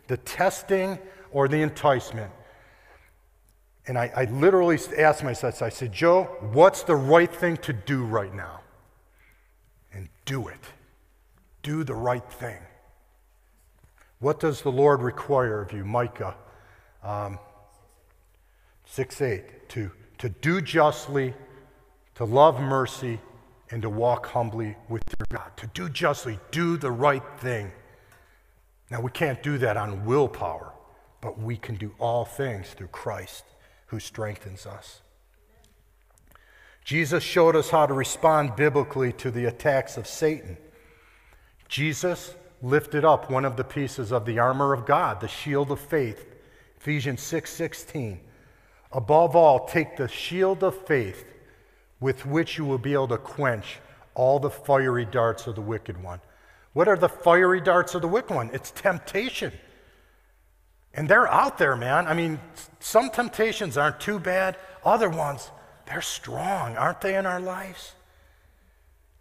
the 0.07 0.17
testing 0.17 0.99
or 1.31 1.47
the 1.47 1.61
enticement, 1.61 2.31
and 3.87 3.97
I, 3.97 4.11
I 4.15 4.25
literally 4.25 4.77
asked 4.99 5.23
myself, 5.23 5.63
I 5.63 5.69
said, 5.69 5.91
Joe, 5.91 6.25
what's 6.53 6.83
the 6.83 6.95
right 6.95 7.33
thing 7.33 7.57
to 7.57 7.73
do 7.73 8.03
right 8.03 8.33
now? 8.33 8.61
And 9.91 10.09
do 10.25 10.47
it. 10.47 10.59
Do 11.63 11.83
the 11.83 11.95
right 11.95 12.31
thing. 12.33 12.59
What 14.19 14.39
does 14.39 14.61
the 14.61 14.71
Lord 14.71 15.01
require 15.01 15.61
of 15.61 15.71
you? 15.71 15.85
Micah 15.85 16.35
um, 17.01 17.39
6 18.85 19.21
8. 19.21 19.69
To, 19.69 19.91
to 20.19 20.29
do 20.29 20.61
justly, 20.61 21.33
to 22.19 22.25
love 22.25 22.59
mercy, 22.59 23.17
and 23.71 23.81
to 23.81 23.89
walk 23.89 24.25
humbly 24.25 24.75
with 24.89 25.01
your 25.17 25.39
God. 25.39 25.55
To 25.55 25.67
do 25.67 25.87
justly, 25.87 26.37
do 26.51 26.75
the 26.75 26.91
right 26.91 27.23
thing. 27.37 27.71
Now, 28.91 28.99
we 28.99 29.09
can't 29.09 29.41
do 29.41 29.57
that 29.59 29.77
on 29.77 30.03
willpower, 30.03 30.73
but 31.21 31.39
we 31.39 31.55
can 31.55 31.75
do 31.75 31.93
all 31.97 32.25
things 32.25 32.71
through 32.71 32.87
Christ 32.87 33.45
who 33.85 34.01
strengthens 34.01 34.65
us. 34.65 34.99
Jesus 36.83 37.23
showed 37.23 37.55
us 37.55 37.69
how 37.69 37.85
to 37.85 37.93
respond 37.93 38.57
biblically 38.57 39.13
to 39.13 39.31
the 39.31 39.45
attacks 39.45 39.95
of 39.95 40.05
Satan. 40.05 40.57
Jesus 41.69 42.35
lifted 42.61 43.05
up 43.05 43.31
one 43.31 43.45
of 43.45 43.55
the 43.55 43.63
pieces 43.63 44.11
of 44.11 44.25
the 44.25 44.39
armor 44.39 44.73
of 44.73 44.85
God, 44.85 45.21
the 45.21 45.29
shield 45.29 45.71
of 45.71 45.79
faith. 45.79 46.35
Ephesians 46.81 47.21
6 47.21 47.49
16. 47.49 48.19
Above 48.91 49.37
all, 49.37 49.67
take 49.67 49.95
the 49.95 50.09
shield 50.09 50.65
of 50.65 50.85
faith 50.85 51.23
with 51.99 52.25
which 52.25 52.57
you 52.57 52.65
will 52.65 52.77
be 52.77 52.93
able 52.93 53.07
to 53.07 53.17
quench 53.17 53.79
all 54.15 54.39
the 54.39 54.49
fiery 54.49 55.05
darts 55.05 55.47
of 55.47 55.55
the 55.55 55.61
wicked 55.61 56.01
one. 56.01 56.21
What 56.73 56.87
are 56.87 56.97
the 56.97 57.09
fiery 57.09 57.61
darts 57.61 57.95
of 57.95 58.01
the 58.01 58.07
wicked 58.07 58.35
one? 58.35 58.49
It's 58.53 58.71
temptation. 58.71 59.51
And 60.93 61.07
they're 61.07 61.31
out 61.31 61.57
there, 61.57 61.75
man. 61.75 62.07
I 62.07 62.13
mean, 62.13 62.39
some 62.79 63.09
temptations 63.09 63.77
aren't 63.77 63.99
too 63.99 64.19
bad, 64.19 64.57
other 64.83 65.09
ones, 65.09 65.51
they're 65.85 66.01
strong, 66.01 66.77
aren't 66.77 67.01
they, 67.01 67.15
in 67.15 67.25
our 67.25 67.39
lives? 67.39 67.93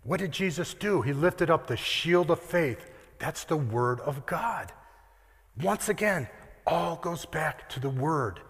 What 0.02 0.20
did 0.20 0.32
Jesus 0.32 0.74
do? 0.74 1.02
He 1.02 1.12
lifted 1.12 1.50
up 1.50 1.66
the 1.66 1.76
shield 1.76 2.30
of 2.30 2.40
faith. 2.40 2.88
That's 3.18 3.44
the 3.44 3.56
Word 3.56 4.00
of 4.00 4.24
God. 4.26 4.72
Once 5.60 5.88
again, 5.88 6.28
all 6.66 6.96
goes 6.96 7.24
back 7.24 7.68
to 7.70 7.80
the 7.80 7.90
Word. 7.90 8.40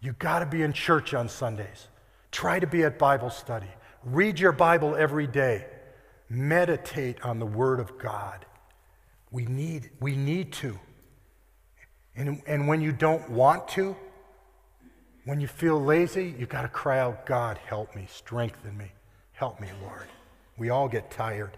You 0.00 0.12
got 0.14 0.40
to 0.40 0.46
be 0.46 0.62
in 0.62 0.72
church 0.72 1.14
on 1.14 1.28
Sundays. 1.28 1.88
Try 2.32 2.58
to 2.58 2.66
be 2.66 2.82
at 2.82 2.98
Bible 2.98 3.30
study. 3.30 3.68
Read 4.04 4.40
your 4.40 4.52
Bible 4.52 4.96
every 4.96 5.26
day. 5.26 5.66
Meditate 6.28 7.22
on 7.22 7.38
the 7.38 7.46
Word 7.46 7.78
of 7.78 7.98
God. 7.98 8.44
We 9.30 9.44
need, 9.44 9.90
we 10.00 10.16
need 10.16 10.52
to. 10.54 10.78
And, 12.16 12.42
and 12.46 12.66
when 12.66 12.80
you 12.80 12.92
don't 12.92 13.30
want 13.30 13.68
to, 13.68 13.96
when 15.24 15.40
you 15.40 15.46
feel 15.46 15.80
lazy, 15.80 16.34
you 16.38 16.46
got 16.46 16.62
to 16.62 16.68
cry 16.68 16.98
out, 16.98 17.26
God, 17.26 17.58
help 17.58 17.94
me, 17.94 18.06
strengthen 18.10 18.76
me, 18.76 18.90
help 19.32 19.60
me, 19.60 19.68
Lord. 19.82 20.08
We 20.58 20.70
all 20.70 20.88
get 20.88 21.10
tired. 21.10 21.56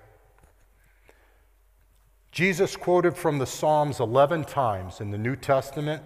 Jesus 2.30 2.76
quoted 2.76 3.16
from 3.16 3.38
the 3.38 3.46
Psalms 3.46 4.00
11 4.00 4.44
times 4.44 5.00
in 5.00 5.12
the 5.12 5.18
New 5.18 5.36
Testament, 5.36 6.02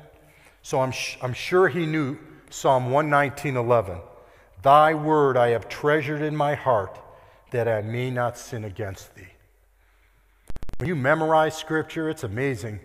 so 0.63 0.81
I'm, 0.81 0.93
sh- 0.93 1.17
I'm 1.23 1.33
sure 1.33 1.69
he 1.69 1.87
knew 1.87 2.19
Psalm 2.51 2.91
119:11. 2.91 4.01
Thy 4.63 4.95
word 4.95 5.37
I 5.37 5.49
have 5.49 5.69
treasured 5.69 6.23
in 6.23 6.37
my 6.37 6.55
heart 6.55 6.99
that 7.51 7.69
I 7.69 7.83
may 7.83 8.11
not 8.11 8.37
sin 8.37 8.65
against 8.65 9.15
thee. 9.15 9.29
When 10.79 10.89
you 10.89 10.97
memorize 10.97 11.57
scripture, 11.57 12.09
it's 12.09 12.25
amazing 12.25 12.81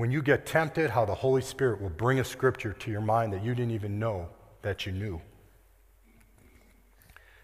when 0.00 0.10
you 0.10 0.22
get 0.22 0.46
tempted, 0.46 0.88
how 0.88 1.04
the 1.04 1.14
Holy 1.14 1.42
Spirit 1.42 1.80
will 1.80 1.90
bring 1.90 2.20
a 2.20 2.24
scripture 2.24 2.72
to 2.72 2.90
your 2.90 3.02
mind 3.02 3.34
that 3.34 3.44
you 3.44 3.54
didn't 3.54 3.72
even 3.72 3.98
know 3.98 4.28
that 4.62 4.86
you 4.86 4.92
knew. 4.92 5.20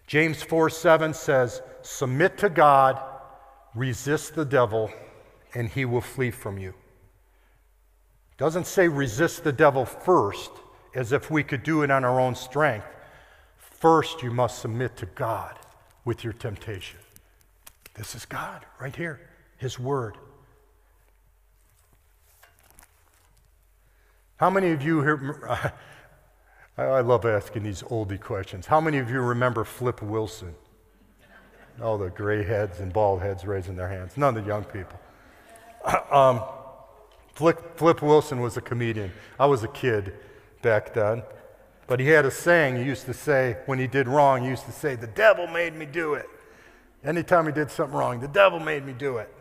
James 0.07 0.41
4 0.41 0.69
7 0.71 1.13
says, 1.13 1.61
Submit 1.83 2.35
to 2.39 2.49
God, 2.49 2.99
resist 3.75 4.33
the 4.33 4.43
devil, 4.43 4.89
and 5.53 5.69
he 5.69 5.85
will 5.85 6.01
flee 6.01 6.31
from 6.31 6.57
you. 6.57 6.73
Doesn't 8.37 8.65
say 8.65 8.87
resist 8.87 9.43
the 9.43 9.53
devil 9.53 9.85
first, 9.85 10.49
as 10.95 11.11
if 11.11 11.29
we 11.29 11.43
could 11.43 11.61
do 11.61 11.83
it 11.83 11.91
on 11.91 12.03
our 12.03 12.19
own 12.19 12.33
strength. 12.33 12.87
First, 13.79 14.23
you 14.23 14.31
must 14.31 14.59
submit 14.59 14.97
to 14.97 15.05
God 15.05 15.57
with 16.03 16.23
your 16.23 16.33
temptation. 16.33 16.99
This 17.93 18.15
is 18.15 18.25
God 18.25 18.65
right 18.79 18.95
here, 18.95 19.19
His 19.57 19.77
Word. 19.77 20.17
How 24.37 24.49
many 24.49 24.71
of 24.71 24.81
you 24.81 25.01
here? 25.01 25.49
I 26.77 27.01
love 27.01 27.25
asking 27.25 27.63
these 27.63 27.83
oldie 27.83 28.19
questions. 28.19 28.65
How 28.65 28.81
many 28.81 28.97
of 28.97 29.09
you 29.11 29.19
remember 29.21 29.63
Flip 29.63 30.01
Wilson? 30.01 30.55
All 31.81 31.99
the 31.99 32.09
gray 32.09 32.43
heads 32.43 32.79
and 32.79 32.91
bald 32.91 33.21
heads 33.21 33.45
raising 33.45 33.75
their 33.75 33.89
hands. 33.89 34.17
None 34.17 34.37
of 34.37 34.43
the 34.43 34.47
young 34.47 34.63
people. 34.63 34.99
Um, 36.11 36.41
Flip, 37.33 37.77
Flip 37.77 38.01
Wilson 38.01 38.41
was 38.41 38.57
a 38.57 38.61
comedian. 38.61 39.11
I 39.39 39.45
was 39.45 39.63
a 39.63 39.67
kid 39.67 40.13
back 40.63 40.93
then. 40.93 41.21
But 41.87 42.01
he 42.01 42.07
had 42.07 42.25
a 42.25 42.31
saying 42.31 42.75
he 42.75 42.83
used 42.83 43.05
to 43.05 43.13
say 43.13 43.57
when 43.65 43.79
he 43.79 43.87
did 43.87 44.07
wrong, 44.07 44.43
he 44.43 44.49
used 44.49 44.65
to 44.65 44.71
say, 44.71 44.95
The 44.95 45.07
devil 45.07 45.47
made 45.47 45.73
me 45.73 45.85
do 45.85 46.13
it. 46.15 46.29
Anytime 47.03 47.45
he 47.45 47.53
did 47.53 47.71
something 47.71 47.97
wrong, 47.97 48.19
the 48.19 48.27
devil 48.27 48.59
made 48.59 48.85
me 48.85 48.93
do 48.93 49.17
it. 49.17 49.33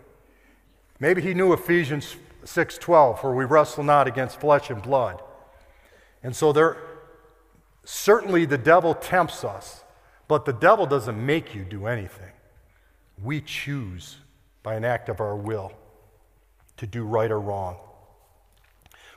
Maybe 1.01 1.21
he 1.21 1.35
knew 1.35 1.53
Ephesians 1.53 2.17
6:12, 2.45 3.23
where 3.23 3.33
we 3.33 3.45
wrestle 3.45 3.85
not 3.85 4.07
against 4.07 4.41
flesh 4.41 4.71
and 4.71 4.81
blood. 4.81 5.21
And 6.23 6.35
so 6.35 6.53
there 6.53 6.77
certainly 7.85 8.45
the 8.45 8.59
devil 8.59 8.95
tempts 8.95 9.45
us, 9.45 9.85
but 10.29 10.45
the 10.45 10.53
devil 10.53 10.87
doesn't 10.87 11.25
make 11.25 11.55
you 11.55 11.65
do 11.65 11.87
anything. 11.87 12.33
We 13.23 13.41
choose 13.41 14.19
by 14.63 14.75
an 14.75 14.85
act 14.85 15.09
of 15.09 15.21
our 15.21 15.37
will 15.37 15.73
to 16.77 16.87
do 16.87 17.05
right 17.05 17.31
or 17.31 17.41
wrong. 17.41 17.77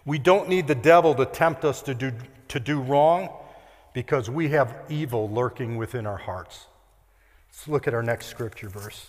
We 0.06 0.18
don't 0.18 0.48
need 0.50 0.68
the 0.68 0.76
devil 0.76 1.14
to 1.16 1.26
tempt 1.26 1.66
us 1.66 1.82
to 1.84 1.94
do, 1.94 2.14
to 2.50 2.60
do 2.60 2.80
wrong 2.80 3.30
because 3.94 4.30
we 4.30 4.50
have 4.50 4.76
evil 4.90 5.30
lurking 5.30 5.78
within 5.78 6.06
our 6.06 6.18
hearts. 6.18 6.68
Let's 7.50 7.68
look 7.68 7.88
at 7.88 7.94
our 7.94 8.04
next 8.04 8.28
scripture 8.28 8.70
verse. 8.70 9.08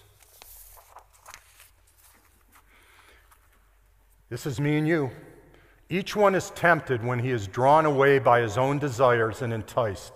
This 4.31 4.47
is 4.47 4.61
me 4.61 4.79
and 4.79 4.87
you. 4.87 5.11
Each 5.89 6.15
one 6.15 6.37
is 6.37 6.51
tempted 6.51 7.05
when 7.05 7.19
he 7.19 7.31
is 7.31 7.49
drawn 7.49 7.85
away 7.85 8.21
by 8.21 8.41
his 8.41 8.57
own 8.57 8.79
desires 8.79 9.43
and 9.43 9.53
enticed. 9.53 10.13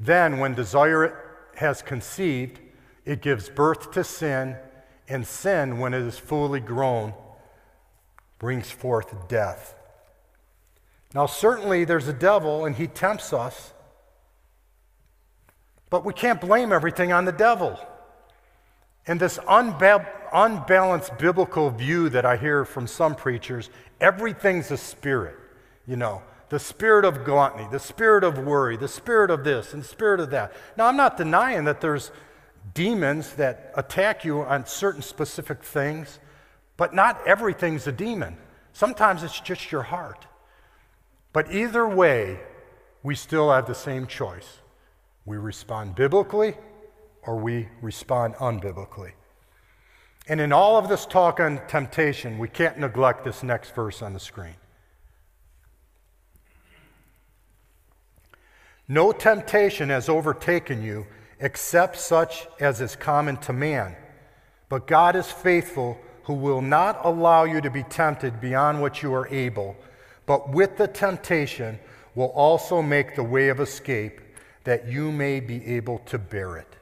Then, 0.00 0.40
when 0.40 0.54
desire 0.54 1.16
has 1.54 1.80
conceived, 1.80 2.58
it 3.04 3.22
gives 3.22 3.48
birth 3.48 3.92
to 3.92 4.02
sin, 4.02 4.56
and 5.08 5.24
sin, 5.24 5.78
when 5.78 5.94
it 5.94 6.02
is 6.02 6.18
fully 6.18 6.58
grown, 6.58 7.14
brings 8.40 8.70
forth 8.70 9.28
death. 9.28 9.76
Now, 11.14 11.26
certainly 11.26 11.84
there's 11.84 12.08
a 12.08 12.12
devil 12.12 12.64
and 12.64 12.74
he 12.74 12.88
tempts 12.88 13.32
us, 13.32 13.72
but 15.88 16.04
we 16.04 16.12
can't 16.12 16.40
blame 16.40 16.72
everything 16.72 17.12
on 17.12 17.24
the 17.24 17.32
devil. 17.32 17.78
And 19.06 19.20
this 19.20 19.38
unba- 19.38 20.08
unbalanced 20.32 21.16
biblical 21.18 21.70
view 21.70 22.08
that 22.08 22.24
I 22.24 22.36
hear 22.36 22.64
from 22.64 22.88
some 22.88 23.14
preachers, 23.14 23.70
everything's 24.00 24.72
a 24.72 24.76
spirit, 24.76 25.36
you 25.86 25.94
know, 25.96 26.22
the 26.48 26.58
spirit 26.58 27.04
of 27.04 27.24
gluttony, 27.24 27.68
the 27.70 27.78
spirit 27.78 28.24
of 28.24 28.38
worry, 28.38 28.76
the 28.76 28.88
spirit 28.88 29.30
of 29.30 29.44
this, 29.44 29.72
and 29.72 29.82
the 29.82 29.88
spirit 29.88 30.18
of 30.18 30.30
that. 30.30 30.52
Now, 30.76 30.86
I'm 30.86 30.96
not 30.96 31.16
denying 31.16 31.64
that 31.64 31.80
there's 31.80 32.10
demons 32.74 33.34
that 33.34 33.72
attack 33.76 34.24
you 34.24 34.42
on 34.42 34.66
certain 34.66 35.02
specific 35.02 35.62
things, 35.62 36.18
but 36.76 36.92
not 36.92 37.24
everything's 37.24 37.86
a 37.86 37.92
demon. 37.92 38.36
Sometimes 38.72 39.22
it's 39.22 39.38
just 39.38 39.70
your 39.70 39.82
heart. 39.82 40.26
But 41.34 41.52
either 41.52 41.86
way, 41.86 42.38
we 43.02 43.16
still 43.16 43.50
have 43.50 43.66
the 43.66 43.74
same 43.74 44.06
choice. 44.06 44.60
We 45.26 45.36
respond 45.36 45.96
biblically 45.96 46.54
or 47.22 47.36
we 47.36 47.68
respond 47.82 48.36
unbiblically. 48.36 49.12
And 50.28 50.40
in 50.40 50.52
all 50.52 50.78
of 50.78 50.88
this 50.88 51.04
talk 51.04 51.40
on 51.40 51.60
temptation, 51.66 52.38
we 52.38 52.48
can't 52.48 52.78
neglect 52.78 53.24
this 53.24 53.42
next 53.42 53.74
verse 53.74 54.00
on 54.00 54.14
the 54.14 54.20
screen. 54.20 54.54
No 58.86 59.10
temptation 59.10 59.88
has 59.88 60.08
overtaken 60.08 60.82
you 60.82 61.04
except 61.40 61.96
such 61.96 62.46
as 62.60 62.80
is 62.80 62.94
common 62.94 63.38
to 63.38 63.52
man. 63.52 63.96
But 64.68 64.86
God 64.86 65.16
is 65.16 65.30
faithful, 65.30 65.98
who 66.24 66.34
will 66.34 66.62
not 66.62 67.04
allow 67.04 67.42
you 67.42 67.60
to 67.60 67.70
be 67.70 67.82
tempted 67.82 68.40
beyond 68.40 68.80
what 68.80 69.02
you 69.02 69.12
are 69.12 69.26
able, 69.28 69.76
but 70.26 70.50
with 70.50 70.76
the 70.76 70.88
temptation 70.88 71.78
will 72.14 72.30
also 72.30 72.80
make 72.80 73.14
the 73.14 73.22
way 73.22 73.48
of 73.48 73.60
escape 73.60 74.20
that 74.64 74.88
you 74.88 75.12
may 75.12 75.40
be 75.40 75.64
able 75.66 75.98
to 75.98 76.18
bear 76.18 76.56
it. 76.56 76.76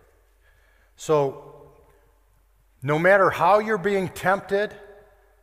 So, 0.96 1.48
no 2.82 2.98
matter 2.98 3.30
how 3.30 3.58
you're 3.58 3.78
being 3.78 4.08
tempted, 4.08 4.74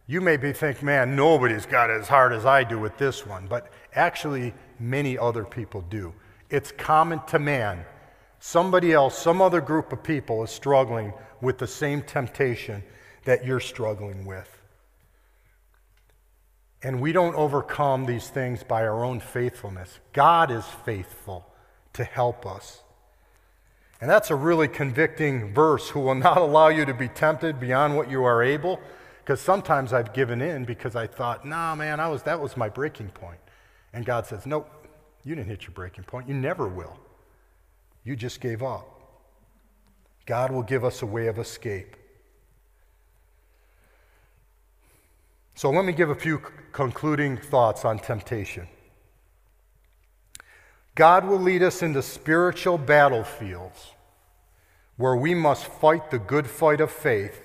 you 0.07 0.21
may 0.21 0.38
be 0.38 0.53
thinking, 0.53 0.85
man, 0.85 1.15
nobody's 1.15 1.65
got 1.65 1.89
as 1.89 2.07
hard 2.07 2.33
as 2.33 2.45
I 2.45 2.63
do 2.63 2.79
with 2.79 2.97
this 2.97 3.25
one. 3.25 3.47
But 3.47 3.71
actually, 3.93 4.53
many 4.79 5.17
other 5.17 5.43
people 5.43 5.81
do. 5.81 6.13
It's 6.49 6.71
common 6.71 7.21
to 7.27 7.39
man. 7.39 7.85
Somebody 8.39 8.93
else, 8.93 9.17
some 9.17 9.41
other 9.41 9.62
group 9.62 9.93
of 9.93 10.01
people 10.01 10.43
is 10.43 10.49
struggling 10.49 11.13
with 11.41 11.57
the 11.57 11.67
same 11.67 12.01
temptation 12.01 12.83
that 13.25 13.45
you're 13.45 13.59
struggling 13.59 14.25
with. 14.25 14.59
And 16.82 17.02
we 17.02 17.12
don't 17.12 17.36
overcome 17.36 18.06
these 18.06 18.30
things 18.30 18.63
by 18.63 18.84
our 18.84 19.04
own 19.04 19.20
faithfulness. 19.20 20.00
God 20.13 20.50
is 20.50 20.65
faithful 20.86 21.46
to 21.94 22.04
help 22.04 22.46
us. 22.46 22.84
And 24.02 24.10
that's 24.10 24.32
a 24.32 24.36
really 24.36 24.70
convicting 24.70 25.54
verse 25.54 25.89
who 25.89 26.00
will 26.00 26.15
not 26.15 26.38
allow 26.38 26.70
you 26.70 26.86
to 26.86 26.94
be 26.94 27.10
tempted 27.10 27.60
beyond 27.60 27.98
what 27.98 28.10
you 28.10 28.24
are 28.24 28.42
able. 28.42 28.80
Because 29.20 29.42
sometimes 29.42 29.92
I've 29.92 30.13
given 30.13 30.42
in 30.42 30.65
because 30.65 30.96
I 30.96 31.06
thought, 31.06 31.46
nah, 31.46 31.76
man, 31.76 32.00
I 32.00 32.08
was, 32.08 32.24
that 32.24 32.39
was 32.39 32.56
my 32.56 32.70
breaking 32.70 33.10
point. 33.10 33.39
And 33.94 34.06
God 34.06 34.26
says, 34.26 34.46
nope, 34.46 34.70
you 35.24 35.36
didn't 35.36 35.50
hit 35.50 35.63
your 35.63 35.72
breaking 35.72 36.06
point. 36.06 36.28
You 36.28 36.34
never 36.34 36.68
will. 36.68 36.98
You 38.04 38.15
just 38.15 38.39
gave 38.39 38.63
up. 38.63 38.88
God 40.26 40.52
will 40.52 40.63
give 40.63 40.86
us 40.86 41.02
a 41.02 41.06
way 41.06 41.28
of 41.28 41.38
escape. 41.38 41.96
So 45.60 45.69
let 45.72 45.84
me 45.84 45.91
give 45.91 46.10
a 46.10 46.15
few 46.15 46.41
concluding 46.72 47.36
thoughts 47.36 47.84
on 47.84 48.00
temptation. 48.00 48.65
God 50.95 51.26
will 51.26 51.38
lead 51.38 51.63
us 51.63 51.84
into 51.84 52.02
spiritual 52.02 52.78
battlefields 52.78 53.91
where 54.95 55.17
we 55.17 55.34
must 55.34 55.65
fight 55.65 56.12
the 56.12 56.17
good 56.17 56.48
fight 56.48 56.80
of 56.80 56.89
faith 56.89 57.41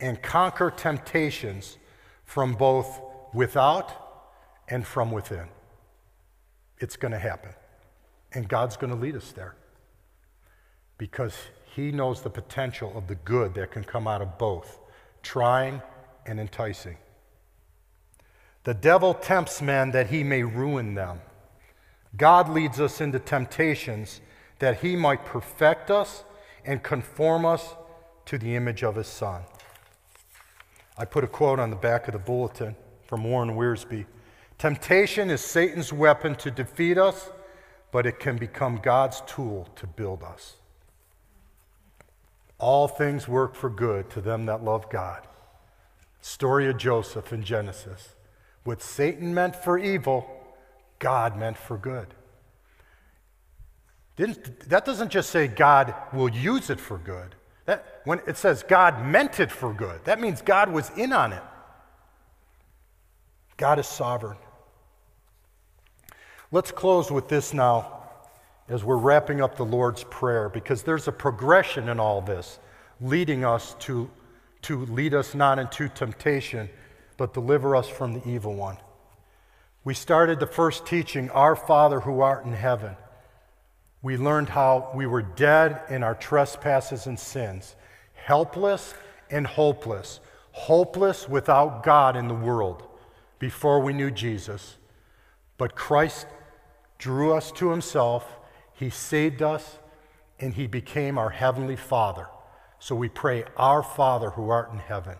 and 0.00 0.20
conquer 0.20 0.68
temptations 0.68 1.78
from 2.24 2.54
both 2.54 3.00
without 3.32 3.88
and 4.66 4.84
from 4.84 5.12
within. 5.12 5.46
It's 6.80 6.96
going 6.96 7.12
to 7.12 7.20
happen. 7.20 7.52
And 8.32 8.48
God's 8.48 8.76
going 8.76 8.92
to 8.92 8.98
lead 8.98 9.14
us 9.14 9.30
there 9.30 9.54
because 10.98 11.36
He 11.76 11.92
knows 11.92 12.20
the 12.20 12.30
potential 12.30 12.92
of 12.98 13.06
the 13.06 13.14
good 13.14 13.54
that 13.54 13.70
can 13.70 13.84
come 13.84 14.08
out 14.08 14.22
of 14.22 14.38
both 14.38 14.80
trying 15.22 15.80
and 16.26 16.40
enticing. 16.40 16.96
The 18.64 18.74
devil 18.74 19.14
tempts 19.14 19.62
men 19.62 19.90
that 19.92 20.08
he 20.08 20.24
may 20.24 20.42
ruin 20.42 20.94
them. 20.94 21.20
God 22.16 22.48
leads 22.48 22.80
us 22.80 23.00
into 23.00 23.18
temptations 23.18 24.20
that 24.58 24.80
he 24.80 24.96
might 24.96 25.24
perfect 25.24 25.90
us 25.90 26.24
and 26.64 26.82
conform 26.82 27.44
us 27.44 27.74
to 28.26 28.38
the 28.38 28.56
image 28.56 28.82
of 28.82 28.96
his 28.96 29.06
Son. 29.06 29.42
I 30.96 31.04
put 31.04 31.24
a 31.24 31.26
quote 31.26 31.58
on 31.58 31.70
the 31.70 31.76
back 31.76 32.08
of 32.08 32.12
the 32.12 32.18
bulletin 32.18 32.76
from 33.06 33.24
Warren 33.24 33.50
Wiersbe 33.50 34.06
Temptation 34.56 35.30
is 35.30 35.40
Satan's 35.40 35.92
weapon 35.92 36.36
to 36.36 36.50
defeat 36.50 36.96
us, 36.96 37.30
but 37.90 38.06
it 38.06 38.20
can 38.20 38.38
become 38.38 38.76
God's 38.76 39.20
tool 39.26 39.68
to 39.76 39.86
build 39.86 40.22
us. 40.22 40.56
All 42.58 42.86
things 42.86 43.26
work 43.26 43.56
for 43.56 43.68
good 43.68 44.08
to 44.10 44.20
them 44.20 44.46
that 44.46 44.62
love 44.64 44.88
God. 44.88 45.26
Story 46.20 46.68
of 46.68 46.78
Joseph 46.78 47.32
in 47.32 47.42
Genesis. 47.42 48.14
What 48.64 48.82
Satan 48.82 49.34
meant 49.34 49.54
for 49.54 49.78
evil, 49.78 50.26
God 50.98 51.36
meant 51.36 51.56
for 51.56 51.76
good. 51.76 52.08
Didn't, 54.16 54.68
that 54.68 54.84
doesn't 54.84 55.10
just 55.10 55.30
say 55.30 55.48
God 55.48 55.94
will 56.12 56.28
use 56.28 56.70
it 56.70 56.80
for 56.80 56.98
good. 56.98 57.34
That, 57.66 58.02
when 58.04 58.20
it 58.26 58.36
says 58.36 58.62
God 58.62 59.04
meant 59.04 59.40
it 59.40 59.50
for 59.50 59.72
good, 59.72 60.04
that 60.04 60.20
means 60.20 60.42
God 60.42 60.70
was 60.70 60.90
in 60.96 61.12
on 61.12 61.32
it. 61.32 61.42
God 63.56 63.78
is 63.78 63.86
sovereign. 63.86 64.36
Let's 66.50 66.70
close 66.70 67.10
with 67.10 67.28
this 67.28 67.52
now 67.52 68.02
as 68.68 68.84
we're 68.84 68.96
wrapping 68.96 69.40
up 69.40 69.56
the 69.56 69.64
Lord's 69.64 70.04
Prayer 70.04 70.48
because 70.48 70.82
there's 70.82 71.08
a 71.08 71.12
progression 71.12 71.88
in 71.88 71.98
all 72.00 72.20
this 72.20 72.58
leading 73.00 73.44
us 73.44 73.74
to, 73.80 74.08
to 74.62 74.86
lead 74.86 75.14
us 75.14 75.34
not 75.34 75.58
into 75.58 75.88
temptation, 75.88 76.68
but 77.16 77.34
deliver 77.34 77.76
us 77.76 77.88
from 77.88 78.14
the 78.14 78.28
evil 78.28 78.54
one. 78.54 78.78
We 79.84 79.94
started 79.94 80.40
the 80.40 80.46
first 80.46 80.86
teaching, 80.86 81.30
Our 81.30 81.54
Father 81.54 82.00
who 82.00 82.20
art 82.20 82.44
in 82.44 82.52
heaven. 82.52 82.96
We 84.02 84.16
learned 84.16 84.50
how 84.50 84.90
we 84.94 85.06
were 85.06 85.22
dead 85.22 85.80
in 85.88 86.02
our 86.02 86.14
trespasses 86.14 87.06
and 87.06 87.18
sins, 87.18 87.74
helpless 88.14 88.94
and 89.30 89.46
hopeless, 89.46 90.20
hopeless 90.52 91.28
without 91.28 91.82
God 91.82 92.16
in 92.16 92.28
the 92.28 92.34
world 92.34 92.82
before 93.38 93.80
we 93.80 93.92
knew 93.92 94.10
Jesus. 94.10 94.76
But 95.58 95.74
Christ 95.74 96.26
drew 96.98 97.34
us 97.34 97.52
to 97.52 97.70
himself, 97.70 98.26
he 98.72 98.90
saved 98.90 99.42
us, 99.42 99.78
and 100.40 100.54
he 100.54 100.66
became 100.66 101.18
our 101.18 101.30
heavenly 101.30 101.76
Father. 101.76 102.26
So 102.78 102.94
we 102.94 103.08
pray, 103.08 103.44
Our 103.56 103.82
Father 103.82 104.30
who 104.30 104.50
art 104.50 104.72
in 104.72 104.78
heaven, 104.78 105.16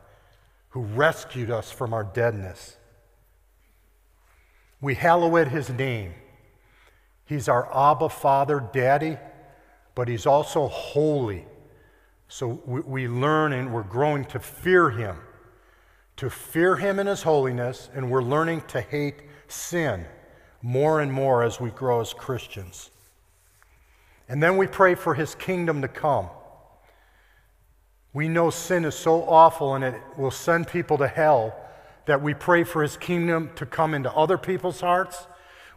who 0.74 0.80
rescued 0.80 1.52
us 1.52 1.70
from 1.70 1.94
our 1.94 2.02
deadness. 2.02 2.76
We 4.80 4.96
hallowed 4.96 5.46
his 5.46 5.70
name. 5.70 6.14
He's 7.24 7.48
our 7.48 7.72
Abba 7.72 8.08
Father, 8.08 8.68
Daddy, 8.72 9.16
but 9.94 10.08
he's 10.08 10.26
also 10.26 10.66
holy. 10.66 11.44
So 12.26 12.60
we, 12.66 12.80
we 12.80 13.08
learn 13.08 13.52
and 13.52 13.72
we're 13.72 13.84
growing 13.84 14.24
to 14.24 14.40
fear 14.40 14.90
him, 14.90 15.18
to 16.16 16.28
fear 16.28 16.74
him 16.74 16.98
in 16.98 17.06
his 17.06 17.22
holiness, 17.22 17.88
and 17.94 18.10
we're 18.10 18.20
learning 18.20 18.62
to 18.68 18.80
hate 18.80 19.22
sin 19.46 20.04
more 20.60 21.00
and 21.00 21.12
more 21.12 21.44
as 21.44 21.60
we 21.60 21.70
grow 21.70 22.00
as 22.00 22.12
Christians. 22.12 22.90
And 24.28 24.42
then 24.42 24.56
we 24.56 24.66
pray 24.66 24.96
for 24.96 25.14
his 25.14 25.36
kingdom 25.36 25.82
to 25.82 25.88
come. 25.88 26.30
We 28.14 28.28
know 28.28 28.48
sin 28.48 28.84
is 28.84 28.94
so 28.94 29.24
awful 29.24 29.74
and 29.74 29.84
it 29.84 30.00
will 30.16 30.30
send 30.30 30.68
people 30.68 30.96
to 30.98 31.08
hell 31.08 31.54
that 32.06 32.22
we 32.22 32.32
pray 32.32 32.62
for 32.64 32.82
his 32.82 32.96
kingdom 32.96 33.50
to 33.56 33.66
come 33.66 33.92
into 33.92 34.12
other 34.12 34.38
people's 34.38 34.80
hearts. 34.80 35.26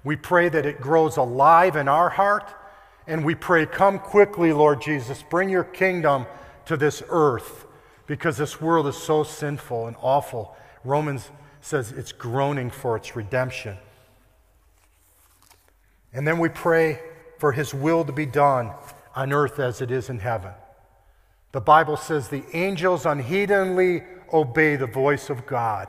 We 0.04 0.16
pray 0.16 0.48
that 0.50 0.66
it 0.66 0.80
grows 0.80 1.18
alive 1.18 1.76
in 1.76 1.88
our 1.88 2.10
heart. 2.10 2.54
And 3.08 3.26
we 3.26 3.36
pray, 3.36 3.66
Come 3.66 4.00
quickly, 4.00 4.54
Lord 4.54 4.82
Jesus, 4.82 5.24
bring 5.24 5.50
your 5.50 5.64
kingdom 5.64 6.28
to 6.66 6.78
this 6.78 7.02
earth 7.10 7.66
because 8.06 8.38
this 8.38 8.62
world 8.62 8.86
is 8.88 8.98
so 8.98 9.24
sinful 9.24 9.88
and 9.88 9.96
awful. 10.00 10.56
Romans 10.84 11.32
says 11.62 11.92
it's 11.92 12.12
groaning 12.12 12.70
for 12.70 12.96
its 12.96 13.16
redemption. 13.16 13.78
And 16.14 16.28
then 16.28 16.38
we 16.38 16.50
pray 16.50 17.00
for 17.40 17.52
his 17.52 17.74
will 17.74 18.06
to 18.06 18.12
be 18.12 18.26
done 18.26 18.72
on 19.16 19.34
earth 19.34 19.60
as 19.60 19.82
it 19.82 19.90
is 19.90 20.10
in 20.10 20.20
heaven. 20.20 20.52
The 21.58 21.62
Bible 21.62 21.98
says 21.98 22.28
the 22.30 22.44
angels 22.54 23.08
unheedingly 23.08 24.04
obey 24.32 24.76
the 24.76 24.86
voice 24.86 25.32
of 25.32 25.48
God. 25.48 25.88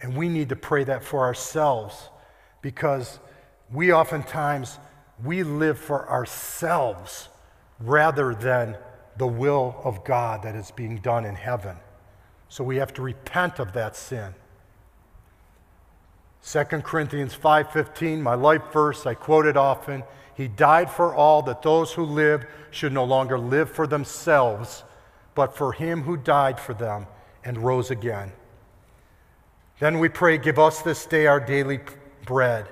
And 0.00 0.16
we 0.16 0.30
need 0.30 0.48
to 0.48 0.56
pray 0.56 0.84
that 0.84 1.04
for 1.04 1.20
ourselves 1.20 2.08
because 2.62 3.18
we 3.70 3.92
oftentimes 3.92 4.78
we 5.22 5.42
live 5.42 5.78
for 5.78 6.08
ourselves 6.08 7.28
rather 7.78 8.34
than 8.34 8.78
the 9.18 9.26
will 9.26 9.78
of 9.84 10.02
God 10.02 10.44
that 10.44 10.56
is 10.56 10.70
being 10.70 10.96
done 11.00 11.26
in 11.26 11.34
heaven. 11.34 11.76
So 12.48 12.64
we 12.64 12.76
have 12.76 12.94
to 12.94 13.02
repent 13.02 13.58
of 13.58 13.74
that 13.74 13.96
sin. 13.96 14.34
2 16.42 16.82
Corinthians 16.82 17.34
5:15, 17.34 18.22
my 18.22 18.34
life 18.34 18.62
verse, 18.72 19.04
I 19.04 19.12
quote 19.12 19.44
it 19.44 19.58
often. 19.58 20.04
He 20.34 20.48
died 20.48 20.90
for 20.90 21.14
all 21.14 21.42
that 21.42 21.62
those 21.62 21.92
who 21.92 22.04
live 22.04 22.46
should 22.70 22.92
no 22.92 23.04
longer 23.04 23.38
live 23.38 23.70
for 23.70 23.86
themselves, 23.86 24.82
but 25.34 25.56
for 25.56 25.72
him 25.72 26.02
who 26.02 26.16
died 26.16 26.58
for 26.58 26.74
them 26.74 27.06
and 27.44 27.58
rose 27.58 27.90
again. 27.90 28.32
Then 29.78 29.98
we 29.98 30.08
pray, 30.08 30.38
Give 30.38 30.58
us 30.58 30.80
this 30.82 31.04
day 31.06 31.26
our 31.26 31.40
daily 31.40 31.80
bread. 32.24 32.68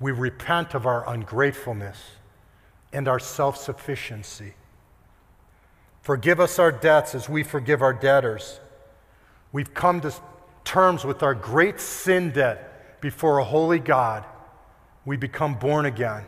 We 0.00 0.12
repent 0.12 0.74
of 0.74 0.86
our 0.86 1.08
ungratefulness 1.08 1.98
and 2.92 3.08
our 3.08 3.20
self 3.20 3.56
sufficiency. 3.56 4.54
Forgive 6.02 6.38
us 6.38 6.58
our 6.58 6.72
debts 6.72 7.14
as 7.14 7.28
we 7.28 7.42
forgive 7.42 7.80
our 7.80 7.94
debtors. 7.94 8.60
We've 9.52 9.72
come 9.72 10.02
to 10.02 10.12
terms 10.64 11.04
with 11.04 11.22
our 11.22 11.34
great 11.34 11.80
sin 11.80 12.30
debt 12.30 13.00
before 13.00 13.38
a 13.38 13.44
holy 13.44 13.78
God 13.78 14.24
we 15.04 15.16
become 15.16 15.54
born 15.54 15.86
again. 15.86 16.24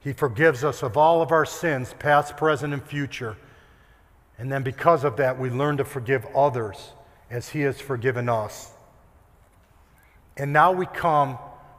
He 0.00 0.12
forgives 0.12 0.62
us 0.62 0.82
of 0.82 0.96
all 0.96 1.20
of 1.20 1.32
our 1.32 1.44
sins, 1.44 1.94
past, 1.98 2.36
present, 2.36 2.72
and 2.72 2.82
future. 2.82 3.36
And 4.38 4.52
then 4.52 4.62
because 4.62 5.02
of 5.02 5.16
that, 5.16 5.38
we 5.38 5.50
learn 5.50 5.78
to 5.78 5.84
forgive 5.84 6.24
others 6.26 6.92
as 7.30 7.48
He 7.48 7.62
has 7.62 7.80
forgiven 7.80 8.28
us. 8.28 8.70
And 10.36 10.52
now 10.52 10.70
we 10.70 10.86
come 10.86 11.38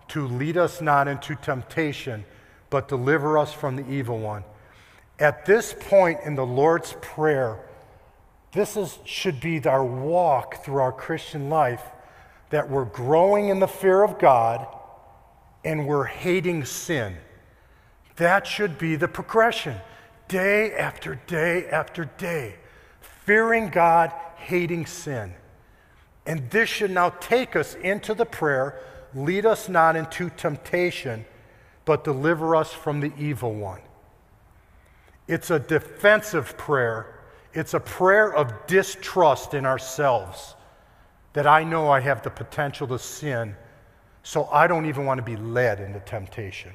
to 0.10 0.28
lead 0.28 0.58
us 0.58 0.82
not 0.82 1.08
into 1.08 1.36
temptation, 1.36 2.26
but 2.70 2.88
deliver 2.88 3.38
us 3.38 3.54
from 3.54 3.76
the 3.76 3.90
evil 3.90 4.20
one. 4.20 4.44
At 5.20 5.46
this 5.46 5.74
point 5.80 6.20
in 6.26 6.36
the 6.36 6.46
Lord's 6.46 6.96
Prayer, 7.02 7.60
this 8.52 8.76
is, 8.76 8.98
should 9.06 9.40
be 9.40 9.64
our 9.66 9.86
walk 9.86 10.64
through 10.66 10.82
our 10.82 10.92
Christian 10.92 11.50
life 11.50 11.84
that 12.50 12.70
we're 12.70 12.86
growing 12.86 13.50
in 13.50 13.60
the 13.60 13.68
fear 13.68 14.04
of 14.04 14.20
God 14.20 14.68
and 15.64 15.88
we're 15.88 16.06
hating 16.06 16.66
sin. 16.66 17.16
That 18.18 18.48
should 18.48 18.78
be 18.78 18.96
the 18.96 19.08
progression 19.08 19.76
day 20.28 20.74
after 20.74 21.16
day 21.28 21.68
after 21.68 22.06
day. 22.18 22.56
Fearing 23.26 23.70
God, 23.70 24.12
hating 24.38 24.86
sin. 24.86 25.34
And 26.26 26.50
this 26.50 26.70
should 26.70 26.92
now 26.92 27.10
take 27.10 27.56
us 27.56 27.76
into 27.76 28.14
the 28.14 28.26
prayer 28.26 28.80
lead 29.14 29.46
us 29.46 29.70
not 29.70 29.96
into 29.96 30.30
temptation, 30.30 31.26
but 31.86 32.04
deliver 32.04 32.56
us 32.56 32.72
from 32.72 33.00
the 33.00 33.12
evil 33.18 33.54
one. 33.54 33.82
It's 35.28 35.52
a 35.52 35.60
defensive 35.60 36.58
prayer, 36.58 37.20
it's 37.54 37.74
a 37.74 37.80
prayer 37.80 38.34
of 38.34 38.68
distrust 38.68 39.54
in 39.54 39.66
ourselves 39.66 40.56
that 41.34 41.48
I 41.48 41.64
know 41.64 41.90
I 41.90 42.00
have 42.00 42.24
the 42.24 42.30
potential 42.30 42.88
to 42.88 43.00
sin 43.00 43.56
so 44.28 44.44
I 44.52 44.68
don't 44.68 44.88
even 44.88 45.06
want 45.06 45.20
to 45.20 45.24
be 45.24 45.38
led 45.38 45.80
into 45.80 46.02
temptation. 46.02 46.74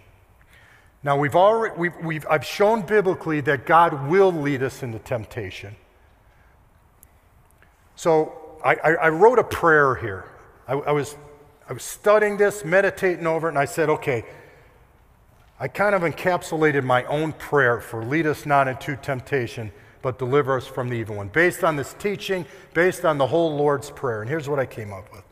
Now, 1.02 1.18
we've 1.18 1.36
already, 1.36 1.74
we've, 1.76 1.96
we've, 2.02 2.26
I've 2.30 2.46
shown 2.46 2.80
biblically 2.80 3.42
that 3.42 3.66
God 3.66 4.08
will 4.08 4.32
lead 4.32 4.62
us 4.62 4.82
into 4.82 4.98
temptation. 4.98 5.76
So 7.94 8.32
I, 8.64 8.76
I, 8.76 8.90
I 8.94 9.08
wrote 9.10 9.38
a 9.38 9.44
prayer 9.44 9.96
here. 9.96 10.24
I, 10.66 10.72
I, 10.72 10.92
was, 10.92 11.14
I 11.68 11.74
was 11.74 11.82
studying 11.82 12.38
this, 12.38 12.64
meditating 12.64 13.26
over 13.26 13.48
it, 13.48 13.50
and 13.50 13.58
I 13.58 13.66
said, 13.66 13.90
okay, 13.90 14.24
I 15.60 15.68
kind 15.68 15.94
of 15.94 16.00
encapsulated 16.00 16.84
my 16.84 17.04
own 17.04 17.34
prayer 17.34 17.82
for 17.82 18.02
lead 18.02 18.26
us 18.26 18.46
not 18.46 18.66
into 18.66 18.96
temptation, 18.96 19.72
but 20.00 20.18
deliver 20.18 20.56
us 20.56 20.66
from 20.66 20.88
the 20.88 20.94
evil 20.94 21.16
one, 21.16 21.28
based 21.28 21.64
on 21.64 21.76
this 21.76 21.92
teaching, 21.98 22.46
based 22.72 23.04
on 23.04 23.18
the 23.18 23.26
whole 23.26 23.54
Lord's 23.54 23.90
Prayer. 23.90 24.22
And 24.22 24.30
here's 24.30 24.48
what 24.48 24.58
I 24.58 24.64
came 24.64 24.90
up 24.90 25.12
with. 25.12 25.31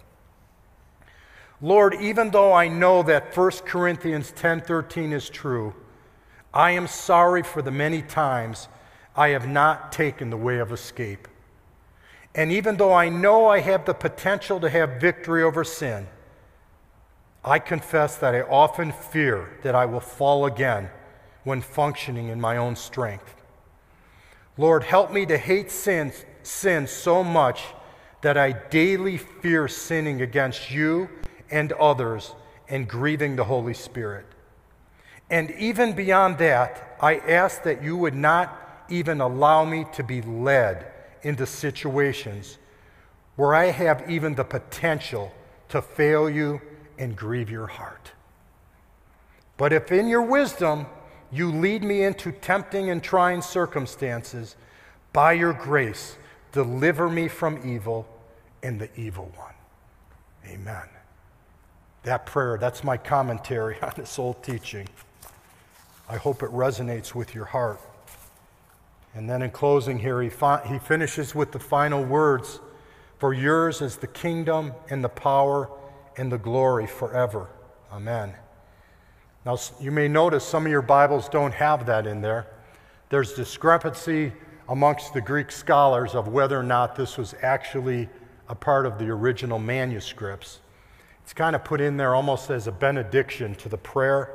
Lord, 1.63 1.95
even 2.01 2.31
though 2.31 2.53
I 2.53 2.69
know 2.69 3.03
that 3.03 3.35
1 3.35 3.67
Corinthians 3.67 4.33
10:13 4.33 5.13
is 5.13 5.29
true, 5.29 5.75
I 6.55 6.71
am 6.71 6.87
sorry 6.87 7.43
for 7.43 7.61
the 7.61 7.71
many 7.71 8.01
times 8.03 8.69
I 9.15 9.29
have 9.29 9.47
not 9.47 9.93
taken 9.93 10.31
the 10.31 10.37
way 10.37 10.59
of 10.59 10.73
escape. 10.73 11.29
And 12.35 12.51
even 12.51 12.77
though 12.77 12.95
I 12.95 13.09
know 13.09 13.49
I 13.49 13.61
have 13.61 13.85
the 13.85 13.95
potential 13.95 14.61
to 14.61 14.71
have 14.71 15.01
victory 15.01 15.43
over 15.43 15.65
sin, 15.65 16.09
I 17.45 17.59
confess 17.59 18.17
that 18.17 18.35
I 18.35 18.43
often 18.43 18.93
fear 18.93 19.59
that 19.63 19.75
I 19.75 19.85
will 19.85 20.01
fall 20.01 20.47
again 20.47 20.91
when 21.45 21.61
functioning 21.61 22.29
in 22.29 22.41
my 22.41 22.57
own 22.57 22.77
strength. 22.77 23.35
Lord, 24.57 24.85
help 24.85 25.11
me 25.11 25.27
to 25.27 25.39
hate 25.39 25.71
sin, 25.71 26.13
sin 26.43 26.87
so 26.87 27.25
much 27.25 27.65
that 28.23 28.37
I 28.37 28.53
daily 28.53 29.17
fear 29.17 29.69
sinning 29.69 30.23
against 30.23 30.71
you 30.71 31.09
and 31.51 31.73
others 31.73 32.35
and 32.69 32.89
grieving 32.89 33.37
the 33.37 33.45
Holy 33.45 33.75
Spirit. 33.75 34.27
And 35.29 35.51
even 35.53 35.93
beyond 35.93 36.39
that, 36.39 36.97
I 37.01 37.17
ask 37.17 37.63
that 37.63 37.83
you 37.83 37.97
would 37.97 38.15
not 38.15 38.85
even 38.89 39.21
allow 39.21 39.65
me 39.65 39.87
to 39.95 40.03
be 40.03 40.23
led 40.23 40.87
into 41.23 41.47
situations 41.47 42.59
where 43.37 43.55
I 43.55 43.67
have 43.67 44.11
even 44.11 44.35
the 44.35 44.45
potential 44.45 45.33
to 45.69 45.81
fail 45.81 46.29
you 46.29 46.61
and 46.99 47.17
grieve 47.17 47.51
your 47.51 47.69
heart. 47.69 48.11
But 49.57 49.73
if 49.73 49.93
in 49.93 50.09
your 50.09 50.23
wisdom 50.23 50.87
you 51.33 51.51
lead 51.51 51.83
me 51.83 52.03
into 52.03 52.33
tempting 52.33 52.91
and 52.91 53.03
trying 53.03 53.41
circumstances, 53.41 54.57
by 55.13 55.33
your 55.33 55.53
grace, 55.53 56.17
deliver 56.53 57.09
me 57.09 57.29
from 57.29 57.61
evil 57.65 58.07
and 58.63 58.81
the 58.81 58.91
evil 58.97 59.31
one. 59.37 59.55
Amen. 60.47 60.89
That 62.03 62.27
prayer, 62.27 62.57
that's 62.59 62.83
my 62.83 62.97
commentary 62.97 63.77
on 63.83 63.93
this 63.97 64.19
old 64.19 64.43
teaching. 64.43 64.89
I 66.09 66.17
hope 66.17 66.43
it 66.43 66.51
resonates 66.51 67.15
with 67.15 67.35
your 67.35 67.45
heart. 67.45 67.81
And 69.15 69.29
then 69.29 69.43
in 69.43 69.51
closing 69.51 69.99
here, 69.99 70.23
he, 70.23 70.29
fi- 70.29 70.65
he 70.67 70.79
finishes 70.79 71.35
with 71.35 71.53
the 71.53 71.59
final 71.59 72.05
words 72.05 72.61
For 73.19 73.35
yours 73.35 73.83
is 73.83 73.97
the 73.97 74.07
kingdom 74.07 74.73
and 74.89 75.05
the 75.05 75.09
power 75.09 75.69
and 76.17 76.31
the 76.31 76.39
glory 76.39 76.87
forever. 76.87 77.49
Amen. 77.93 78.35
Now, 79.45 79.59
you 79.81 79.91
may 79.91 80.09
notice 80.09 80.45
some 80.45 80.67
of 80.67 80.73
your 80.73 80.83
Bibles 80.83 81.29
don't 81.29 81.55
have 81.55 81.87
that 81.87 82.07
in 82.07 82.21
there. 82.21 82.47
There's 83.09 83.33
discrepancy 83.33 84.33
amongst 84.69 85.15
the 85.15 85.21
Greek 85.21 85.51
scholars 85.51 86.15
of 86.15 86.29
whether 86.29 86.59
or 86.59 86.63
not 86.63 86.95
this 86.95 87.19
was 87.19 87.35
actually 87.43 88.09
a 88.49 88.55
part 88.55 88.87
of 88.87 88.99
the 88.99 89.09
original 89.09 89.59
manuscripts. 89.59 90.61
It's 91.31 91.35
kind 91.37 91.55
of 91.55 91.63
put 91.63 91.81
in 91.81 91.97
there 91.97 92.17
almost 92.17 92.51
as 92.51 92.67
a 92.67 92.73
benediction 92.73 93.55
to 93.55 93.69
the 93.69 93.77
prayer. 93.79 94.33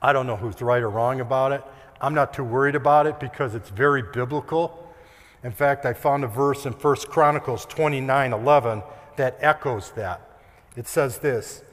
I 0.00 0.12
don't 0.12 0.28
know 0.28 0.36
who's 0.36 0.62
right 0.62 0.80
or 0.80 0.88
wrong 0.88 1.20
about 1.20 1.50
it. 1.50 1.60
I'm 2.00 2.14
not 2.14 2.32
too 2.32 2.44
worried 2.44 2.76
about 2.76 3.08
it 3.08 3.18
because 3.18 3.56
it's 3.56 3.70
very 3.70 4.00
biblical. 4.00 4.94
In 5.42 5.50
fact, 5.50 5.84
I 5.84 5.92
found 5.92 6.22
a 6.22 6.28
verse 6.28 6.66
in 6.66 6.72
1 6.72 6.96
Chronicles 7.08 7.66
29 7.66 8.32
11 8.32 8.84
that 9.16 9.38
echoes 9.40 9.90
that. 9.96 10.38
It 10.76 10.86
says 10.86 11.18
this 11.18 11.64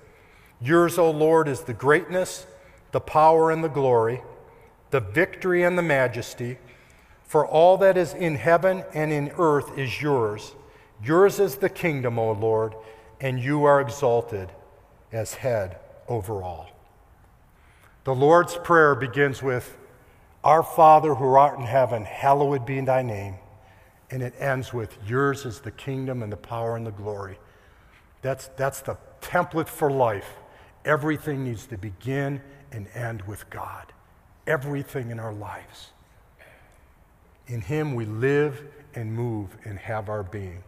Yours, 0.59 0.97
O 0.97 1.11
Lord, 1.11 1.47
is 1.47 1.61
the 1.61 1.73
greatness, 1.75 2.47
the 2.93 2.99
power, 2.99 3.51
and 3.51 3.63
the 3.63 3.69
glory, 3.69 4.23
the 4.89 5.01
victory 5.01 5.61
and 5.61 5.77
the 5.77 5.83
majesty. 5.83 6.57
For 7.25 7.45
all 7.45 7.77
that 7.77 7.95
is 7.95 8.15
in 8.15 8.37
heaven 8.37 8.85
and 8.95 9.13
in 9.13 9.33
earth 9.37 9.77
is 9.77 10.01
yours. 10.01 10.55
Yours 11.03 11.39
is 11.39 11.57
the 11.57 11.69
kingdom, 11.69 12.17
O 12.17 12.31
Lord, 12.31 12.73
and 13.23 13.39
you 13.39 13.63
are 13.63 13.79
exalted 13.79 14.51
as 15.13 15.33
head 15.33 15.77
over 16.09 16.43
all. 16.43 16.69
The 18.03 18.13
Lord's 18.13 18.57
Prayer 18.57 18.95
begins 18.95 19.41
with, 19.41 19.77
Our 20.43 20.61
Father 20.61 21.15
who 21.15 21.33
art 21.33 21.57
in 21.57 21.65
heaven, 21.65 22.03
hallowed 22.03 22.65
be 22.65 22.81
thy 22.81 23.01
name. 23.01 23.35
And 24.11 24.21
it 24.21 24.33
ends 24.37 24.73
with, 24.73 24.97
Yours 25.07 25.45
is 25.45 25.61
the 25.61 25.71
kingdom 25.71 26.21
and 26.21 26.31
the 26.31 26.37
power 26.37 26.75
and 26.75 26.85
the 26.85 26.91
glory. 26.91 27.39
That's, 28.21 28.49
that's 28.57 28.81
the 28.81 28.97
template 29.21 29.69
for 29.69 29.89
life. 29.89 30.35
Everything 30.83 31.45
needs 31.45 31.65
to 31.67 31.77
begin 31.77 32.41
and 32.73 32.87
end 32.93 33.21
with 33.21 33.49
God. 33.49 33.93
Everything 34.45 35.11
in 35.11 35.19
our 35.19 35.33
lives. 35.33 35.91
In 37.47 37.61
Him 37.61 37.95
we 37.95 38.05
live 38.05 38.61
and 38.93 39.13
move 39.13 39.55
and 39.63 39.79
have 39.79 40.09
our 40.09 40.23
being. 40.23 40.61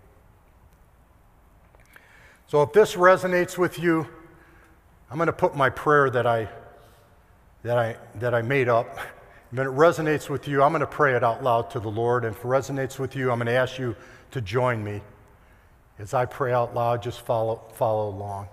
So 2.55 2.61
if 2.61 2.71
this 2.71 2.95
resonates 2.95 3.57
with 3.57 3.79
you, 3.79 4.07
I'm 5.11 5.17
going 5.17 5.27
to 5.27 5.33
put 5.33 5.57
my 5.57 5.69
prayer 5.69 6.09
that 6.09 6.25
I, 6.25 6.47
that 7.63 7.77
I, 7.77 7.97
that 8.19 8.33
I 8.33 8.43
made 8.43 8.69
up. 8.69 8.97
If 9.51 9.59
it 9.59 9.67
resonates 9.67 10.29
with 10.29 10.47
you, 10.47 10.63
I'm 10.63 10.71
going 10.71 10.79
to 10.79 10.87
pray 10.87 11.15
it 11.15 11.21
out 11.21 11.43
loud 11.43 11.69
to 11.71 11.81
the 11.81 11.89
Lord. 11.89 12.23
And 12.23 12.33
if 12.33 12.45
it 12.45 12.47
resonates 12.47 12.97
with 12.97 13.13
you, 13.13 13.29
I'm 13.29 13.39
going 13.39 13.47
to 13.47 13.51
ask 13.51 13.77
you 13.77 13.93
to 14.31 14.39
join 14.39 14.81
me. 14.81 15.01
As 15.99 16.13
I 16.13 16.23
pray 16.23 16.53
out 16.53 16.73
loud, 16.73 17.03
just 17.03 17.19
follow, 17.19 17.61
follow 17.73 18.07
along. 18.07 18.47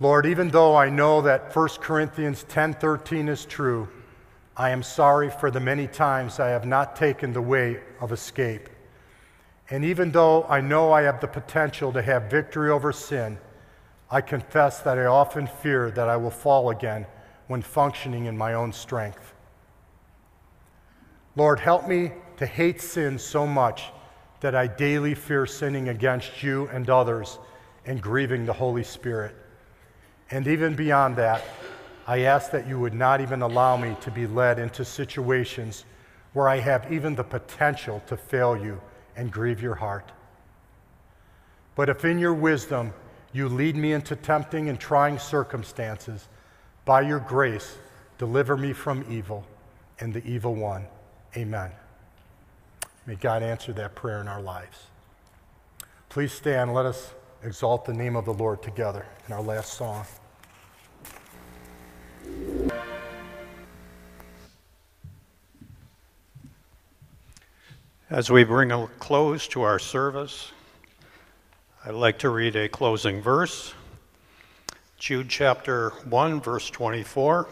Lord, 0.00 0.24
even 0.24 0.48
though 0.48 0.74
I 0.74 0.88
know 0.88 1.20
that 1.20 1.54
1 1.54 1.68
Corinthians 1.82 2.46
10:13 2.48 3.28
is 3.28 3.44
true, 3.44 3.86
I 4.56 4.70
am 4.70 4.82
sorry 4.82 5.28
for 5.28 5.50
the 5.50 5.60
many 5.60 5.86
times 5.88 6.40
I 6.40 6.48
have 6.48 6.64
not 6.64 6.96
taken 6.96 7.34
the 7.34 7.42
way 7.42 7.82
of 8.00 8.12
escape. 8.12 8.70
And 9.70 9.84
even 9.84 10.12
though 10.12 10.44
I 10.44 10.60
know 10.60 10.92
I 10.92 11.02
have 11.02 11.20
the 11.20 11.26
potential 11.26 11.92
to 11.92 12.02
have 12.02 12.30
victory 12.30 12.70
over 12.70 12.92
sin, 12.92 13.38
I 14.10 14.20
confess 14.20 14.80
that 14.80 14.98
I 14.98 15.06
often 15.06 15.46
fear 15.46 15.90
that 15.92 16.08
I 16.08 16.16
will 16.16 16.30
fall 16.30 16.70
again 16.70 17.06
when 17.46 17.62
functioning 17.62 18.26
in 18.26 18.36
my 18.36 18.54
own 18.54 18.72
strength. 18.72 19.34
Lord, 21.36 21.58
help 21.58 21.88
me 21.88 22.12
to 22.36 22.46
hate 22.46 22.80
sin 22.80 23.18
so 23.18 23.46
much 23.46 23.84
that 24.40 24.54
I 24.54 24.66
daily 24.66 25.14
fear 25.14 25.46
sinning 25.46 25.88
against 25.88 26.42
you 26.42 26.68
and 26.68 26.88
others 26.90 27.38
and 27.86 28.00
grieving 28.00 28.44
the 28.44 28.52
Holy 28.52 28.84
Spirit. 28.84 29.34
And 30.30 30.46
even 30.46 30.74
beyond 30.74 31.16
that, 31.16 31.42
I 32.06 32.20
ask 32.20 32.50
that 32.50 32.68
you 32.68 32.78
would 32.78 32.94
not 32.94 33.20
even 33.20 33.40
allow 33.40 33.76
me 33.76 33.96
to 34.02 34.10
be 34.10 34.26
led 34.26 34.58
into 34.58 34.84
situations 34.84 35.86
where 36.34 36.48
I 36.48 36.58
have 36.58 36.92
even 36.92 37.14
the 37.14 37.24
potential 37.24 38.02
to 38.06 38.16
fail 38.16 38.56
you 38.56 38.80
and 39.16 39.30
grieve 39.30 39.60
your 39.60 39.74
heart. 39.74 40.12
But 41.74 41.88
if 41.88 42.04
in 42.04 42.18
your 42.18 42.34
wisdom 42.34 42.92
you 43.32 43.48
lead 43.48 43.76
me 43.76 43.92
into 43.92 44.14
tempting 44.14 44.68
and 44.68 44.78
trying 44.78 45.18
circumstances, 45.18 46.28
by 46.84 47.00
your 47.00 47.18
grace, 47.18 47.78
deliver 48.18 48.56
me 48.56 48.72
from 48.72 49.04
evil 49.10 49.44
and 50.00 50.12
the 50.12 50.24
evil 50.24 50.54
one. 50.54 50.86
Amen. 51.36 51.70
May 53.06 53.16
God 53.16 53.42
answer 53.42 53.72
that 53.72 53.94
prayer 53.94 54.20
in 54.20 54.28
our 54.28 54.40
lives. 54.40 54.86
Please 56.08 56.32
stand. 56.32 56.72
Let 56.72 56.86
us 56.86 57.12
exalt 57.42 57.84
the 57.84 57.92
name 57.92 58.16
of 58.16 58.24
the 58.24 58.32
Lord 58.32 58.62
together 58.62 59.04
in 59.26 59.34
our 59.34 59.42
last 59.42 59.74
song. 59.74 60.06
As 68.10 68.30
we 68.30 68.44
bring 68.44 68.70
a 68.70 68.86
close 68.98 69.48
to 69.48 69.62
our 69.62 69.78
service, 69.78 70.52
I'd 71.86 71.94
like 71.94 72.18
to 72.18 72.28
read 72.28 72.54
a 72.54 72.68
closing 72.68 73.22
verse. 73.22 73.72
Jude 74.98 75.30
chapter 75.30 75.88
1, 76.10 76.42
verse 76.42 76.68
24. 76.68 77.48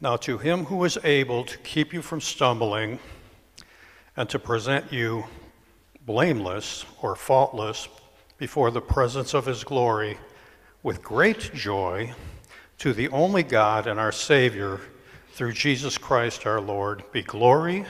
Now, 0.00 0.16
to 0.16 0.38
him 0.38 0.64
who 0.64 0.82
is 0.84 0.96
able 1.04 1.44
to 1.44 1.58
keep 1.58 1.92
you 1.92 2.00
from 2.00 2.22
stumbling 2.22 2.98
and 4.16 4.26
to 4.30 4.38
present 4.38 4.90
you 4.90 5.26
blameless 6.06 6.86
or 7.02 7.14
faultless 7.14 7.88
before 8.38 8.70
the 8.70 8.80
presence 8.80 9.34
of 9.34 9.44
his 9.44 9.64
glory 9.64 10.16
with 10.82 11.02
great 11.02 11.52
joy, 11.52 12.14
to 12.78 12.94
the 12.94 13.10
only 13.10 13.42
God 13.42 13.86
and 13.86 14.00
our 14.00 14.12
Savior, 14.12 14.80
through 15.32 15.52
Jesus 15.52 15.98
Christ 15.98 16.46
our 16.46 16.60
Lord, 16.60 17.02
be 17.12 17.20
glory, 17.20 17.84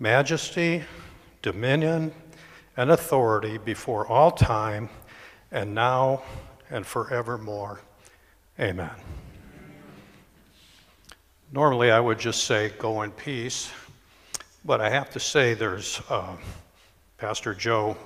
majesty, 0.00 0.82
dominion, 1.42 2.12
and 2.76 2.90
authority 2.90 3.58
before 3.58 4.06
all 4.06 4.30
time, 4.30 4.88
and 5.52 5.74
now 5.74 6.22
and 6.70 6.86
forevermore. 6.86 7.80
Amen. 8.58 8.90
Normally, 11.52 11.90
I 11.90 12.00
would 12.00 12.18
just 12.18 12.44
say, 12.44 12.72
go 12.78 13.02
in 13.02 13.10
peace, 13.10 13.70
but 14.64 14.80
I 14.80 14.88
have 14.88 15.10
to 15.10 15.20
say, 15.20 15.52
there's 15.52 16.00
uh, 16.08 16.36
Pastor 17.18 17.54
Joe 17.54 17.96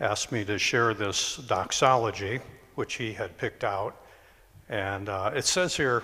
asked 0.00 0.32
me 0.32 0.44
to 0.46 0.58
share 0.58 0.94
this 0.94 1.36
doxology, 1.36 2.40
which 2.74 2.94
he 2.94 3.12
had 3.12 3.36
picked 3.38 3.62
out. 3.62 3.96
And 4.68 5.08
uh, 5.08 5.30
it 5.34 5.44
says 5.44 5.76
here 5.76 6.02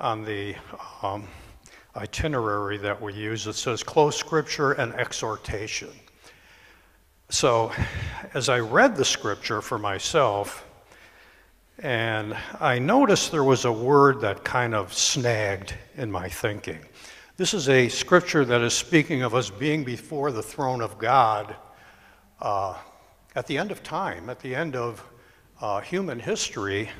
on 0.00 0.24
the 0.24 0.56
um, 1.02 1.28
itinerary 1.96 2.78
that 2.78 3.00
we 3.00 3.12
use, 3.14 3.46
it 3.46 3.54
says 3.54 3.82
close 3.82 4.16
scripture 4.16 4.72
and 4.72 4.94
exhortation. 4.94 5.90
So 7.30 7.72
as 8.34 8.48
I 8.48 8.58
read 8.58 8.96
the 8.96 9.04
scripture 9.04 9.60
for 9.60 9.78
myself, 9.78 10.66
and 11.78 12.36
I 12.60 12.78
noticed 12.78 13.32
there 13.32 13.44
was 13.44 13.64
a 13.64 13.72
word 13.72 14.20
that 14.20 14.44
kind 14.44 14.74
of 14.74 14.92
snagged 14.92 15.74
in 15.96 16.10
my 16.10 16.28
thinking. 16.28 16.80
This 17.36 17.54
is 17.54 17.68
a 17.70 17.88
scripture 17.88 18.44
that 18.44 18.60
is 18.60 18.74
speaking 18.74 19.22
of 19.22 19.34
us 19.34 19.48
being 19.48 19.82
before 19.82 20.30
the 20.30 20.42
throne 20.42 20.82
of 20.82 20.98
God 20.98 21.56
uh, 22.40 22.76
at 23.34 23.46
the 23.46 23.56
end 23.56 23.70
of 23.70 23.82
time, 23.82 24.28
at 24.28 24.40
the 24.40 24.54
end 24.54 24.76
of 24.76 25.02
uh, 25.60 25.80
human 25.80 26.18
history 26.18 26.90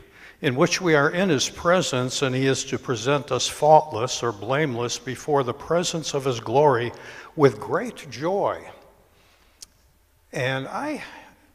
in 0.43 0.57
which 0.57 0.80
we 0.80 0.95
are 0.95 1.11
in 1.11 1.28
his 1.28 1.49
presence, 1.51 2.22
and 2.22 2.34
he 2.34 2.47
is 2.47 2.64
to 2.64 2.78
present 2.78 3.30
us 3.30 3.47
faultless 3.47 4.22
or 4.22 4.32
blameless 4.32 4.99
before 4.99 5.43
the 5.43 5.53
presence 5.53 6.14
of 6.14 6.24
his 6.24 6.41
glory 6.41 6.93
with 7.36 7.61
great 7.61 8.11
joy. 8.11 8.66
And 10.32 10.66
I 10.68 11.03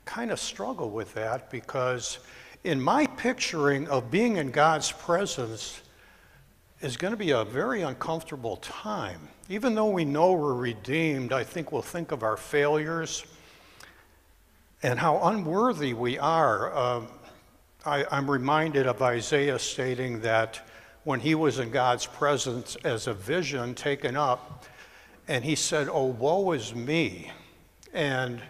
kind 0.06 0.32
of 0.32 0.40
struggle 0.40 0.92
with 0.92 1.14
that 1.16 1.50
because 1.50 2.20
in 2.64 2.80
my 2.80 3.08
picturing 3.08 3.88
of 3.88 4.12
being 4.12 4.38
in 4.38 4.52
God's 4.52 4.92
presence 4.92 5.82
is 6.82 6.98
going 6.98 7.12
to 7.12 7.18
be 7.18 7.32
a 7.32 7.44
very 7.44 7.82
uncomfortable 7.82 8.58
time. 8.58 9.20
Even 9.50 9.74
though 9.74 9.90
we 9.90 10.06
know 10.06 10.34
we're 10.34 10.54
redeemed, 10.54 11.34
I 11.34 11.44
think 11.44 11.72
we'll 11.72 11.82
think 11.82 12.12
of 12.12 12.22
our 12.22 12.38
failures 12.38 13.26
and 14.84 15.00
how 15.00 15.20
unworthy 15.24 15.94
we 15.94 16.20
are. 16.20 17.08
I, 17.86 18.06
I'm 18.10 18.30
reminded 18.30 18.88
of 18.88 19.02
Isaiah 19.02 19.60
stating 19.60 20.22
that 20.22 20.68
when 21.04 21.20
he 21.20 21.36
was 21.36 21.60
in 21.60 21.70
God's 21.70 22.08
presence 22.08 22.76
as 22.84 23.06
a 23.06 23.14
vision 23.14 23.76
taken 23.76 24.18
up, 24.18 24.66
and 25.28 25.44
he 25.44 25.56
said, 25.56 25.88
Oh, 25.92 26.06
woe 26.06 26.52
is 26.54 26.74
me. 26.74 27.32
And 27.94 28.42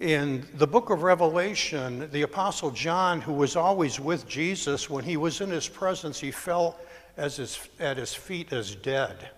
In 0.00 0.46
the 0.54 0.66
book 0.66 0.88
of 0.88 1.02
Revelation, 1.02 2.08
the 2.10 2.22
Apostle 2.22 2.70
John, 2.70 3.20
who 3.20 3.34
was 3.34 3.54
always 3.54 4.00
with 4.00 4.26
Jesus, 4.26 4.88
when 4.88 5.04
he 5.04 5.18
was 5.18 5.42
in 5.42 5.50
his 5.50 5.68
presence, 5.68 6.18
he 6.18 6.30
fell 6.30 6.78
as 7.18 7.36
his, 7.36 7.58
at 7.78 7.98
his 7.98 8.14
feet 8.14 8.50
as 8.50 8.74
dead. 8.74 9.28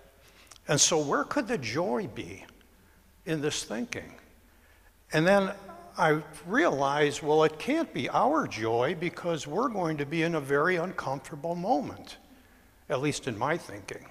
And 0.69 0.81
so, 0.81 0.99
where 0.99 1.25
could 1.25 1.49
the 1.49 1.59
joy 1.59 2.07
be 2.15 2.47
in 3.27 3.41
this 3.41 3.65
thinking? 3.65 4.15
And 5.13 5.27
then 5.27 5.51
I 5.99 6.23
realized, 6.47 7.23
well, 7.23 7.45
it 7.45 7.59
can't 7.59 7.93
be 7.93 8.09
our 8.09 8.47
joy 8.47 8.97
because 8.99 9.47
we're 9.47 9.69
going 9.69 9.97
to 9.99 10.07
be 10.07 10.23
in 10.23 10.35
a 10.35 10.41
very 10.41 10.77
uncomfortable 10.77 11.55
moment, 11.55 12.17
at 12.89 13.01
least 13.01 13.29
in 13.29 13.39
my 13.39 13.59
thinking. 13.59 14.07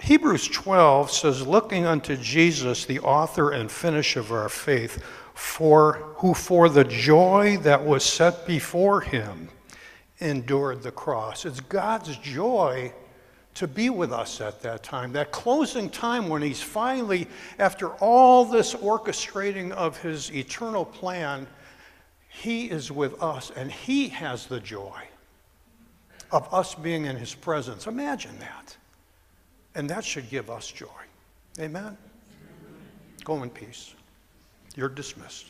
Hebrews 0.00 0.48
12 0.48 1.10
says, 1.10 1.46
Looking 1.46 1.86
unto 1.86 2.16
Jesus, 2.16 2.84
the 2.84 3.00
author 3.00 3.52
and 3.52 3.70
finisher 3.70 4.20
of 4.20 4.32
our 4.32 4.48
faith, 4.48 5.02
for 5.34 6.14
who 6.16 6.34
for 6.34 6.68
the 6.68 6.84
joy 6.84 7.58
that 7.58 7.84
was 7.84 8.04
set 8.04 8.46
before 8.46 9.00
him 9.00 9.48
endured 10.18 10.82
the 10.82 10.90
cross. 10.90 11.44
It's 11.44 11.60
God's 11.60 12.16
joy 12.16 12.92
to 13.54 13.68
be 13.68 13.88
with 13.88 14.12
us 14.12 14.40
at 14.40 14.60
that 14.62 14.82
time, 14.82 15.12
that 15.12 15.30
closing 15.30 15.88
time 15.88 16.28
when 16.28 16.42
he's 16.42 16.62
finally, 16.62 17.28
after 17.58 17.90
all 17.94 18.44
this 18.44 18.74
orchestrating 18.74 19.70
of 19.72 19.96
his 19.98 20.32
eternal 20.32 20.84
plan, 20.84 21.46
he 22.28 22.68
is 22.68 22.90
with 22.90 23.22
us 23.22 23.52
and 23.54 23.70
he 23.70 24.08
has 24.08 24.46
the 24.46 24.58
joy 24.58 25.02
of 26.32 26.52
us 26.52 26.74
being 26.74 27.04
in 27.04 27.16
his 27.16 27.32
presence. 27.32 27.86
Imagine 27.86 28.36
that. 28.40 28.76
And 29.76 29.88
that 29.90 30.04
should 30.04 30.28
give 30.28 30.50
us 30.50 30.70
joy. 30.70 30.88
Amen? 31.60 31.96
Go 33.24 33.42
in 33.42 33.50
peace. 33.50 33.94
You're 34.74 34.88
dismissed. 34.88 35.46